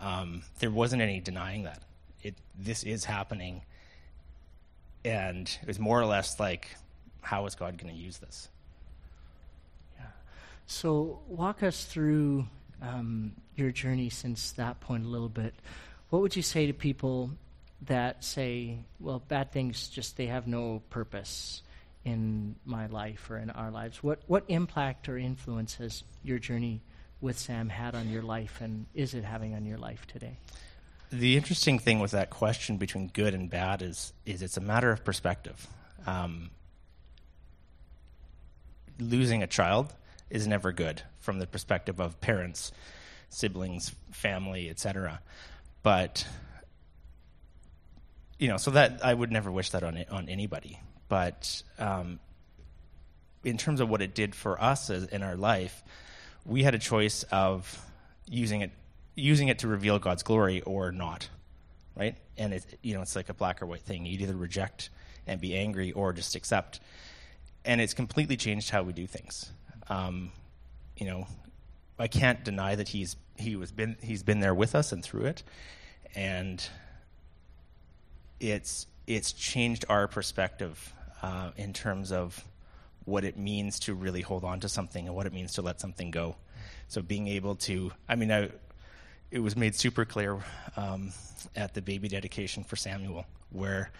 Um, 0.00 0.42
there 0.58 0.70
wasn't 0.70 1.02
any 1.02 1.20
denying 1.20 1.64
that. 1.64 1.82
It 2.22 2.34
this 2.58 2.84
is 2.84 3.04
happening, 3.04 3.62
and 5.04 5.48
it 5.62 5.66
was 5.66 5.78
more 5.78 6.00
or 6.00 6.06
less 6.06 6.40
like, 6.40 6.68
how 7.20 7.46
is 7.46 7.54
God 7.54 7.78
going 7.78 7.94
to 7.94 8.00
use 8.00 8.18
this? 8.18 8.48
Yeah. 9.98 10.06
So 10.66 11.20
walk 11.28 11.62
us 11.62 11.84
through 11.84 12.46
um, 12.82 13.32
your 13.56 13.70
journey 13.70 14.10
since 14.10 14.52
that 14.52 14.80
point 14.80 15.04
a 15.04 15.08
little 15.08 15.28
bit. 15.28 15.54
What 16.10 16.22
would 16.22 16.36
you 16.36 16.42
say 16.42 16.66
to 16.66 16.72
people 16.72 17.30
that 17.82 18.24
say, 18.24 18.78
well, 19.00 19.22
bad 19.28 19.52
things 19.52 19.88
just 19.88 20.16
they 20.16 20.26
have 20.26 20.46
no 20.46 20.82
purpose 20.90 21.62
in 22.04 22.54
my 22.64 22.86
life 22.86 23.30
or 23.30 23.38
in 23.38 23.50
our 23.50 23.70
lives? 23.70 24.02
What 24.02 24.20
what 24.26 24.44
impact 24.48 25.08
or 25.08 25.18
influence 25.18 25.76
has 25.76 26.04
your 26.22 26.38
journey 26.38 26.80
with 27.24 27.38
Sam 27.38 27.70
had 27.70 27.94
on 27.94 28.10
your 28.10 28.22
life, 28.22 28.60
and 28.60 28.84
is 28.94 29.14
it 29.14 29.24
having 29.24 29.54
on 29.54 29.64
your 29.64 29.78
life 29.78 30.06
today? 30.06 30.36
The 31.10 31.36
interesting 31.36 31.78
thing 31.78 31.98
with 31.98 32.10
that 32.10 32.28
question 32.28 32.76
between 32.76 33.08
good 33.08 33.34
and 33.34 33.48
bad 33.48 33.82
is 33.82 34.12
is 34.26 34.42
it's 34.42 34.58
a 34.58 34.60
matter 34.60 34.92
of 34.92 35.04
perspective. 35.04 35.66
Um, 36.06 36.50
losing 39.00 39.42
a 39.42 39.46
child 39.46 39.92
is 40.28 40.46
never 40.46 40.70
good 40.70 41.02
from 41.18 41.38
the 41.38 41.46
perspective 41.46 41.98
of 41.98 42.20
parents, 42.20 42.72
siblings, 43.30 43.92
family, 44.12 44.68
etc. 44.68 45.20
But 45.82 46.26
you 48.38 48.48
know, 48.48 48.58
so 48.58 48.72
that 48.72 49.00
I 49.02 49.14
would 49.14 49.32
never 49.32 49.50
wish 49.50 49.70
that 49.70 49.82
on 49.82 50.04
on 50.10 50.28
anybody. 50.28 50.78
But 51.08 51.62
um, 51.78 52.20
in 53.44 53.56
terms 53.56 53.80
of 53.80 53.88
what 53.88 54.02
it 54.02 54.14
did 54.14 54.34
for 54.34 54.60
us 54.60 54.90
as, 54.90 55.04
in 55.04 55.22
our 55.22 55.36
life, 55.36 55.82
we 56.44 56.62
had 56.62 56.74
a 56.74 56.78
choice 56.78 57.22
of 57.24 57.84
using 58.28 58.60
it 58.60 58.70
using 59.16 59.48
it 59.48 59.60
to 59.60 59.68
reveal 59.68 59.98
God's 59.98 60.22
glory 60.22 60.60
or 60.62 60.90
not, 60.90 61.28
right? 61.96 62.16
And 62.36 62.52
it, 62.52 62.78
you 62.82 62.94
know, 62.94 63.02
it's 63.02 63.14
like 63.14 63.28
a 63.28 63.34
black 63.34 63.62
or 63.62 63.66
white 63.66 63.82
thing. 63.82 64.04
You'd 64.06 64.22
either 64.22 64.34
reject 64.34 64.90
and 65.26 65.40
be 65.40 65.56
angry 65.56 65.92
or 65.92 66.12
just 66.12 66.34
accept. 66.34 66.80
And 67.64 67.80
it's 67.80 67.94
completely 67.94 68.36
changed 68.36 68.70
how 68.70 68.82
we 68.82 68.92
do 68.92 69.06
things. 69.06 69.52
Um, 69.88 70.32
you 70.96 71.06
know, 71.06 71.26
I 71.98 72.08
can't 72.08 72.44
deny 72.44 72.74
that 72.74 72.88
he's 72.88 73.16
he 73.36 73.56
was 73.56 73.72
been 73.72 73.96
he's 74.02 74.22
been 74.22 74.40
there 74.40 74.54
with 74.54 74.74
us 74.74 74.92
and 74.92 75.02
through 75.02 75.26
it, 75.26 75.42
and 76.14 76.66
it's 78.40 78.86
it's 79.06 79.32
changed 79.32 79.84
our 79.88 80.08
perspective 80.08 80.92
uh, 81.22 81.50
in 81.56 81.72
terms 81.72 82.12
of 82.12 82.44
what 83.04 83.24
it 83.24 83.36
means 83.36 83.78
to 83.80 83.94
really 83.94 84.22
hold 84.22 84.44
on 84.44 84.60
to 84.60 84.68
something 84.68 85.06
and 85.06 85.14
what 85.14 85.26
it 85.26 85.32
means 85.32 85.54
to 85.54 85.62
let 85.62 85.80
something 85.80 86.10
go. 86.10 86.36
So 86.88 87.02
being 87.02 87.28
able 87.28 87.56
to, 87.56 87.92
I 88.08 88.14
mean, 88.14 88.32
I, 88.32 88.50
it 89.30 89.40
was 89.40 89.56
made 89.56 89.74
super 89.74 90.04
clear 90.04 90.38
um, 90.76 91.12
at 91.56 91.74
the 91.74 91.82
baby 91.82 92.08
dedication 92.08 92.64
for 92.64 92.76
Samuel, 92.76 93.26
where 93.50 93.90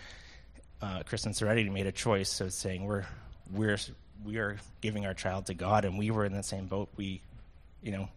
uh, 0.80 1.02
Kristen 1.04 1.34
Serenity 1.34 1.70
made 1.70 1.86
a 1.86 1.92
choice 1.92 2.40
of 2.40 2.52
saying 2.52 2.84
we're 2.84 3.06
we're 3.52 3.78
we 4.24 4.38
are 4.38 4.56
giving 4.80 5.06
our 5.06 5.14
child 5.14 5.46
to 5.46 5.54
God, 5.54 5.84
and 5.84 5.98
we 5.98 6.10
were 6.10 6.24
in 6.24 6.32
the 6.32 6.42
same 6.42 6.66
boat. 6.66 6.88
We, 6.96 7.20
you 7.82 7.92
know, 7.92 8.08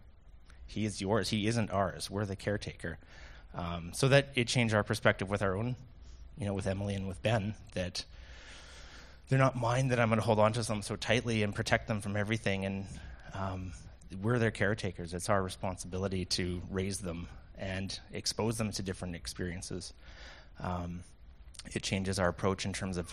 he 0.66 0.84
is 0.84 1.00
yours. 1.00 1.28
He 1.28 1.46
isn't 1.46 1.70
ours. 1.70 2.10
We're 2.10 2.24
the 2.24 2.36
caretaker. 2.36 2.98
Um, 3.54 3.90
so 3.94 4.08
that 4.08 4.28
it 4.34 4.46
changed 4.46 4.74
our 4.74 4.84
perspective 4.84 5.28
with 5.28 5.42
our 5.42 5.56
own, 5.56 5.76
you 6.38 6.46
know, 6.46 6.54
with 6.54 6.66
Emily 6.66 6.94
and 6.94 7.08
with 7.08 7.22
Ben 7.22 7.54
that 7.74 8.04
they're 9.28 9.38
not 9.38 9.56
mine 9.56 9.88
that 9.88 10.00
I'm 10.00 10.08
going 10.08 10.20
to 10.20 10.24
hold 10.24 10.38
on 10.38 10.52
to 10.54 10.62
them 10.62 10.82
so 10.82 10.96
tightly 10.96 11.42
and 11.42 11.54
protect 11.54 11.86
them 11.86 12.00
from 12.00 12.16
everything. 12.16 12.64
And 12.64 12.86
um, 13.34 13.72
we're 14.22 14.38
their 14.38 14.50
caretakers. 14.50 15.12
It's 15.12 15.28
our 15.28 15.42
responsibility 15.42 16.24
to 16.26 16.62
raise 16.70 16.98
them 16.98 17.28
and 17.58 17.98
expose 18.12 18.56
them 18.56 18.72
to 18.72 18.82
different 18.82 19.16
experiences. 19.16 19.92
Um, 20.60 21.02
it 21.72 21.82
changes 21.82 22.18
our 22.18 22.28
approach 22.28 22.64
in 22.64 22.72
terms 22.72 22.96
of 22.96 23.12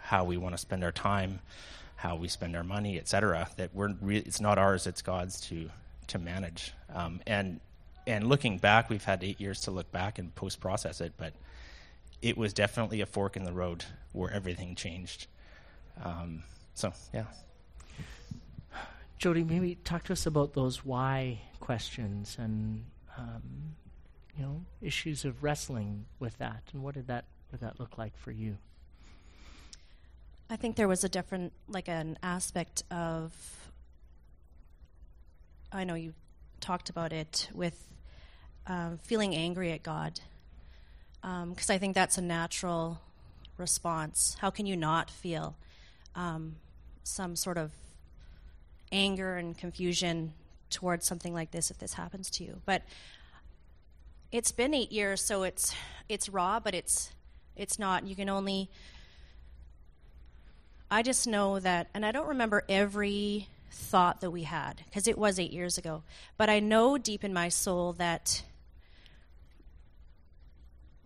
how 0.00 0.24
we 0.24 0.36
want 0.36 0.54
to 0.54 0.58
spend 0.58 0.82
our 0.82 0.92
time, 0.92 1.40
how 1.96 2.16
we 2.16 2.28
spend 2.28 2.56
our 2.56 2.64
money, 2.64 2.98
etc. 2.98 3.48
That 3.56 3.74
we're 3.74 3.94
re- 4.00 4.18
it's 4.18 4.40
not 4.40 4.58
ours; 4.58 4.86
it's 4.86 5.02
God's 5.02 5.40
to 5.48 5.70
to 6.08 6.18
manage. 6.18 6.72
Um, 6.94 7.20
and 7.26 7.60
and 8.06 8.26
looking 8.26 8.58
back, 8.58 8.88
we've 8.88 9.04
had 9.04 9.22
eight 9.22 9.40
years 9.40 9.62
to 9.62 9.70
look 9.70 9.92
back 9.92 10.18
and 10.18 10.34
post 10.34 10.60
process 10.60 11.00
it, 11.00 11.12
but 11.16 11.34
it 12.22 12.36
was 12.36 12.52
definitely 12.52 13.00
a 13.00 13.06
fork 13.06 13.36
in 13.36 13.44
the 13.44 13.52
road 13.52 13.84
where 14.12 14.30
everything 14.30 14.74
changed. 14.74 15.26
Um, 16.02 16.42
so 16.74 16.92
yeah. 17.12 17.24
Jody, 19.18 19.44
maybe 19.44 19.74
talk 19.84 20.04
to 20.04 20.14
us 20.14 20.24
about 20.24 20.54
those 20.54 20.84
why 20.84 21.40
questions 21.60 22.36
and 22.38 22.84
um, 23.18 23.74
you 24.36 24.42
know 24.42 24.64
issues 24.80 25.24
of 25.24 25.42
wrestling 25.42 26.06
with 26.18 26.38
that, 26.38 26.62
and 26.72 26.82
what 26.82 26.94
did 26.94 27.06
that 27.08 27.26
what 27.48 27.60
did 27.60 27.66
that 27.68 27.78
look 27.78 27.98
like 27.98 28.16
for 28.16 28.30
you? 28.30 28.56
I 30.48 30.56
think 30.56 30.74
there 30.74 30.88
was 30.88 31.04
a 31.04 31.08
different, 31.08 31.52
like 31.68 31.88
an 31.88 32.18
aspect 32.22 32.82
of. 32.90 33.32
I 35.72 35.84
know 35.84 35.94
you 35.94 36.14
talked 36.60 36.90
about 36.90 37.12
it 37.12 37.48
with 37.54 37.86
um, 38.66 38.98
feeling 38.98 39.34
angry 39.34 39.70
at 39.70 39.82
God, 39.82 40.18
because 41.22 41.70
um, 41.70 41.74
I 41.74 41.78
think 41.78 41.94
that's 41.94 42.18
a 42.18 42.22
natural 42.22 43.00
response. 43.58 44.36
How 44.40 44.50
can 44.50 44.66
you 44.66 44.76
not 44.76 45.10
feel 45.10 45.56
um, 46.14 46.56
some 47.02 47.36
sort 47.36 47.58
of 47.58 47.72
anger 48.92 49.36
and 49.36 49.56
confusion 49.56 50.32
towards 50.68 51.06
something 51.06 51.34
like 51.34 51.50
this 51.50 51.70
if 51.70 51.78
this 51.78 51.94
happens 51.94 52.30
to 52.30 52.44
you. 52.44 52.60
But 52.64 52.82
it's 54.32 54.52
been 54.52 54.74
eight 54.74 54.92
years, 54.92 55.20
so 55.20 55.42
it's 55.42 55.74
it's 56.08 56.28
raw, 56.28 56.60
but 56.60 56.74
it's 56.74 57.12
it's 57.56 57.78
not. 57.78 58.06
You 58.06 58.14
can 58.16 58.28
only. 58.28 58.70
I 60.90 61.02
just 61.02 61.26
know 61.26 61.60
that, 61.60 61.88
and 61.94 62.04
I 62.04 62.10
don't 62.10 62.28
remember 62.28 62.64
every 62.68 63.48
thought 63.70 64.20
that 64.20 64.30
we 64.30 64.42
had 64.42 64.82
because 64.86 65.06
it 65.06 65.16
was 65.16 65.38
eight 65.38 65.52
years 65.52 65.78
ago. 65.78 66.02
But 66.36 66.50
I 66.50 66.58
know 66.58 66.98
deep 66.98 67.22
in 67.22 67.32
my 67.32 67.48
soul 67.48 67.92
that 67.94 68.42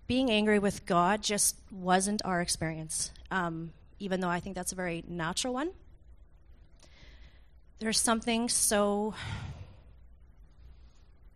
being 0.06 0.30
angry 0.30 0.58
with 0.58 0.86
God 0.86 1.22
just 1.22 1.56
wasn't 1.70 2.22
our 2.24 2.40
experience, 2.40 3.10
um, 3.30 3.72
even 3.98 4.20
though 4.20 4.28
I 4.28 4.40
think 4.40 4.56
that's 4.56 4.72
a 4.72 4.74
very 4.74 5.04
natural 5.06 5.54
one. 5.54 5.70
There's 7.78 8.00
something 8.00 8.48
so 8.48 9.14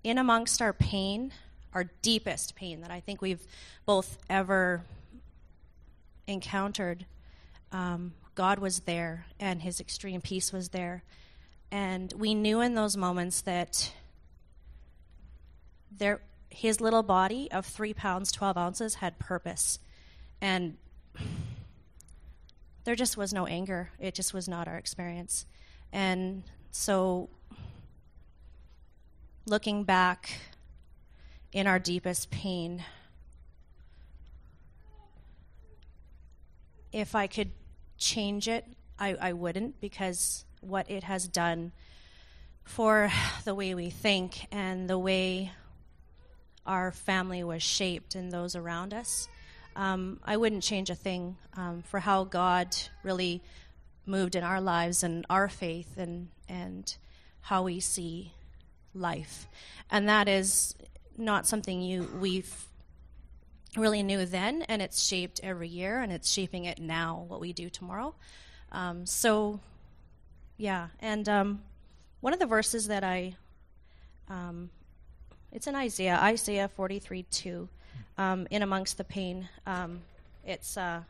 in 0.05 0.19
amongst 0.19 0.63
our 0.63 0.73
pain, 0.73 1.33
our 1.75 1.85
deepest 2.03 2.55
pain 2.55 2.81
that 2.81 2.91
I 2.91 3.01
think 3.01 3.21
we've 3.21 3.45
both 3.85 4.19
ever 4.31 4.83
encountered. 6.27 7.05
Um, 7.73 8.15
God 8.35 8.59
was 8.59 8.81
there, 8.81 9.27
and 9.41 9.61
His 9.63 9.81
extreme 9.81 10.21
peace 10.21 10.53
was 10.53 10.69
there. 10.69 11.03
And 11.71 12.13
we 12.17 12.35
knew 12.35 12.61
in 12.61 12.75
those 12.75 12.97
moments 12.97 13.43
that 13.43 13.93
there, 15.91 16.21
his 16.51 16.81
little 16.81 17.03
body 17.03 17.51
of 17.53 17.67
three 17.67 17.93
pounds, 17.93 18.33
12 18.33 18.57
ounces 18.57 18.95
had 18.97 19.19
purpose. 19.19 19.79
And 20.41 20.77
there 22.89 22.97
just 22.97 23.19
was 23.19 23.35
no 23.35 23.45
anger. 23.45 23.91
It 24.01 24.15
just 24.15 24.33
was 24.33 24.49
not 24.49 24.67
our 24.67 24.79
experience. 24.79 25.45
And 25.93 26.43
so, 26.71 27.29
looking 29.45 29.85
back 29.85 30.41
in 31.53 31.67
our 31.67 31.79
deepest 31.79 32.31
pain, 32.31 32.83
if 36.91 37.15
I 37.15 37.27
could 37.27 37.51
change 37.99 38.49
it, 38.49 38.65
I, 38.99 39.17
I 39.21 39.33
wouldn't 39.35 39.83
because 39.83 40.47
what 40.63 40.91
it 40.91 41.03
has 41.03 41.29
done 41.29 41.73
for 42.65 43.13
the 43.45 43.55
way 43.55 43.75
we 43.75 43.91
think 43.91 44.47
and 44.51 44.89
the 44.89 44.99
way 44.99 45.53
our 46.65 46.91
family 46.93 47.45
was 47.45 47.63
shaped 47.63 48.15
and 48.15 48.33
those 48.33 48.57
around 48.57 48.95
us, 48.95 49.29
um, 49.79 50.21
I 50.25 50.37
wouldn't 50.37 50.63
change 50.63 50.91
a 50.91 50.95
thing 50.95 51.37
um, 51.57 51.83
for 51.83 52.01
how 52.01 52.25
God 52.25 52.77
really 53.03 53.41
moved 54.05 54.35
in 54.35 54.43
our 54.43 54.61
lives 54.61 55.03
and 55.03 55.25
our 55.31 55.49
faith 55.49 55.97
and 55.97 56.29
and 56.49 56.97
how 57.41 57.63
we 57.63 57.81
see 57.81 58.33
life. 58.95 59.47
And 59.91 60.09
that 60.09 60.29
is 60.29 60.75
not 61.17 61.47
something 61.47 61.81
you 61.81 62.09
we've 62.21 62.67
really 63.77 64.03
knew 64.03 64.27
then, 64.27 64.63
and 64.63 64.83
it's 64.83 65.07
shaped 65.07 65.41
every 65.43 65.69
year, 65.69 66.01
and 66.01 66.11
it's 66.11 66.31
shaping 66.31 66.65
it 66.65 66.81
now. 66.81 67.25
What 67.29 67.41
we 67.41 67.53
do 67.53 67.71
tomorrow. 67.71 68.15
Um, 68.73 69.07
so, 69.07 69.61
yeah, 70.57 70.89
and 71.01 71.29
um, 71.29 71.63
one 72.21 72.33
of 72.33 72.41
the 72.41 72.47
verses 72.47 72.89
that 72.89 73.05
I, 73.05 73.37
um, 74.29 74.71
it's 75.53 75.67
in 75.67 75.75
Isaiah, 75.75 76.19
Isaiah 76.21 76.69
forty 76.69 76.99
three 76.99 77.23
two, 77.23 77.69
um, 78.19 78.47
in 78.51 78.63
amongst 78.63 78.99
the 78.99 79.05
pain. 79.05 79.49
Um, 79.67 80.01
it's 80.45 80.77
uh, 80.77 81.03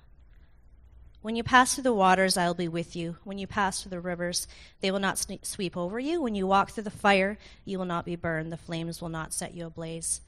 when 1.23 1.35
you 1.35 1.43
pass 1.43 1.75
through 1.75 1.85
the 1.85 1.93
waters, 1.93 2.37
I 2.37 2.47
will 2.47 2.55
be 2.55 2.69
with 2.69 2.95
you. 2.95 3.17
When 3.25 3.39
you 3.39 3.47
pass 3.47 3.83
through 3.83 3.91
the 3.91 4.01
rivers, 4.01 4.47
they 4.81 4.91
will 4.91 5.01
not 5.01 5.19
sweep 5.43 5.77
over 5.77 5.99
you. 5.99 6.23
When 6.23 6.35
you 6.35 6.47
walk 6.47 6.71
through 6.71 6.85
the 6.85 6.91
fire, 6.91 7.39
you 7.65 7.79
will 7.79 7.87
not 7.87 8.05
be 8.05 8.15
burned. 8.15 8.53
The 8.53 8.57
flames 8.57 9.03
will 9.03 9.09
not 9.09 9.33
set 9.33 9.55
you 9.55 9.67
ablaze. 9.67 10.21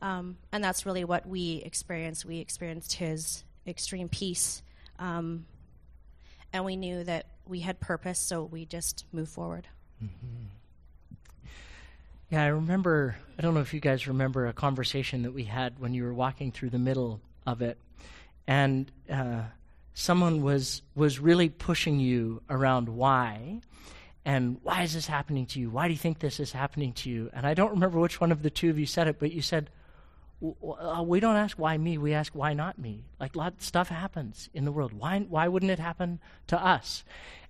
Um, 0.00 0.38
and 0.52 0.64
that's 0.64 0.86
really 0.86 1.04
what 1.04 1.26
we 1.26 1.62
experienced. 1.66 2.24
We 2.24 2.38
experienced 2.38 2.94
His 2.94 3.44
extreme 3.66 4.08
peace. 4.08 4.62
Um, 4.98 5.44
and 6.52 6.64
we 6.64 6.76
knew 6.76 7.04
that 7.04 7.26
we 7.46 7.60
had 7.60 7.78
purpose, 7.78 8.18
so 8.18 8.42
we 8.42 8.64
just 8.64 9.04
moved 9.12 9.30
forward. 9.30 9.66
Mm-hmm. 10.02 10.46
Yeah, 12.30 12.42
I 12.42 12.48
remember, 12.48 13.16
I 13.38 13.42
don't 13.42 13.54
know 13.54 13.60
if 13.60 13.72
you 13.72 13.80
guys 13.80 14.06
remember 14.06 14.46
a 14.46 14.52
conversation 14.52 15.22
that 15.22 15.32
we 15.32 15.44
had 15.44 15.78
when 15.78 15.94
you 15.94 16.04
were 16.04 16.12
walking 16.12 16.52
through 16.52 16.70
the 16.70 16.78
middle 16.78 17.20
of 17.46 17.62
it. 17.62 17.78
And, 18.46 18.90
uh, 19.10 19.42
someone 19.98 20.42
was 20.42 20.82
was 20.94 21.18
really 21.18 21.48
pushing 21.48 21.98
you 21.98 22.40
around 22.48 22.88
why 22.88 23.60
and 24.24 24.58
why 24.62 24.82
is 24.84 24.94
this 24.94 25.08
happening 25.08 25.44
to 25.44 25.58
you 25.58 25.68
why 25.68 25.88
do 25.88 25.92
you 25.92 25.98
think 25.98 26.20
this 26.20 26.38
is 26.38 26.52
happening 26.52 26.92
to 26.92 27.10
you 27.10 27.28
and 27.32 27.44
i 27.44 27.52
don't 27.52 27.72
remember 27.72 27.98
which 27.98 28.20
one 28.20 28.30
of 28.30 28.40
the 28.44 28.48
two 28.48 28.70
of 28.70 28.78
you 28.78 28.86
said 28.86 29.08
it 29.08 29.18
but 29.18 29.32
you 29.32 29.42
said 29.42 29.68
we 30.40 31.20
don't 31.20 31.36
ask 31.36 31.58
why 31.58 31.76
me, 31.76 31.98
we 31.98 32.14
ask 32.14 32.34
why 32.34 32.54
not 32.54 32.78
me. 32.78 33.04
Like 33.18 33.34
a 33.34 33.38
lot 33.38 33.54
of 33.54 33.62
stuff 33.62 33.88
happens 33.88 34.48
in 34.54 34.64
the 34.64 34.72
world. 34.72 34.92
Why, 34.92 35.20
why 35.20 35.48
wouldn't 35.48 35.72
it 35.72 35.78
happen 35.78 36.20
to 36.48 36.62
us? 36.62 37.04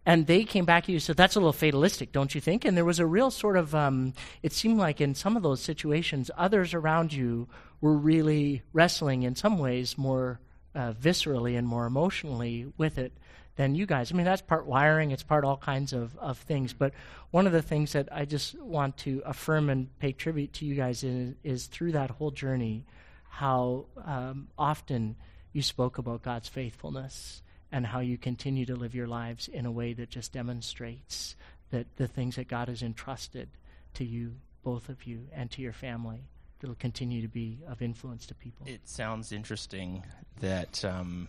And 0.07 0.27
they 0.27 0.45
came 0.45 0.65
back 0.65 0.85
to 0.85 0.93
you, 0.93 1.01
so 1.01 1.13
that's 1.13 1.37
a 1.37 1.39
little 1.39 1.53
fatalistic, 1.53 2.13
don't 2.13 2.35
you 2.35 2.41
think? 2.41 2.65
And 2.65 2.77
there 2.77 2.85
was 2.85 2.99
a 2.99 3.05
real 3.05 3.31
sort 3.31 3.59
of, 3.59 3.75
um, 3.75 4.15
it 4.43 4.53
seemed 4.53 4.79
like 4.79 5.03
in 5.03 5.15
some 5.15 5.37
of 5.37 5.43
those 5.43 5.61
situations, 5.61 6.31
others 6.37 6.73
around 6.73 7.13
you 7.13 7.47
were 7.83 7.97
really 7.97 8.63
wrestling 8.73 9.23
in 9.23 9.35
some 9.35 9.59
ways 9.59 9.99
more 9.99 10.41
uh, 10.75 10.93
viscerally 10.93 11.59
and 11.59 11.69
more 11.69 11.85
emotionally 11.85 12.73
with 12.79 12.97
it 12.97 13.13
than 13.59 13.75
you 13.75 13.87
guys. 13.87 14.13
I 14.13 14.15
mean, 14.15 14.25
that's 14.25 14.41
part 14.41 14.67
wiring, 14.67 15.11
it's 15.11 15.25
part 15.25 15.45
all 15.45 15.57
kinds 15.57 15.93
of, 15.93 16.17
of 16.19 16.39
things. 16.39 16.73
But 16.73 16.93
one 17.33 17.45
of 17.45 17.53
the 17.53 17.61
things 17.61 17.93
that 17.93 18.09
I 18.13 18.25
just 18.25 18.59
want 18.61 18.97
to 18.99 19.21
affirm 19.27 19.69
and 19.69 19.99
pay 19.99 20.13
tribute 20.13 20.53
to 20.55 20.65
you 20.65 20.77
guys 20.77 21.03
is, 21.03 21.35
is 21.43 21.67
through 21.67 21.93
that 21.93 22.13
whole 22.13 22.31
journey, 22.31 22.87
how 23.29 23.87
um, 24.05 24.47
often 24.57 25.17
you 25.53 25.61
spoke 25.61 25.99
about 25.99 26.23
God's 26.23 26.49
faithfulness 26.49 27.43
and 27.73 27.85
how 27.85 27.99
you 27.99 28.17
continue 28.17 28.65
to 28.65 28.77
live 28.77 28.95
your 28.95 29.09
lives 29.09 29.49
in 29.49 29.67
a 29.67 29.73
way 29.73 29.93
that 29.93 30.09
just 30.09 30.33
demonstrates 30.33 31.35
that 31.71 31.97
the 31.97 32.07
things 32.07 32.37
that 32.37 32.47
God 32.47 32.69
has 32.69 32.83
entrusted 32.83 33.49
to 33.95 34.05
you, 34.05 34.37
both 34.63 34.89
of 34.89 35.05
you, 35.05 35.27
and 35.35 35.51
to 35.51 35.63
your 35.63 35.73
family, 35.73 36.29
that'll 36.61 36.77
continue 36.77 37.23
to 37.23 37.29
be 37.29 37.59
of 37.67 37.83
influence 37.83 38.25
to 38.27 38.37
people. 38.37 38.69
It 38.69 38.89
sounds 38.89 39.33
interesting 39.33 40.05
that. 40.41 40.85
Um, 40.85 41.27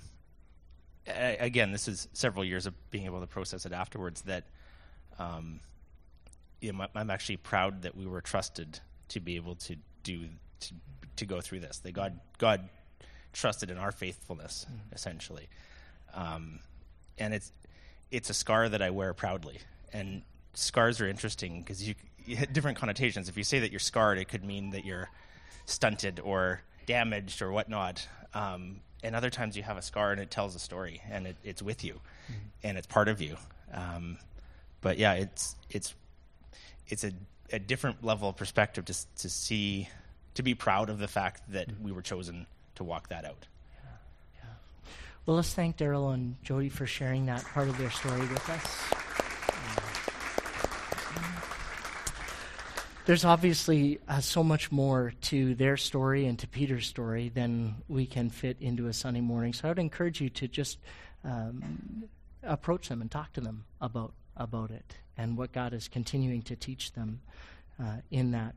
again, 1.07 1.71
this 1.71 1.87
is 1.87 2.07
several 2.13 2.43
years 2.45 2.65
of 2.65 2.73
being 2.91 3.05
able 3.05 3.21
to 3.21 3.27
process 3.27 3.65
it 3.65 3.73
afterwards. 3.73 4.21
That 4.23 4.43
um, 5.17 5.59
you 6.61 6.73
know, 6.73 6.85
I'm 6.95 7.09
actually 7.09 7.37
proud 7.37 7.83
that 7.83 7.95
we 7.95 8.05
were 8.05 8.21
trusted 8.21 8.79
to 9.09 9.19
be 9.19 9.35
able 9.35 9.55
to 9.55 9.75
do 10.03 10.25
to, 10.59 10.73
to 11.17 11.25
go 11.25 11.41
through 11.41 11.61
this. 11.61 11.79
That 11.79 11.91
God 11.91 12.19
God 12.37 12.69
trusted 13.33 13.71
in 13.71 13.77
our 13.77 13.91
faithfulness, 13.91 14.65
mm-hmm. 14.69 14.93
essentially. 14.93 15.47
Um, 16.13 16.59
and 17.17 17.33
it's 17.33 17.51
it's 18.11 18.29
a 18.29 18.33
scar 18.33 18.69
that 18.69 18.81
I 18.81 18.89
wear 18.89 19.13
proudly. 19.13 19.59
And 19.93 20.21
scars 20.53 20.99
are 21.01 21.07
interesting 21.07 21.61
because 21.61 21.87
you, 21.87 21.95
you 22.25 22.37
different 22.51 22.77
connotations. 22.77 23.29
If 23.29 23.37
you 23.37 23.43
say 23.43 23.59
that 23.59 23.71
you're 23.71 23.79
scarred, 23.79 24.17
it 24.17 24.27
could 24.27 24.43
mean 24.43 24.71
that 24.71 24.85
you're 24.85 25.09
stunted 25.65 26.19
or 26.19 26.61
damaged 26.85 27.41
or 27.41 27.51
whatnot. 27.51 28.07
Um, 28.33 28.81
and 29.03 29.15
other 29.15 29.29
times 29.29 29.55
you 29.55 29.63
have 29.63 29.77
a 29.77 29.81
scar 29.81 30.11
and 30.11 30.19
it 30.19 30.29
tells 30.29 30.55
a 30.55 30.59
story 30.59 31.01
and 31.09 31.27
it, 31.27 31.35
it's 31.43 31.61
with 31.61 31.83
you 31.83 31.93
mm-hmm. 31.93 32.33
and 32.63 32.77
it's 32.77 32.87
part 32.87 33.07
of 33.07 33.21
you. 33.21 33.37
Um, 33.73 34.17
but 34.81 34.97
yeah, 34.97 35.13
it's 35.13 35.55
it's 35.69 35.93
it's 36.87 37.03
a, 37.03 37.11
a 37.51 37.59
different 37.59 38.03
level 38.03 38.29
of 38.29 38.35
perspective 38.35 38.85
to 38.85 38.95
to 39.17 39.29
see 39.29 39.89
to 40.35 40.43
be 40.43 40.55
proud 40.55 40.89
of 40.89 40.99
the 40.99 41.07
fact 41.07 41.41
that 41.51 41.67
mm-hmm. 41.67 41.83
we 41.83 41.91
were 41.91 42.01
chosen 42.01 42.45
to 42.75 42.83
walk 42.83 43.09
that 43.09 43.25
out. 43.25 43.47
Yeah, 43.75 43.89
yeah. 44.35 44.49
Well, 45.25 45.35
let's 45.35 45.53
thank 45.53 45.77
Daryl 45.77 46.13
and 46.13 46.35
Jody 46.43 46.69
for 46.69 46.85
sharing 46.85 47.25
that 47.27 47.43
part 47.43 47.67
of 47.67 47.77
their 47.77 47.91
story 47.91 48.21
with 48.21 48.49
us. 48.49 49.08
There's 53.09 53.25
obviously 53.25 53.97
uh, 54.07 54.19
so 54.19 54.43
much 54.43 54.71
more 54.71 55.13
to 55.19 55.55
their 55.55 55.77
story 55.77 56.27
and 56.27 56.37
to 56.37 56.47
Peter's 56.47 56.85
story 56.85 57.29
than 57.29 57.73
we 57.87 58.05
can 58.05 58.29
fit 58.29 58.57
into 58.61 58.85
a 58.85 58.93
Sunday 58.93 59.19
morning. 59.19 59.51
So 59.51 59.67
I 59.67 59.71
would 59.71 59.79
encourage 59.79 60.21
you 60.21 60.29
to 60.29 60.47
just 60.47 60.77
um, 61.23 62.03
approach 62.43 62.87
them 62.87 63.01
and 63.01 63.09
talk 63.09 63.33
to 63.33 63.41
them 63.41 63.65
about 63.81 64.13
about 64.37 64.69
it 64.69 64.93
and 65.17 65.35
what 65.39 65.51
God 65.51 65.73
is 65.73 65.87
continuing 65.87 66.43
to 66.43 66.55
teach 66.55 66.93
them 66.93 67.21
uh, 67.83 67.95
in 68.11 68.29
that. 68.33 68.53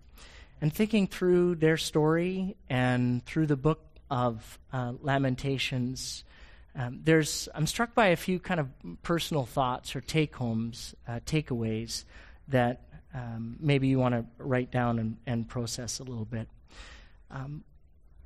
And 0.61 0.71
thinking 0.71 1.07
through 1.07 1.55
their 1.55 1.79
story 1.79 2.55
and 2.69 3.25
through 3.25 3.47
the 3.47 3.57
book 3.57 3.81
of 4.11 4.59
uh, 4.71 4.93
Lamentations. 5.01 6.25
Um, 6.77 7.01
there's, 7.03 7.49
I'm 7.55 7.67
struck 7.67 7.95
by 7.95 8.09
a 8.09 8.17
few 8.17 8.39
kind 8.39 8.61
of 8.61 8.69
personal 9.03 9.47
thoughts 9.47 9.97
or 9.97 10.03
take 10.03 10.37
homes, 10.37 10.95
uh, 11.09 11.21
takeaways 11.25 12.05
that 12.49 12.83
um, 13.15 13.57
maybe 13.61 13.89
you 13.89 13.99
want 13.99 14.15
to 14.15 14.25
write 14.39 14.71
down 14.71 14.99
and, 14.99 15.17
and, 15.27 15.49
process 15.49 15.99
a 16.01 16.03
little 16.03 16.25
bit. 16.25 16.49
Um, 17.31 17.63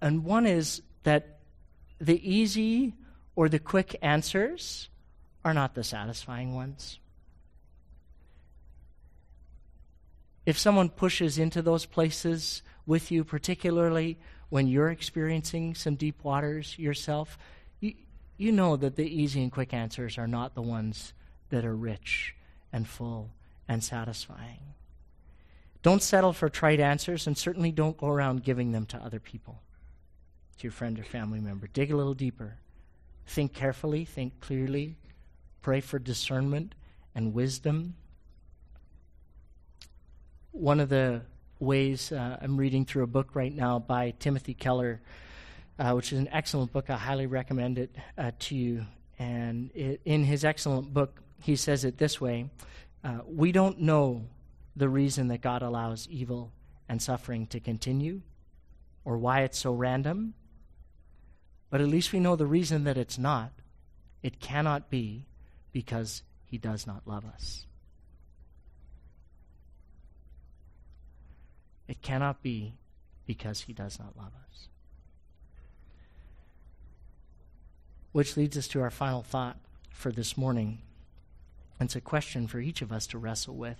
and 0.00 0.24
one 0.24 0.46
is 0.46 0.82
that 1.02 1.38
the 2.00 2.20
easy 2.28 2.94
or 3.34 3.48
the 3.48 3.58
quick 3.58 3.96
answers 4.00 4.88
are 5.44 5.54
not 5.54 5.74
the 5.74 5.82
satisfying 5.84 6.54
ones. 6.54 6.98
If 10.44 10.58
someone 10.58 10.88
pushes 10.88 11.38
into 11.38 11.62
those 11.62 11.86
places 11.86 12.62
with 12.86 13.10
you, 13.10 13.24
particularly 13.24 14.18
when 14.48 14.68
you're 14.68 14.90
experiencing 14.90 15.74
some 15.74 15.96
deep 15.96 16.22
waters 16.22 16.78
yourself, 16.78 17.36
you, 17.80 17.94
you 18.36 18.52
know 18.52 18.76
that 18.76 18.94
the 18.94 19.04
easy 19.04 19.42
and 19.42 19.50
quick 19.50 19.74
answers 19.74 20.18
are 20.18 20.28
not 20.28 20.54
the 20.54 20.62
ones 20.62 21.12
that 21.50 21.64
are 21.64 21.74
rich 21.74 22.34
and 22.72 22.86
full 22.88 23.30
and 23.68 23.82
satisfying. 23.82 24.75
Don't 25.86 26.02
settle 26.02 26.32
for 26.32 26.48
trite 26.48 26.80
answers, 26.80 27.28
and 27.28 27.38
certainly 27.38 27.70
don't 27.70 27.96
go 27.96 28.08
around 28.08 28.42
giving 28.42 28.72
them 28.72 28.86
to 28.86 28.96
other 28.96 29.20
people, 29.20 29.62
to 30.58 30.64
your 30.64 30.72
friend 30.72 30.98
or 30.98 31.04
family 31.04 31.38
member. 31.38 31.68
Dig 31.68 31.92
a 31.92 31.96
little 31.96 32.12
deeper. 32.12 32.56
Think 33.24 33.54
carefully, 33.54 34.04
think 34.04 34.40
clearly, 34.40 34.96
pray 35.62 35.80
for 35.80 36.00
discernment 36.00 36.74
and 37.14 37.32
wisdom. 37.32 37.94
One 40.50 40.80
of 40.80 40.88
the 40.88 41.22
ways 41.60 42.10
uh, 42.10 42.36
I'm 42.42 42.56
reading 42.56 42.84
through 42.84 43.04
a 43.04 43.06
book 43.06 43.36
right 43.36 43.54
now 43.54 43.78
by 43.78 44.12
Timothy 44.18 44.54
Keller, 44.54 45.00
uh, 45.78 45.92
which 45.92 46.12
is 46.12 46.18
an 46.18 46.28
excellent 46.32 46.72
book. 46.72 46.90
I 46.90 46.96
highly 46.96 47.26
recommend 47.26 47.78
it 47.78 47.94
uh, 48.18 48.32
to 48.40 48.56
you. 48.56 48.86
And 49.20 49.70
it, 49.72 50.00
in 50.04 50.24
his 50.24 50.44
excellent 50.44 50.92
book, 50.92 51.22
he 51.42 51.54
says 51.54 51.84
it 51.84 51.96
this 51.96 52.20
way 52.20 52.50
uh, 53.04 53.20
We 53.24 53.52
don't 53.52 53.82
know 53.82 54.24
the 54.76 54.88
reason 54.90 55.28
that 55.28 55.40
God 55.40 55.62
allows 55.62 56.06
evil 56.10 56.52
and 56.88 57.00
suffering 57.00 57.46
to 57.48 57.58
continue 57.58 58.20
or 59.04 59.16
why 59.16 59.40
it's 59.40 59.58
so 59.58 59.72
random, 59.72 60.34
but 61.70 61.80
at 61.80 61.88
least 61.88 62.12
we 62.12 62.20
know 62.20 62.36
the 62.36 62.46
reason 62.46 62.84
that 62.84 62.98
it's 62.98 63.18
not. 63.18 63.52
It 64.22 64.38
cannot 64.38 64.90
be 64.90 65.26
because 65.72 66.22
He 66.44 66.58
does 66.58 66.86
not 66.86 67.02
love 67.06 67.24
us. 67.24 67.66
It 71.88 72.02
cannot 72.02 72.42
be 72.42 72.74
because 73.26 73.62
He 73.62 73.72
does 73.72 73.98
not 73.98 74.16
love 74.16 74.32
us. 74.48 74.68
Which 78.12 78.36
leads 78.36 78.56
us 78.56 78.68
to 78.68 78.80
our 78.80 78.90
final 78.90 79.22
thought 79.22 79.56
for 79.90 80.10
this 80.10 80.36
morning. 80.36 80.78
It's 81.80 81.96
a 81.96 82.00
question 82.00 82.46
for 82.46 82.58
each 82.58 82.82
of 82.82 82.90
us 82.90 83.06
to 83.08 83.18
wrestle 83.18 83.54
with 83.54 83.78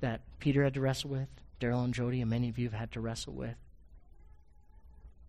that 0.00 0.20
Peter 0.38 0.64
had 0.64 0.74
to 0.74 0.80
wrestle 0.80 1.10
with, 1.10 1.28
Daryl 1.60 1.84
and 1.84 1.94
Jody, 1.94 2.20
and 2.20 2.30
many 2.30 2.48
of 2.48 2.58
you 2.58 2.68
have 2.68 2.78
had 2.78 2.92
to 2.92 3.00
wrestle 3.00 3.32
with. 3.32 3.56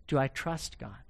Do 0.06 0.18
I 0.18 0.28
trust 0.28 0.78
God? 0.78 1.04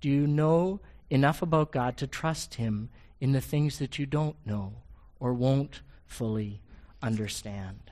Do 0.00 0.08
you 0.08 0.26
know 0.26 0.80
enough 1.10 1.42
about 1.42 1.72
God 1.72 1.96
to 1.98 2.06
trust 2.06 2.54
Him 2.54 2.90
in 3.20 3.32
the 3.32 3.40
things 3.40 3.78
that 3.78 3.98
you 3.98 4.06
don't 4.06 4.36
know 4.46 4.74
or 5.18 5.34
won't 5.34 5.82
fully 6.06 6.62
understand? 7.02 7.90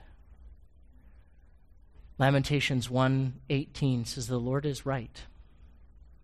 Lamentations 2.17 2.89
1:18 2.89 4.05
says 4.05 4.27
the 4.27 4.39
Lord 4.39 4.65
is 4.65 4.85
right. 4.85 5.23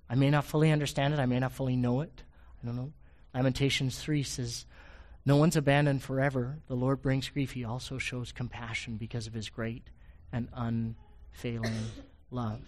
I 0.10 0.16
may 0.16 0.30
not 0.30 0.46
fully 0.46 0.72
understand 0.72 1.14
it, 1.14 1.20
I 1.20 1.26
may 1.26 1.40
not 1.40 1.54
fully 1.54 1.76
know 1.76 2.02
it. 2.02 2.24
I 2.62 2.66
don't 2.66 2.76
know. 2.76 2.94
Lamentations 3.34 4.00
3 4.00 4.24
says 4.24 4.66
no 5.26 5.38
one's 5.38 5.56
abandoned 5.56 6.04
forever. 6.04 6.60
The 6.68 6.76
Lord 6.76 7.02
brings 7.02 7.30
grief. 7.30 7.54
He 7.54 7.66
also 7.66 7.98
shows 7.98 8.32
compassion 8.32 8.98
because 8.98 9.26
of 9.26 9.34
his 9.34 9.50
great 9.50 9.88
and 10.32 10.48
unfailing 10.54 11.74
love. 12.32 12.62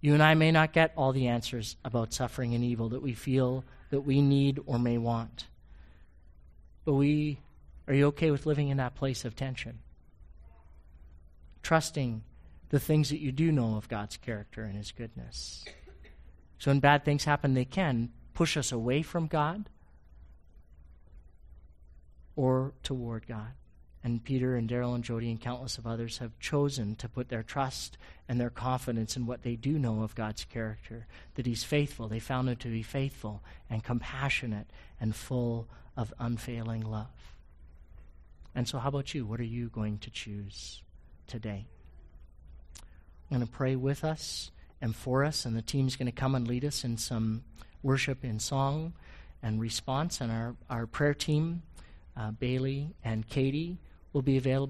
You 0.00 0.14
and 0.14 0.22
I 0.22 0.34
may 0.34 0.50
not 0.50 0.72
get 0.72 0.92
all 0.96 1.12
the 1.12 1.28
answers 1.28 1.76
about 1.84 2.14
suffering 2.14 2.54
and 2.54 2.64
evil 2.64 2.88
that 2.90 3.02
we 3.02 3.12
feel 3.12 3.64
that 3.90 4.00
we 4.00 4.22
need 4.22 4.60
or 4.64 4.78
may 4.78 4.96
want. 4.96 5.46
But 6.86 6.94
we 6.94 7.38
are 7.86 7.94
you 7.94 8.06
okay 8.06 8.30
with 8.30 8.46
living 8.46 8.68
in 8.68 8.78
that 8.78 8.94
place 8.94 9.24
of 9.24 9.36
tension? 9.36 9.80
Trusting 11.62 12.22
the 12.70 12.80
things 12.80 13.10
that 13.10 13.20
you 13.20 13.32
do 13.32 13.52
know 13.52 13.76
of 13.76 13.88
God's 13.88 14.16
character 14.16 14.62
and 14.62 14.76
his 14.76 14.92
goodness. 14.92 15.64
So 16.58 16.70
when 16.70 16.80
bad 16.80 17.04
things 17.04 17.24
happen, 17.24 17.52
they 17.52 17.64
can 17.64 18.10
push 18.32 18.56
us 18.56 18.72
away 18.72 19.02
from 19.02 19.26
God 19.26 19.68
or 22.40 22.72
toward 22.82 23.26
God. 23.26 23.52
And 24.02 24.24
Peter 24.24 24.56
and 24.56 24.66
Daryl 24.66 24.94
and 24.94 25.04
Jody 25.04 25.30
and 25.30 25.38
countless 25.38 25.76
of 25.76 25.86
others 25.86 26.18
have 26.18 26.38
chosen 26.38 26.96
to 26.96 27.06
put 27.06 27.28
their 27.28 27.42
trust 27.42 27.98
and 28.26 28.40
their 28.40 28.48
confidence 28.48 29.14
in 29.14 29.26
what 29.26 29.42
they 29.42 29.56
do 29.56 29.78
know 29.78 30.02
of 30.02 30.14
God's 30.14 30.46
character, 30.46 31.06
that 31.34 31.44
He's 31.44 31.64
faithful. 31.64 32.08
They 32.08 32.18
found 32.18 32.48
Him 32.48 32.56
to 32.56 32.68
be 32.68 32.82
faithful 32.82 33.42
and 33.68 33.84
compassionate 33.84 34.68
and 34.98 35.14
full 35.14 35.68
of 35.98 36.14
unfailing 36.18 36.80
love. 36.80 37.34
And 38.54 38.66
so, 38.66 38.78
how 38.78 38.88
about 38.88 39.12
you? 39.12 39.26
What 39.26 39.38
are 39.38 39.44
you 39.44 39.68
going 39.68 39.98
to 39.98 40.10
choose 40.10 40.80
today? 41.26 41.66
I'm 43.30 43.36
going 43.36 43.46
to 43.46 43.52
pray 43.52 43.76
with 43.76 44.02
us 44.02 44.50
and 44.80 44.96
for 44.96 45.24
us, 45.24 45.44
and 45.44 45.54
the 45.54 45.62
team's 45.62 45.96
going 45.96 46.06
to 46.06 46.12
come 46.12 46.34
and 46.34 46.48
lead 46.48 46.64
us 46.64 46.84
in 46.84 46.96
some 46.96 47.44
worship 47.82 48.24
in 48.24 48.38
song 48.38 48.94
and 49.42 49.60
response. 49.60 50.20
And 50.20 50.32
our, 50.32 50.56
our 50.68 50.86
prayer 50.86 51.14
team, 51.14 51.62
Uh, 52.20 52.30
Bailey 52.32 52.90
and 53.02 53.26
Katie, 53.30 53.78
will 54.12 54.20
be 54.20 54.36
available. 54.36 54.68